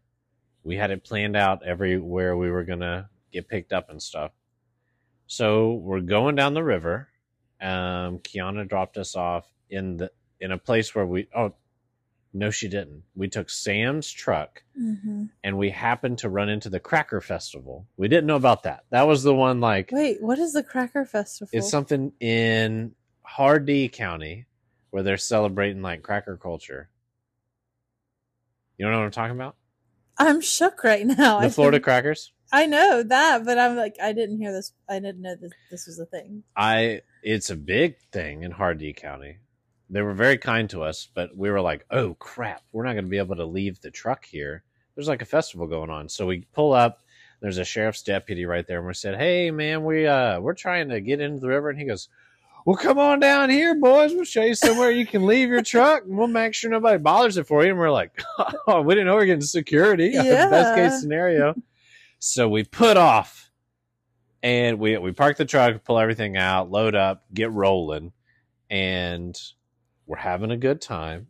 we 0.64 0.76
had 0.76 0.92
it 0.92 1.04
planned 1.04 1.36
out 1.36 1.66
everywhere 1.66 2.36
we 2.36 2.50
were 2.52 2.64
gonna 2.64 3.10
get 3.32 3.48
picked 3.48 3.72
up 3.72 3.90
and 3.90 4.02
stuff. 4.02 4.32
So 5.28 5.74
we're 5.74 6.02
going 6.02 6.36
down 6.36 6.54
the 6.54 6.64
river. 6.64 7.10
Um, 7.62 8.20
Kiana 8.20 8.68
dropped 8.68 8.98
us 8.98 9.16
off 9.16 9.46
in 9.70 9.98
the 9.98 10.12
in 10.40 10.52
a 10.52 10.58
place 10.58 10.94
where 10.94 11.06
we 11.06 11.28
oh 11.36 11.54
no 12.34 12.50
she 12.50 12.68
didn't. 12.68 13.04
We 13.16 13.28
took 13.28 13.50
Sam's 13.50 14.10
truck 14.12 14.64
Mm-hmm. 14.80 15.26
and 15.44 15.58
we 15.58 15.70
happened 15.70 16.18
to 16.20 16.30
run 16.30 16.50
into 16.50 16.68
the 16.70 16.80
Cracker 16.80 17.22
Festival. 17.22 17.86
We 17.96 18.08
didn't 18.08 18.26
know 18.26 18.36
about 18.36 18.64
that. 18.64 18.86
That 18.90 19.08
was 19.08 19.22
the 19.22 19.36
one 19.36 19.60
like 19.62 19.90
Wait, 19.92 20.22
what 20.22 20.40
is 20.40 20.54
the 20.54 20.64
Cracker 20.64 21.06
Festival? 21.06 21.50
it's 21.54 21.70
something 21.70 22.12
in 22.20 22.94
Hardee 23.22 23.90
County 23.90 24.46
where 24.90 25.04
they're 25.04 25.18
celebrating 25.18 25.82
like 25.82 26.02
cracker 26.02 26.38
culture. 26.38 26.90
You 28.78 28.86
don't 28.86 28.92
know 28.94 29.00
what 29.00 29.06
I'm 29.06 29.12
talking 29.12 29.36
about? 29.36 29.56
I'm 30.18 30.42
shook 30.42 30.84
right 30.84 31.06
now. 31.06 31.40
the 31.40 31.46
I 31.48 31.50
Florida 31.50 31.78
think- 31.78 31.84
crackers? 31.86 32.32
I 32.52 32.68
know 32.68 33.02
that, 33.02 33.46
but 33.46 33.58
I'm 33.58 33.76
like, 33.76 33.96
I 34.02 34.14
didn't 34.14 34.38
hear 34.38 34.52
this. 34.52 34.74
I 34.88 35.00
didn't 35.00 35.24
know 35.24 35.36
that 35.36 35.52
this 35.72 35.88
was 35.88 35.98
a 35.98 36.06
thing. 36.06 36.44
I 36.56 37.02
it's 37.24 37.50
a 37.50 37.56
big 37.56 37.96
thing 38.12 38.44
in 38.44 38.52
Hardee 38.52 38.94
County. 38.94 39.38
They 39.94 40.02
were 40.02 40.14
very 40.14 40.38
kind 40.38 40.70
to 40.72 40.84
us, 40.84 41.08
but 41.14 41.38
we 41.38 41.52
were 41.52 41.62
like, 41.62 41.86
"Oh 41.92 42.16
crap, 42.16 42.64
we're 42.72 42.84
not 42.84 42.94
going 42.94 43.06
to 43.06 43.10
be 43.10 43.18
able 43.20 43.36
to 43.36 43.46
leave 43.46 43.80
the 43.80 43.92
truck 43.92 44.26
here." 44.26 44.64
There's 44.96 45.08
like 45.08 45.22
a 45.22 45.26
festival 45.26 45.68
going 45.68 45.90
on, 45.90 46.10
so 46.10 46.26
we 46.26 46.46
pull 46.54 46.74
up. 46.74 47.04
There's 47.42 47.58
a 47.58 47.66
sheriff's 47.66 48.02
deputy 48.04 48.46
right 48.46 48.66
there, 48.66 48.80
and 48.80 48.88
we 48.88 48.94
said, 48.94 49.18
"Hey, 49.18 49.52
man, 49.52 49.84
we 49.84 50.08
uh 50.08 50.40
we're 50.40 50.56
trying 50.56 50.90
to 50.90 51.00
get 51.00 51.22
into 51.22 51.40
the 51.40 51.48
river," 51.48 51.70
and 51.70 51.80
he 51.80 51.86
goes, 51.86 52.10
"Well, 52.66 52.76
come 52.76 52.98
on 52.98 53.20
down 53.20 53.50
here, 53.50 53.76
boys. 53.76 54.14
We'll 54.14 54.24
show 54.24 54.44
you 54.44 54.56
somewhere 54.56 54.92
you 54.92 55.06
can 55.06 55.26
leave 55.26 55.50
your 55.50 55.62
truck, 55.62 56.06
and 56.06 56.18
we'll 56.18 56.28
make 56.28 56.54
sure 56.54 56.72
nobody 56.72 56.98
bothers 56.98 57.38
it 57.38 57.48
for 57.48 57.64
you." 57.64 57.70
And 57.70 57.80
we're 57.80 57.92
like, 57.92 58.20
"Oh, 58.68 58.82
we 58.82 58.96
didn't 58.96 59.08
know 59.08 59.14
we 59.14 59.20
were 59.20 59.26
getting 59.26 59.42
security. 59.42 60.12
Yeah. 60.14 60.24
Best 60.50 60.76
case 60.76 61.02
scenario." 61.02 61.56
so 62.20 62.48
we 62.48 62.64
put 62.64 62.96
off 62.96 63.52
and 64.42 64.80
we 64.80 64.98
we 64.98 65.12
park 65.12 65.38
the 65.38 65.46
truck, 65.46 65.84
pull 65.84 66.00
everything 66.00 66.38
out, 66.38 66.72
load 66.72 66.96
up, 66.96 67.26
get 67.34 67.52
rolling, 67.52 68.14
and 68.70 69.38
we're 70.06 70.18
having 70.18 70.52
a 70.52 70.58
good 70.58 70.82
time. 70.82 71.28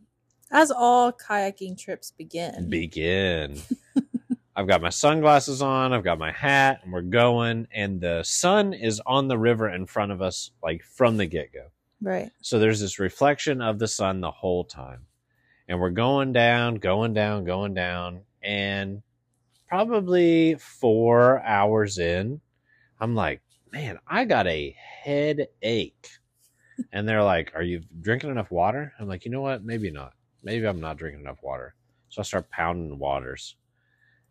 As 0.50 0.70
all 0.70 1.12
kayaking 1.12 1.78
trips 1.78 2.12
begin. 2.12 2.68
Begin. 2.68 3.60
I've 4.56 4.68
got 4.68 4.82
my 4.82 4.90
sunglasses 4.90 5.62
on, 5.62 5.92
I've 5.92 6.04
got 6.04 6.18
my 6.18 6.30
hat, 6.30 6.80
and 6.84 6.92
we're 6.92 7.02
going, 7.02 7.66
and 7.72 8.00
the 8.00 8.22
sun 8.22 8.72
is 8.72 9.00
on 9.04 9.26
the 9.26 9.38
river 9.38 9.68
in 9.68 9.84
front 9.86 10.12
of 10.12 10.22
us, 10.22 10.52
like 10.62 10.84
from 10.84 11.16
the 11.16 11.26
get 11.26 11.52
go. 11.52 11.66
right. 12.00 12.30
So 12.40 12.60
there's 12.60 12.80
this 12.80 13.00
reflection 13.00 13.60
of 13.60 13.80
the 13.80 13.88
sun 13.88 14.20
the 14.20 14.30
whole 14.30 14.64
time. 14.64 15.06
And 15.66 15.80
we're 15.80 15.90
going 15.90 16.32
down, 16.32 16.76
going 16.76 17.14
down, 17.14 17.44
going 17.44 17.74
down. 17.74 18.20
And 18.42 19.02
probably 19.66 20.54
four 20.56 21.42
hours 21.42 21.98
in, 21.98 22.40
I'm 23.00 23.14
like, 23.14 23.40
man, 23.72 23.98
I 24.06 24.24
got 24.24 24.46
a 24.46 24.76
headache. 25.02 26.08
And 26.92 27.08
they're 27.08 27.22
like, 27.22 27.52
Are 27.54 27.62
you 27.62 27.82
drinking 28.00 28.30
enough 28.30 28.50
water? 28.50 28.92
I'm 28.98 29.08
like, 29.08 29.24
You 29.24 29.30
know 29.30 29.40
what? 29.40 29.64
Maybe 29.64 29.90
not. 29.90 30.12
Maybe 30.42 30.66
I'm 30.66 30.80
not 30.80 30.96
drinking 30.96 31.22
enough 31.22 31.42
water. 31.42 31.74
So 32.08 32.20
I 32.20 32.24
start 32.24 32.50
pounding 32.50 32.98
waters. 32.98 33.56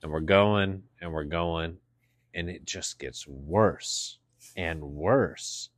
And 0.01 0.11
we're 0.11 0.20
going 0.20 0.84
and 1.01 1.13
we're 1.13 1.24
going. 1.24 1.78
And 2.34 2.49
it 2.49 2.65
just 2.65 2.99
gets 2.99 3.28
worse 3.28 4.18
and 4.55 4.82
worse 4.84 5.70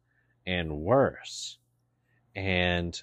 and 0.45 0.77
worse. 0.77 1.57
And 2.35 2.99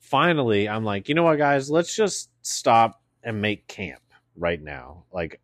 finally, 0.00 0.68
I'm 0.68 0.84
like, 0.84 1.08
you 1.08 1.14
know 1.14 1.22
what, 1.24 1.38
guys, 1.38 1.70
let's 1.70 1.94
just 1.94 2.30
stop 2.42 3.02
and 3.22 3.40
make 3.40 3.66
camp 3.66 4.02
right 4.36 4.62
now. 4.62 5.04
Like, 5.12 5.40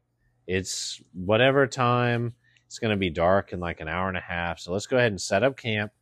it's 0.46 1.00
whatever 1.12 1.66
time. 1.66 2.34
It's 2.66 2.78
going 2.78 2.90
to 2.90 2.96
be 2.96 3.10
dark 3.10 3.52
in 3.52 3.60
like 3.60 3.80
an 3.80 3.88
hour 3.88 4.08
and 4.08 4.16
a 4.16 4.22
half. 4.22 4.58
So 4.60 4.72
let's 4.72 4.86
go 4.86 4.96
ahead 4.96 5.12
and 5.12 5.20
set 5.20 5.42
up 5.42 5.56
camp 5.56 5.92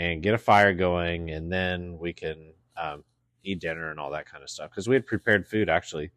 and 0.00 0.22
get 0.22 0.32
a 0.32 0.38
fire 0.38 0.72
going. 0.72 1.30
And 1.30 1.52
then 1.52 1.98
we 1.98 2.14
can 2.14 2.54
um, 2.76 3.04
eat 3.44 3.60
dinner 3.60 3.90
and 3.90 4.00
all 4.00 4.10
that 4.12 4.24
kind 4.24 4.42
of 4.42 4.48
stuff. 4.48 4.70
Because 4.70 4.88
we 4.88 4.94
had 4.94 5.06
prepared 5.06 5.46
food, 5.46 5.68
actually, 5.68 6.10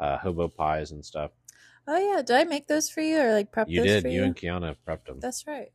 uh, 0.00 0.18
hobo 0.18 0.48
pies 0.48 0.90
and 0.90 1.04
stuff. 1.04 1.30
Oh 1.86 1.96
yeah, 1.96 2.20
did 2.20 2.36
I 2.36 2.44
make 2.44 2.66
those 2.66 2.90
for 2.90 3.00
you 3.00 3.20
or 3.20 3.32
like 3.32 3.52
prep 3.52 3.68
You 3.68 3.80
those 3.80 3.86
did. 3.86 4.02
for 4.02 4.08
You 4.08 4.20
you? 4.20 4.24
and 4.24 4.36
Kiana 4.36 4.74
prepped 4.86 5.04
them. 5.06 5.20
That's 5.20 5.46
right. 5.46 5.70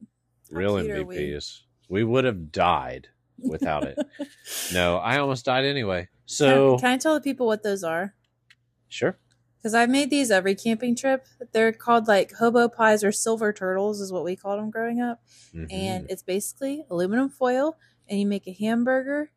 How 0.52 0.58
Real 0.58 0.78
are 0.78 0.84
we? 0.84 0.90
MVPs. 0.90 1.62
We 1.90 2.04
would 2.04 2.26
have 2.26 2.52
died 2.52 3.08
without 3.40 3.84
it. 3.86 3.98
no, 4.74 4.98
I 4.98 5.20
almost 5.20 5.46
died 5.46 5.64
anyway. 5.64 6.10
So 6.26 6.72
can, 6.72 6.80
can 6.80 6.92
I 6.92 6.98
tell 6.98 7.14
the 7.14 7.22
people 7.22 7.48
what 7.48 7.64
those 7.64 7.84
are? 7.84 8.14
sure. 8.90 9.18
Because 9.64 9.74
I've 9.74 9.90
made 9.90 10.10
these 10.10 10.30
every 10.30 10.56
camping 10.56 10.94
trip. 10.94 11.26
They're 11.54 11.72
called 11.72 12.06
like 12.06 12.34
hobo 12.34 12.68
pies 12.68 13.02
or 13.02 13.14
silver 13.14 13.54
turtles, 13.54 14.02
is 14.02 14.12
what 14.12 14.26
we 14.26 14.36
called 14.36 14.60
them 14.60 14.70
growing 14.70 15.00
up. 15.00 15.24
Mhm. 15.54 15.68
And 15.72 16.06
it's 16.10 16.22
basically 16.22 16.86
aluminum 16.90 17.30
foil, 17.30 17.78
and 18.10 18.20
you 18.20 18.28
make 18.28 18.46
a 18.46 18.52
hamburger, 18.52 19.32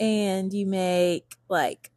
and 0.00 0.52
you 0.52 0.66
make 0.66 1.36
like 1.48 1.92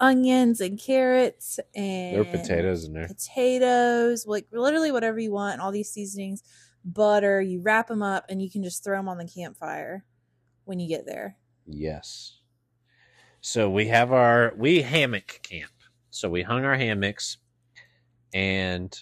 onions 0.00 0.60
and 0.60 0.78
carrots 0.78 1.60
and 1.74 2.14
there 2.14 2.22
are 2.22 2.24
potatoes 2.24 2.84
in 2.84 2.94
there. 2.94 3.06
potatoes, 3.08 4.26
like 4.26 4.46
literally 4.50 4.90
whatever 4.90 5.18
you 5.18 5.32
want, 5.32 5.60
all 5.60 5.70
these 5.70 5.90
seasonings, 5.90 6.42
butter. 6.84 7.42
You 7.42 7.60
wrap 7.60 7.88
them 7.88 8.02
up, 8.02 8.24
and 8.30 8.40
you 8.40 8.50
can 8.50 8.62
just 8.62 8.82
throw 8.82 8.96
them 8.96 9.08
on 9.08 9.18
the 9.18 9.28
campfire 9.28 10.04
when 10.64 10.80
you 10.80 10.88
get 10.88 11.04
there. 11.04 11.36
Yes. 11.66 12.40
So 13.42 13.68
we 13.68 13.88
have 13.88 14.12
our 14.12 14.54
we 14.56 14.82
hammock 14.82 15.40
camp. 15.42 15.73
So 16.14 16.30
we 16.30 16.42
hung 16.42 16.64
our 16.64 16.76
hammocks 16.76 17.38
and 18.32 18.96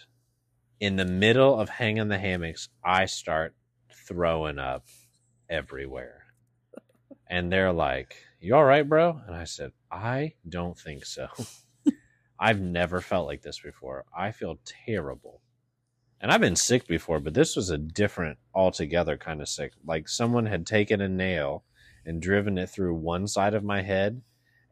in 0.80 0.96
the 0.96 1.04
middle 1.04 1.60
of 1.60 1.68
hanging 1.68 2.08
the 2.08 2.16
hammocks, 2.16 2.70
I 2.82 3.04
start 3.04 3.54
throwing 4.08 4.58
up 4.58 4.86
everywhere. 5.50 6.24
And 7.28 7.52
they're 7.52 7.70
like, 7.70 8.16
"You 8.40 8.54
all 8.54 8.64
right, 8.64 8.88
bro?" 8.88 9.20
And 9.26 9.36
I 9.36 9.44
said, 9.44 9.72
"I 9.90 10.36
don't 10.48 10.78
think 10.78 11.04
so. 11.04 11.28
I've 12.40 12.62
never 12.62 13.02
felt 13.02 13.26
like 13.26 13.42
this 13.42 13.60
before. 13.60 14.06
I 14.16 14.32
feel 14.32 14.58
terrible." 14.64 15.42
And 16.18 16.32
I've 16.32 16.40
been 16.40 16.56
sick 16.56 16.86
before, 16.86 17.20
but 17.20 17.34
this 17.34 17.56
was 17.56 17.68
a 17.68 17.76
different 17.76 18.38
altogether 18.54 19.18
kind 19.18 19.42
of 19.42 19.50
sick. 19.50 19.74
Like 19.84 20.08
someone 20.08 20.46
had 20.46 20.66
taken 20.66 21.02
a 21.02 21.10
nail 21.10 21.64
and 22.06 22.22
driven 22.22 22.56
it 22.56 22.70
through 22.70 22.94
one 22.94 23.28
side 23.28 23.52
of 23.52 23.62
my 23.62 23.82
head 23.82 24.22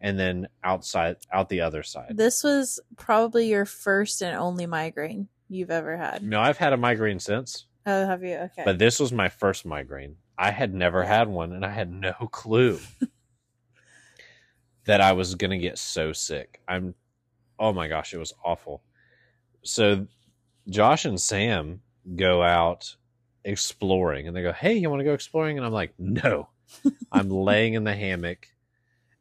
and 0.01 0.19
then 0.19 0.49
outside 0.65 1.17
out 1.33 1.49
the 1.49 1.61
other 1.61 1.83
side. 1.83 2.17
This 2.17 2.43
was 2.43 2.81
probably 2.97 3.49
your 3.49 3.65
first 3.67 4.23
and 4.23 4.37
only 4.37 4.67
migraine 4.67 5.29
you've 5.49 5.71
ever 5.71 5.97
had. 5.97 6.23
No, 6.23 6.41
I've 6.41 6.59
had 6.59 6.73
a 6.73 6.77
migraine 6.77 7.19
since, 7.21 7.67
Oh, 7.87 8.07
have 8.07 8.23
you? 8.23 8.37
Okay. 8.37 8.63
but 8.65 8.79
this 8.79 8.99
was 9.01 9.13
my 9.13 9.29
first 9.29 9.65
migraine. 9.67 10.17
I 10.39 10.51
had 10.51 10.73
never 10.75 11.03
had 11.05 11.29
one 11.29 11.53
and 11.53 11.65
I 11.67 11.71
had 11.71 11.91
no 11.93 12.13
clue 12.31 12.79
that 14.87 15.01
I 15.01 15.13
was 15.13 15.35
going 15.35 15.51
to 15.51 15.59
get 15.59 15.79
so 15.79 16.13
sick. 16.13 16.61
I'm 16.67 16.95
oh 17.59 17.73
my 17.73 17.89
gosh, 17.89 18.15
it 18.15 18.19
was 18.19 18.33
awful. 18.45 18.83
So 19.63 20.07
Josh 20.69 21.05
and 21.05 21.21
Sam 21.21 21.83
go 22.17 22.43
out 22.43 22.97
exploring 23.45 24.27
and 24.29 24.37
they 24.37 24.43
go, 24.43 24.53
"Hey, 24.53 24.75
you 24.75 24.89
want 24.89 25.01
to 25.01 25.05
go 25.05 25.13
exploring?" 25.13 25.59
And 25.59 25.67
I'm 25.67 25.73
like, 25.73 25.93
"No." 25.99 26.49
I'm 27.13 27.29
laying 27.29 27.75
in 27.75 27.83
the 27.85 27.95
hammock 27.95 28.47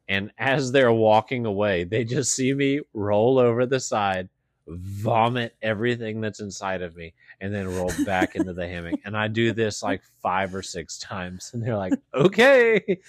and 0.09 0.31
as 0.39 0.71
they're 0.71 0.91
walking 0.91 1.45
away, 1.45 1.83
they 1.83 2.03
just 2.03 2.33
see 2.33 2.51
me 2.51 2.81
roll 2.93 3.37
over 3.37 3.67
the 3.67 3.79
side, 3.79 4.27
vomit 4.67 5.55
everything 5.61 6.19
that's 6.19 6.39
inside 6.39 6.81
of 6.81 6.95
me 6.95 7.13
and 7.39 7.53
then 7.53 7.67
roll 7.67 7.91
back 8.05 8.35
into 8.35 8.51
the 8.53 8.67
hammock. 8.67 8.99
And 9.05 9.15
I 9.15 9.27
do 9.27 9.53
this 9.53 9.83
like 9.83 10.01
five 10.23 10.55
or 10.55 10.63
six 10.63 10.97
times. 10.97 11.51
And 11.53 11.61
they're 11.61 11.77
like, 11.77 11.93
okay, 12.11 12.99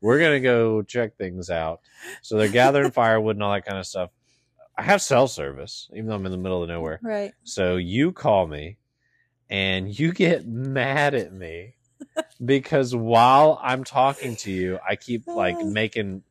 we're 0.00 0.20
going 0.20 0.34
to 0.34 0.40
go 0.40 0.82
check 0.82 1.16
things 1.16 1.50
out. 1.50 1.80
So 2.22 2.38
they're 2.38 2.48
gathering 2.48 2.90
firewood 2.92 3.34
and 3.34 3.42
all 3.42 3.52
that 3.52 3.66
kind 3.66 3.78
of 3.78 3.86
stuff. 3.86 4.10
I 4.78 4.82
have 4.82 5.02
cell 5.02 5.26
service, 5.26 5.90
even 5.92 6.06
though 6.06 6.14
I'm 6.14 6.26
in 6.26 6.32
the 6.32 6.38
middle 6.38 6.62
of 6.62 6.68
nowhere. 6.68 7.00
right. 7.02 7.32
So 7.42 7.76
you 7.76 8.12
call 8.12 8.46
me 8.46 8.76
and 9.50 9.96
you 9.96 10.12
get 10.12 10.46
mad 10.46 11.14
at 11.14 11.32
me 11.32 11.74
because 12.44 12.94
while 12.94 13.58
I'm 13.60 13.82
talking 13.82 14.36
to 14.36 14.52
you, 14.52 14.78
I 14.88 14.94
keep 14.94 15.26
like 15.26 15.56
oh. 15.58 15.64
making 15.64 16.22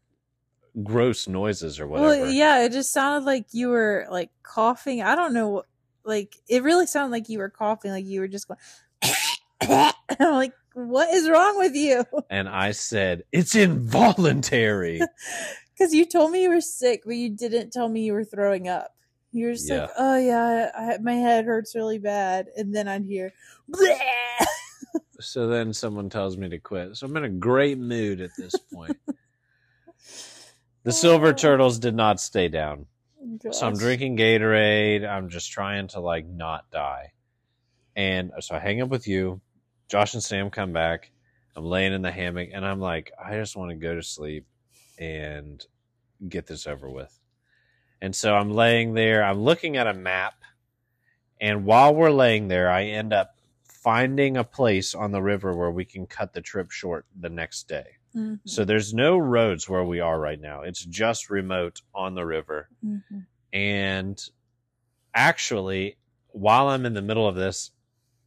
gross 0.81 1.27
noises 1.27 1.79
or 1.79 1.87
whatever. 1.87 2.07
Well, 2.23 2.29
yeah, 2.31 2.63
it 2.63 2.71
just 2.71 2.91
sounded 2.91 3.25
like 3.25 3.45
you 3.51 3.69
were 3.69 4.07
like 4.09 4.31
coughing. 4.41 5.01
I 5.03 5.15
don't 5.15 5.33
know. 5.33 5.49
what- 5.49 5.65
Like 6.05 6.35
it 6.47 6.63
really 6.63 6.87
sounded 6.87 7.11
like 7.11 7.29
you 7.29 7.39
were 7.39 7.49
coughing, 7.49 7.91
like 7.91 8.05
you 8.05 8.21
were 8.21 8.27
just 8.27 8.47
going. 8.47 8.59
I'm 10.19 10.33
like, 10.33 10.53
what 10.73 11.09
is 11.13 11.29
wrong 11.29 11.57
with 11.57 11.75
you? 11.75 12.03
And 12.29 12.49
I 12.49 12.71
said, 12.71 13.23
it's 13.31 13.55
involuntary. 13.55 15.01
Because 15.75 15.91
you 15.91 16.05
told 16.05 16.29
me 16.31 16.43
you 16.43 16.49
were 16.49 16.61
sick, 16.61 17.01
but 17.03 17.15
you 17.15 17.31
didn't 17.31 17.71
tell 17.73 17.89
me 17.89 18.01
you 18.03 18.13
were 18.13 18.23
throwing 18.23 18.67
up. 18.67 18.93
You 19.31 19.47
were 19.47 19.53
just 19.53 19.67
like, 19.81 19.89
oh 19.97 20.17
yeah, 20.19 20.69
I, 20.77 20.97
my 20.99 21.13
head 21.15 21.45
hurts 21.45 21.73
really 21.73 21.97
bad, 21.97 22.45
and 22.55 22.73
then 22.75 22.87
I'd 22.87 23.05
hear. 23.05 23.33
"Bleh." 23.71 23.97
so 25.19 25.47
then 25.47 25.73
someone 25.73 26.11
tells 26.11 26.37
me 26.37 26.47
to 26.49 26.59
quit. 26.59 26.95
So 26.95 27.07
I'm 27.07 27.17
in 27.17 27.23
a 27.23 27.29
great 27.29 27.79
mood 27.79 28.21
at 28.21 28.29
this 28.37 28.53
point. 28.71 28.95
The 30.83 30.91
silver 30.91 31.33
turtles 31.33 31.79
did 31.79 31.95
not 31.95 32.19
stay 32.19 32.47
down. 32.47 32.85
So 33.51 33.65
I'm 33.67 33.77
drinking 33.77 34.17
Gatorade. 34.17 35.07
I'm 35.07 35.29
just 35.29 35.51
trying 35.51 35.87
to 35.89 35.99
like 36.01 36.27
not 36.27 36.69
die. 36.71 37.13
And 37.95 38.31
uh, 38.31 38.41
so 38.41 38.55
I 38.55 38.59
hang 38.59 38.81
up 38.81 38.89
with 38.89 39.07
you. 39.07 39.41
Josh 39.87 40.13
and 40.13 40.23
Sam 40.23 40.49
come 40.49 40.73
back. 40.73 41.11
I'm 41.55 41.65
laying 41.65 41.93
in 41.93 42.01
the 42.01 42.11
hammock 42.11 42.49
and 42.51 42.65
I'm 42.65 42.79
like, 42.79 43.11
I 43.23 43.35
just 43.35 43.55
want 43.55 43.69
to 43.69 43.75
go 43.75 43.95
to 43.95 44.03
sleep 44.03 44.45
and 44.97 45.63
get 46.27 46.47
this 46.47 46.67
over 46.67 46.89
with. 46.89 47.17
And 48.01 48.15
so 48.15 48.35
I'm 48.35 48.51
laying 48.51 48.93
there. 48.93 49.23
I'm 49.23 49.39
looking 49.39 49.77
at 49.77 49.87
a 49.87 49.93
map. 49.93 50.33
And 51.39 51.65
while 51.65 51.93
we're 51.93 52.11
laying 52.11 52.47
there, 52.47 52.69
I 52.69 52.85
end 52.85 53.13
up 53.13 53.35
finding 53.63 54.37
a 54.37 54.43
place 54.43 54.95
on 54.95 55.11
the 55.11 55.21
river 55.21 55.55
where 55.55 55.71
we 55.71 55.85
can 55.85 56.07
cut 56.07 56.33
the 56.33 56.41
trip 56.41 56.71
short 56.71 57.05
the 57.19 57.29
next 57.29 57.67
day. 57.67 57.97
Mhm, 58.15 58.39
So 58.45 58.63
there's 58.65 58.93
no 58.93 59.17
roads 59.17 59.67
where 59.67 59.83
we 59.83 59.99
are 59.99 60.19
right 60.19 60.39
now. 60.39 60.61
It's 60.61 60.83
just 60.85 61.29
remote 61.29 61.81
on 61.93 62.13
the 62.15 62.25
river. 62.25 62.69
mhm. 62.83 63.25
And 63.51 64.21
actually, 65.13 65.97
while 66.29 66.67
I'm 66.69 66.85
in 66.85 66.93
the 66.93 67.01
middle 67.01 67.27
of 67.27 67.35
this, 67.35 67.71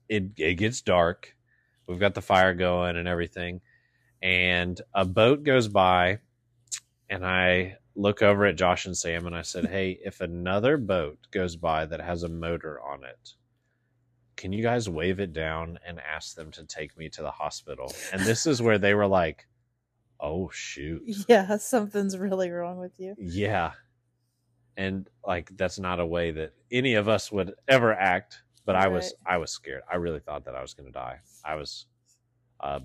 it 0.08 0.38
it 0.38 0.54
gets 0.54 0.80
dark. 0.82 1.36
We've 1.86 1.98
got 2.00 2.14
the 2.14 2.22
fire 2.22 2.54
going 2.54 2.96
and 2.96 3.08
everything. 3.08 3.60
And 4.22 4.80
a 4.94 5.04
boat 5.04 5.42
goes 5.44 5.68
by 5.68 6.20
and 7.08 7.24
I 7.26 7.78
look 7.94 8.22
over 8.22 8.44
at 8.46 8.56
Josh 8.56 8.86
and 8.86 8.96
Sam 8.96 9.26
and 9.26 9.34
I 9.36 9.42
said, 9.42 9.66
"Hey, 9.70 9.98
if 10.04 10.20
another 10.20 10.76
boat 10.76 11.18
goes 11.30 11.56
by 11.56 11.86
that 11.86 12.00
has 12.00 12.22
a 12.22 12.28
motor 12.28 12.80
on 12.80 13.04
it, 13.04 13.34
can 14.36 14.52
you 14.52 14.62
guys 14.62 14.88
wave 14.88 15.18
it 15.20 15.32
down 15.32 15.78
and 15.86 16.00
ask 16.00 16.34
them 16.34 16.50
to 16.52 16.64
take 16.66 16.96
me 16.96 17.08
to 17.10 17.22
the 17.22 17.30
hospital?" 17.30 17.92
And 18.12 18.22
this 18.22 18.46
is 18.46 18.62
where 18.62 18.78
they 18.78 18.94
were 18.94 19.06
like, 19.06 19.46
"Oh 20.20 20.50
shoot." 20.52 21.02
Yeah, 21.28 21.56
something's 21.58 22.16
really 22.18 22.50
wrong 22.50 22.78
with 22.78 22.98
you. 22.98 23.14
Yeah. 23.18 23.72
And 24.76 25.08
like 25.26 25.50
that's 25.56 25.78
not 25.78 26.00
a 26.00 26.06
way 26.06 26.32
that 26.32 26.52
any 26.70 26.94
of 26.94 27.08
us 27.08 27.32
would 27.32 27.54
ever 27.66 27.94
act, 27.94 28.42
but 28.64 28.76
I 28.76 28.88
was 28.88 29.14
I 29.24 29.38
was 29.38 29.50
scared. 29.50 29.82
I 29.90 29.96
really 29.96 30.20
thought 30.20 30.44
that 30.44 30.54
I 30.54 30.60
was 30.60 30.74
going 30.74 30.86
to 30.86 30.92
die. 30.92 31.20
I 31.44 31.54
was 31.54 31.86
uh, 32.60 32.80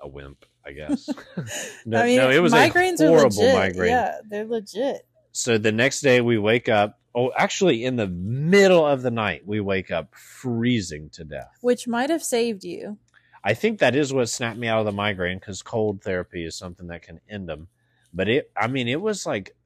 a 0.00 0.08
wimp, 0.08 0.44
I 0.64 0.72
guess. 0.72 1.08
no, 1.86 2.00
I 2.00 2.06
mean, 2.06 2.16
no, 2.16 2.30
it 2.30 2.40
was 2.40 2.52
migraines 2.52 3.00
a 3.00 3.08
horrible 3.08 3.40
are 3.40 3.46
legit. 3.46 3.54
migraine. 3.54 3.90
Yeah, 3.90 4.18
they're 4.28 4.46
legit. 4.46 5.06
So 5.32 5.58
the 5.58 5.72
next 5.72 6.00
day 6.00 6.20
we 6.20 6.38
wake 6.38 6.68
up, 6.68 6.98
oh 7.14 7.32
actually 7.36 7.84
in 7.84 7.96
the 7.96 8.06
middle 8.06 8.86
of 8.86 9.02
the 9.02 9.10
night 9.10 9.42
we 9.46 9.60
wake 9.60 9.90
up 9.90 10.14
freezing 10.14 11.10
to 11.10 11.24
death. 11.24 11.50
Which 11.60 11.88
might 11.88 12.10
have 12.10 12.22
saved 12.22 12.64
you. 12.64 12.98
I 13.42 13.54
think 13.54 13.78
that 13.78 13.96
is 13.96 14.12
what 14.12 14.28
snapped 14.28 14.58
me 14.58 14.68
out 14.68 14.80
of 14.80 14.86
the 14.86 14.92
migraine 14.92 15.38
because 15.38 15.62
cold 15.62 16.02
therapy 16.02 16.44
is 16.44 16.56
something 16.56 16.88
that 16.88 17.02
can 17.02 17.20
end 17.28 17.48
them. 17.48 17.68
But 18.12 18.28
it, 18.28 18.50
I 18.56 18.66
mean, 18.66 18.88
it 18.88 19.00
was 19.00 19.24
like 19.24 19.56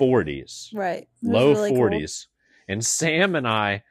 40s, 0.00 0.74
Right. 0.74 1.08
Low 1.22 1.52
really 1.52 1.70
cool. 1.70 1.90
40s. 1.90 2.26
And 2.68 2.84
Sam 2.84 3.36
and 3.36 3.46
I 3.46 3.84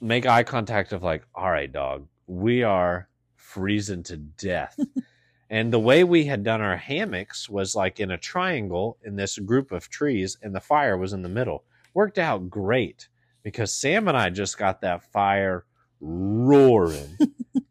make 0.00 0.26
eye 0.26 0.42
contact 0.42 0.92
of 0.92 1.02
like, 1.02 1.24
all 1.34 1.50
right, 1.50 1.72
dog, 1.72 2.06
we 2.26 2.62
are 2.62 3.08
freezing 3.36 4.02
to 4.04 4.16
death. 4.16 4.78
and 5.50 5.72
the 5.72 5.78
way 5.78 6.04
we 6.04 6.24
had 6.24 6.44
done 6.44 6.60
our 6.60 6.76
hammocks 6.76 7.48
was 7.48 7.74
like 7.74 8.00
in 8.00 8.10
a 8.10 8.18
triangle 8.18 8.98
in 9.02 9.16
this 9.16 9.38
group 9.38 9.72
of 9.72 9.88
trees, 9.88 10.36
and 10.42 10.54
the 10.54 10.60
fire 10.60 10.98
was 10.98 11.12
in 11.12 11.22
the 11.22 11.28
middle. 11.28 11.64
Worked 11.94 12.18
out 12.18 12.50
great 12.50 13.08
because 13.42 13.72
Sam 13.72 14.08
and 14.08 14.16
I 14.16 14.30
just 14.30 14.58
got 14.58 14.80
that 14.82 15.10
fire 15.12 15.64
roaring. 16.00 17.16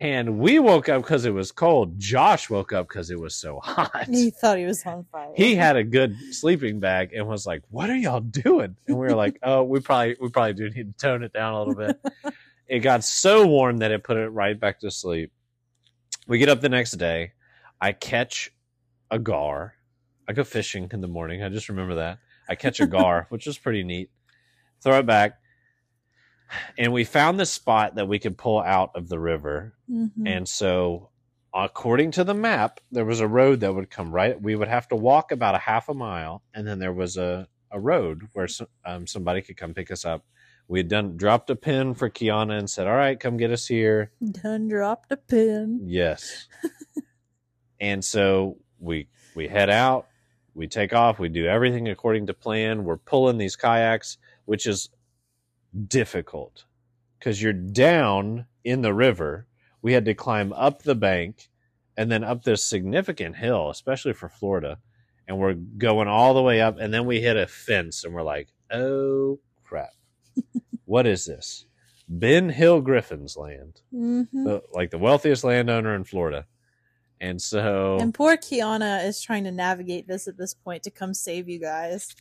and 0.00 0.38
we 0.38 0.58
woke 0.58 0.88
up 0.88 1.02
because 1.02 1.26
it 1.26 1.34
was 1.34 1.52
cold. 1.52 1.98
Josh 1.98 2.48
woke 2.48 2.72
up 2.72 2.88
because 2.88 3.10
it 3.10 3.20
was 3.20 3.34
so 3.34 3.60
hot. 3.60 4.06
He 4.08 4.30
thought 4.30 4.56
he 4.56 4.64
was 4.64 4.84
on 4.86 5.04
fire. 5.12 5.32
He 5.36 5.54
had 5.54 5.76
a 5.76 5.84
good 5.84 6.16
sleeping 6.32 6.80
bag 6.80 7.12
and 7.12 7.26
was 7.26 7.46
like, 7.46 7.62
"What 7.68 7.90
are 7.90 7.96
y'all 7.96 8.20
doing?" 8.20 8.76
And 8.88 8.96
we 8.96 9.06
were 9.06 9.14
like, 9.14 9.38
"Oh, 9.42 9.62
we 9.62 9.80
probably 9.80 10.16
we 10.20 10.30
probably 10.30 10.54
do 10.54 10.70
need 10.70 10.98
to 10.98 11.06
tone 11.06 11.22
it 11.22 11.32
down 11.34 11.52
a 11.52 11.58
little 11.58 11.74
bit." 11.74 12.00
it 12.66 12.78
got 12.80 13.04
so 13.04 13.46
warm 13.46 13.78
that 13.78 13.90
it 13.90 14.02
put 14.02 14.16
it 14.16 14.30
right 14.30 14.58
back 14.58 14.80
to 14.80 14.90
sleep. 14.90 15.32
We 16.26 16.38
get 16.38 16.48
up 16.48 16.62
the 16.62 16.68
next 16.70 16.92
day. 16.92 17.32
I 17.80 17.92
catch 17.92 18.52
a 19.10 19.18
gar. 19.18 19.74
I 20.26 20.32
go 20.32 20.44
fishing 20.44 20.88
in 20.92 21.00
the 21.00 21.08
morning. 21.08 21.42
I 21.42 21.48
just 21.48 21.68
remember 21.68 21.96
that. 21.96 22.18
I 22.48 22.54
catch 22.54 22.80
a 22.80 22.86
gar, 22.98 23.26
which 23.28 23.46
was 23.46 23.58
pretty 23.58 23.82
neat. 23.82 24.10
Throw 24.82 24.98
it 24.98 25.06
back. 25.06 25.39
And 26.78 26.92
we 26.92 27.04
found 27.04 27.38
the 27.38 27.46
spot 27.46 27.94
that 27.96 28.08
we 28.08 28.18
could 28.18 28.36
pull 28.38 28.60
out 28.60 28.90
of 28.94 29.08
the 29.08 29.18
river. 29.18 29.74
Mhm. 29.90 30.10
And 30.26 30.48
so, 30.48 31.10
according 31.54 32.12
to 32.12 32.24
the 32.24 32.34
map, 32.34 32.80
there 32.92 33.04
was 33.04 33.20
a 33.20 33.26
road 33.28 33.60
that 33.60 33.74
would 33.74 33.90
come 33.90 34.12
right. 34.12 34.40
We 34.40 34.54
would 34.56 34.68
have 34.68 34.88
to 34.88 34.96
walk 34.96 35.32
about 35.32 35.54
a 35.54 35.58
half 35.58 35.88
a 35.88 35.94
mile, 35.94 36.42
and 36.54 36.66
then 36.66 36.78
there 36.78 36.92
was 36.92 37.16
a, 37.16 37.48
a 37.70 37.78
road 37.80 38.28
where 38.32 38.48
um, 38.84 39.06
somebody 39.06 39.42
could 39.42 39.56
come 39.56 39.74
pick 39.74 39.90
us 39.90 40.04
up. 40.04 40.24
We 40.68 40.78
had 40.78 40.88
done 40.88 41.16
dropped 41.16 41.50
a 41.50 41.56
pin 41.56 41.94
for 41.94 42.08
Kiana 42.08 42.58
and 42.58 42.70
said, 42.70 42.86
"All 42.86 42.94
right, 42.94 43.18
come 43.18 43.36
get 43.36 43.50
us 43.50 43.66
here." 43.66 44.12
Done 44.42 44.68
dropped 44.68 45.10
a 45.10 45.16
pin. 45.16 45.80
Yes. 45.84 46.46
and 47.80 48.04
so 48.04 48.58
we 48.78 49.08
we 49.34 49.48
head 49.48 49.70
out, 49.70 50.06
we 50.54 50.66
take 50.66 50.92
off, 50.92 51.18
we 51.18 51.28
do 51.28 51.46
everything 51.46 51.88
according 51.88 52.26
to 52.26 52.34
plan. 52.34 52.84
We're 52.84 52.96
pulling 52.96 53.38
these 53.38 53.56
kayaks, 53.56 54.18
which 54.44 54.66
is 54.66 54.90
difficult 55.86 56.64
because 57.18 57.42
you're 57.42 57.52
down 57.52 58.46
in 58.64 58.82
the 58.82 58.94
river. 58.94 59.46
We 59.82 59.92
had 59.92 60.04
to 60.06 60.14
climb 60.14 60.52
up 60.52 60.82
the 60.82 60.94
bank 60.94 61.48
and 61.96 62.10
then 62.10 62.24
up 62.24 62.42
this 62.42 62.64
significant 62.64 63.36
hill, 63.36 63.70
especially 63.70 64.12
for 64.12 64.28
Florida. 64.28 64.78
And 65.28 65.38
we're 65.38 65.54
going 65.54 66.08
all 66.08 66.34
the 66.34 66.42
way 66.42 66.60
up, 66.60 66.78
and 66.80 66.92
then 66.92 67.06
we 67.06 67.20
hit 67.20 67.36
a 67.36 67.46
fence, 67.46 68.02
and 68.02 68.12
we're 68.12 68.22
like, 68.22 68.48
"Oh 68.72 69.38
crap! 69.62 69.90
what 70.86 71.06
is 71.06 71.24
this? 71.24 71.66
Ben 72.08 72.48
Hill 72.48 72.80
Griffin's 72.80 73.36
land." 73.36 73.80
hmm 73.92 74.22
the, 74.32 74.62
like 74.72 74.90
the 74.90 74.98
wealthiest 74.98 75.44
landowner 75.44 75.94
in 75.94 76.02
Florida. 76.02 76.46
And 77.20 77.40
so 77.40 77.98
And 78.00 78.14
poor 78.14 78.36
Kiana 78.36 79.04
is 79.06 79.20
trying 79.20 79.44
to 79.44 79.52
navigate 79.52 80.08
this 80.08 80.26
at 80.26 80.38
this 80.38 80.54
point 80.54 80.82
to 80.84 80.90
come 80.90 81.12
save 81.14 81.48
you 81.48 81.60
guys. 81.60 82.14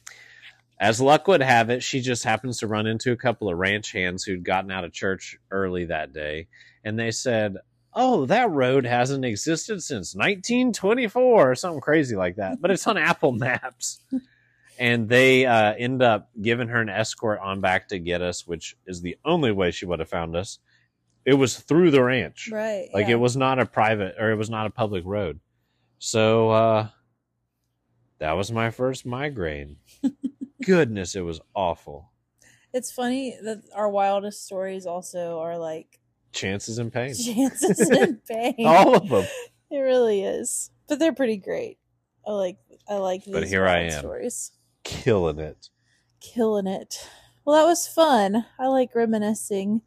As 0.79 1.01
luck 1.01 1.27
would 1.27 1.41
have 1.41 1.69
it, 1.69 1.83
she 1.83 1.99
just 1.99 2.23
happens 2.23 2.59
to 2.59 2.67
run 2.67 2.87
into 2.87 3.11
a 3.11 3.17
couple 3.17 3.49
of 3.49 3.57
ranch 3.57 3.91
hands 3.91 4.23
who'd 4.23 4.45
gotten 4.45 4.71
out 4.71 4.85
of 4.85 4.93
church 4.93 5.37
early 5.51 5.85
that 5.85 6.13
day. 6.13 6.47
And 6.83 6.97
they 6.97 7.11
said, 7.11 7.57
Oh, 7.93 8.25
that 8.27 8.51
road 8.51 8.85
hasn't 8.85 9.25
existed 9.25 9.81
since 9.83 10.15
1924 10.15 11.51
or 11.51 11.55
something 11.55 11.81
crazy 11.81 12.15
like 12.15 12.37
that. 12.37 12.61
But 12.61 12.71
it's 12.71 12.87
on 12.87 12.97
Apple 12.97 13.33
Maps. 13.33 14.01
And 14.79 15.09
they 15.09 15.45
uh, 15.45 15.73
end 15.73 16.01
up 16.01 16.29
giving 16.41 16.69
her 16.69 16.79
an 16.79 16.87
escort 16.87 17.39
on 17.39 17.59
back 17.59 17.89
to 17.89 17.99
get 17.99 18.21
us, 18.21 18.47
which 18.47 18.77
is 18.85 19.01
the 19.01 19.17
only 19.25 19.51
way 19.51 19.71
she 19.71 19.85
would 19.85 19.99
have 19.99 20.07
found 20.07 20.35
us. 20.35 20.59
It 21.25 21.33
was 21.33 21.57
through 21.57 21.91
the 21.91 22.03
ranch. 22.03 22.49
Right. 22.51 22.87
Like 22.93 23.07
yeah. 23.07 23.13
it 23.13 23.19
was 23.19 23.35
not 23.35 23.59
a 23.59 23.65
private 23.65 24.15
or 24.17 24.31
it 24.31 24.35
was 24.35 24.49
not 24.49 24.67
a 24.67 24.71
public 24.71 25.03
road. 25.05 25.41
So 25.97 26.51
uh 26.51 26.87
that 28.19 28.33
was 28.33 28.51
my 28.51 28.69
first 28.69 29.05
migraine. 29.05 29.77
Goodness, 30.63 31.15
it 31.15 31.21
was 31.21 31.39
awful. 31.55 32.11
It's 32.73 32.91
funny 32.91 33.35
that 33.43 33.63
our 33.73 33.89
wildest 33.89 34.45
stories 34.45 34.85
also 34.85 35.39
are 35.39 35.57
like 35.57 35.99
Chances 36.31 36.77
and 36.77 36.93
pain. 36.93 37.13
chances 37.15 37.79
and 37.89 38.23
pain. 38.27 38.55
All 38.65 38.95
of 38.95 39.09
them. 39.09 39.25
It 39.71 39.77
really 39.79 40.23
is, 40.23 40.69
but 40.87 40.99
they're 40.99 41.13
pretty 41.13 41.37
great. 41.37 41.77
I 42.27 42.31
like 42.31 42.57
I 42.87 42.95
like 42.95 43.23
these 43.25 43.33
But 43.33 43.47
here 43.47 43.65
I 43.67 43.79
am. 43.83 43.99
stories. 43.99 44.51
Killing 44.83 45.39
it. 45.39 45.69
Killing 46.19 46.67
it. 46.67 47.07
Well, 47.45 47.55
that 47.55 47.67
was 47.67 47.87
fun. 47.87 48.45
I 48.59 48.67
like 48.67 48.93
reminiscing, 48.93 49.81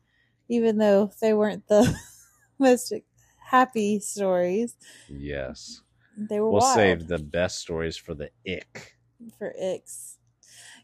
even 0.48 0.78
though 0.78 1.12
they 1.20 1.32
weren't 1.34 1.68
the 1.68 1.94
most 2.58 2.92
happy 3.38 4.00
stories. 4.00 4.76
Yes. 5.08 5.82
They 6.16 6.40
were 6.40 6.50
We'll 6.50 6.60
wild 6.60 6.74
save 6.74 7.06
the 7.08 7.18
best 7.18 7.58
stories 7.58 7.96
for 7.96 8.14
the 8.14 8.30
ick. 8.46 8.96
for 9.38 9.52
Ix. 9.60 10.18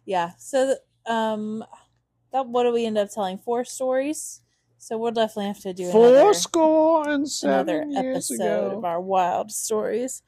Yeah. 0.09 0.31
So, 0.39 0.75
um, 1.05 1.63
that 2.33 2.47
what 2.47 2.63
do 2.63 2.73
we 2.73 2.87
end 2.87 2.97
up 2.97 3.11
telling? 3.13 3.37
Four 3.37 3.67
stories. 3.67 4.41
So 4.79 4.97
we'll 4.97 5.13
definitely 5.13 5.49
have 5.49 5.61
to 5.61 5.75
do 5.75 5.91
Four 5.91 6.09
another, 6.09 6.33
score 6.33 7.03
and 7.03 7.27
another 7.43 7.83
seven 7.83 7.91
years 7.93 8.31
episode 8.31 8.79
of 8.79 8.85
our 8.87 9.03
wild 9.03 9.51
stories. 9.51 10.23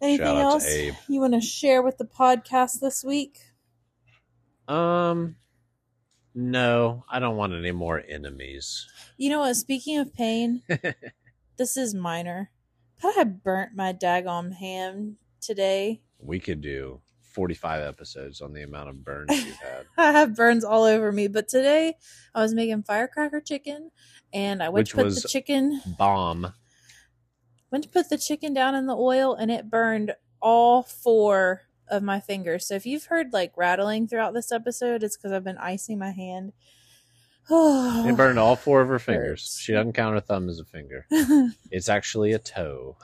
Anything 0.00 0.26
Shout 0.26 0.40
else 0.42 0.76
you 1.08 1.20
want 1.20 1.34
to 1.34 1.40
share 1.40 1.82
with 1.82 1.98
the 1.98 2.04
podcast 2.04 2.78
this 2.78 3.02
week? 3.02 3.40
Um 4.68 5.34
no, 6.32 7.04
I 7.10 7.18
don't 7.18 7.36
want 7.36 7.52
any 7.52 7.72
more 7.72 8.00
enemies. 8.08 8.86
You 9.16 9.30
know 9.30 9.40
what? 9.40 9.54
Speaking 9.54 9.98
of 9.98 10.14
pain, 10.14 10.62
this 11.56 11.76
is 11.76 11.94
minor, 11.94 12.52
but 13.02 13.18
I 13.18 13.24
burnt 13.24 13.74
my 13.74 13.92
daggone 13.92 14.54
ham 14.54 15.16
today. 15.40 16.02
We 16.20 16.38
could 16.38 16.60
do 16.60 17.00
45 17.30 17.82
episodes 17.82 18.40
on 18.40 18.52
the 18.52 18.62
amount 18.62 18.88
of 18.88 19.04
burns 19.04 19.30
you've 19.46 19.56
had. 19.56 19.86
I 19.96 20.12
have 20.12 20.36
burns 20.36 20.64
all 20.64 20.84
over 20.84 21.12
me, 21.12 21.28
but 21.28 21.48
today 21.48 21.94
I 22.34 22.42
was 22.42 22.54
making 22.54 22.82
firecracker 22.82 23.40
chicken, 23.40 23.90
and 24.32 24.62
I 24.62 24.68
went 24.68 24.82
Which 24.82 24.90
to 24.90 24.96
put 24.96 25.14
the 25.14 25.28
chicken 25.28 25.80
Bomb. 25.98 26.52
went 27.70 27.84
to 27.84 27.90
put 27.90 28.08
the 28.10 28.18
chicken 28.18 28.52
down 28.54 28.74
in 28.74 28.86
the 28.86 28.96
oil, 28.96 29.34
and 29.34 29.50
it 29.50 29.70
burned 29.70 30.14
all 30.40 30.82
four 30.82 31.62
of 31.88 32.02
my 32.02 32.20
fingers. 32.20 32.66
So 32.66 32.74
if 32.74 32.86
you've 32.86 33.06
heard 33.06 33.32
like 33.32 33.52
rattling 33.56 34.06
throughout 34.06 34.34
this 34.34 34.52
episode, 34.52 35.02
it's 35.02 35.16
because 35.16 35.32
I've 35.32 35.44
been 35.44 35.58
icing 35.58 35.98
my 35.98 36.12
hand. 36.12 36.52
It 37.50 38.16
burned 38.16 38.38
all 38.38 38.56
four 38.56 38.80
of 38.80 38.88
her 38.88 38.98
fingers. 38.98 39.58
She 39.60 39.72
doesn't 39.72 39.94
count 39.94 40.14
her 40.14 40.20
thumb 40.20 40.48
as 40.48 40.58
a 40.58 40.64
finger. 40.64 41.06
It's 41.72 41.88
actually 41.88 42.32
a 42.32 42.38
toe. 42.38 42.96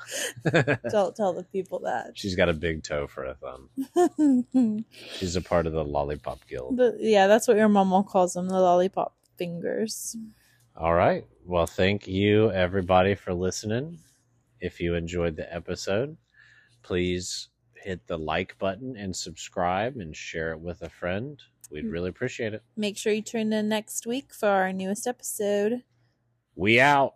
Don't 0.90 1.14
tell 1.14 1.32
the 1.32 1.46
people 1.52 1.78
that. 1.80 2.12
She's 2.14 2.34
got 2.34 2.48
a 2.48 2.52
big 2.52 2.82
toe 2.82 3.06
for 3.06 3.24
a 3.24 3.34
thumb. 3.34 4.84
She's 5.18 5.36
a 5.36 5.40
part 5.40 5.66
of 5.66 5.72
the 5.72 5.84
Lollipop 5.84 6.40
Guild. 6.48 6.76
But 6.76 6.94
yeah, 6.98 7.28
that's 7.28 7.46
what 7.46 7.56
your 7.56 7.68
mama 7.68 8.02
calls 8.02 8.34
them, 8.34 8.48
the 8.48 8.58
lollipop 8.58 9.14
fingers. 9.36 10.16
All 10.76 10.94
right. 10.94 11.24
Well, 11.44 11.66
thank 11.66 12.08
you, 12.08 12.50
everybody, 12.50 13.14
for 13.14 13.32
listening. 13.32 13.98
If 14.60 14.80
you 14.80 14.94
enjoyed 14.94 15.36
the 15.36 15.52
episode, 15.54 16.16
please 16.82 17.48
hit 17.74 18.06
the 18.08 18.18
like 18.18 18.58
button 18.58 18.96
and 18.96 19.14
subscribe 19.14 19.96
and 19.96 20.14
share 20.14 20.50
it 20.52 20.60
with 20.60 20.82
a 20.82 20.90
friend. 20.90 21.40
We'd 21.70 21.84
mm. 21.84 21.92
really 21.92 22.08
appreciate 22.08 22.54
it. 22.54 22.62
Make 22.76 22.96
sure 22.96 23.12
you 23.12 23.22
tune 23.22 23.52
in 23.52 23.68
next 23.68 24.06
week 24.06 24.32
for 24.32 24.48
our 24.48 24.72
newest 24.72 25.06
episode. 25.06 25.82
We 26.54 26.80
out. 26.80 27.14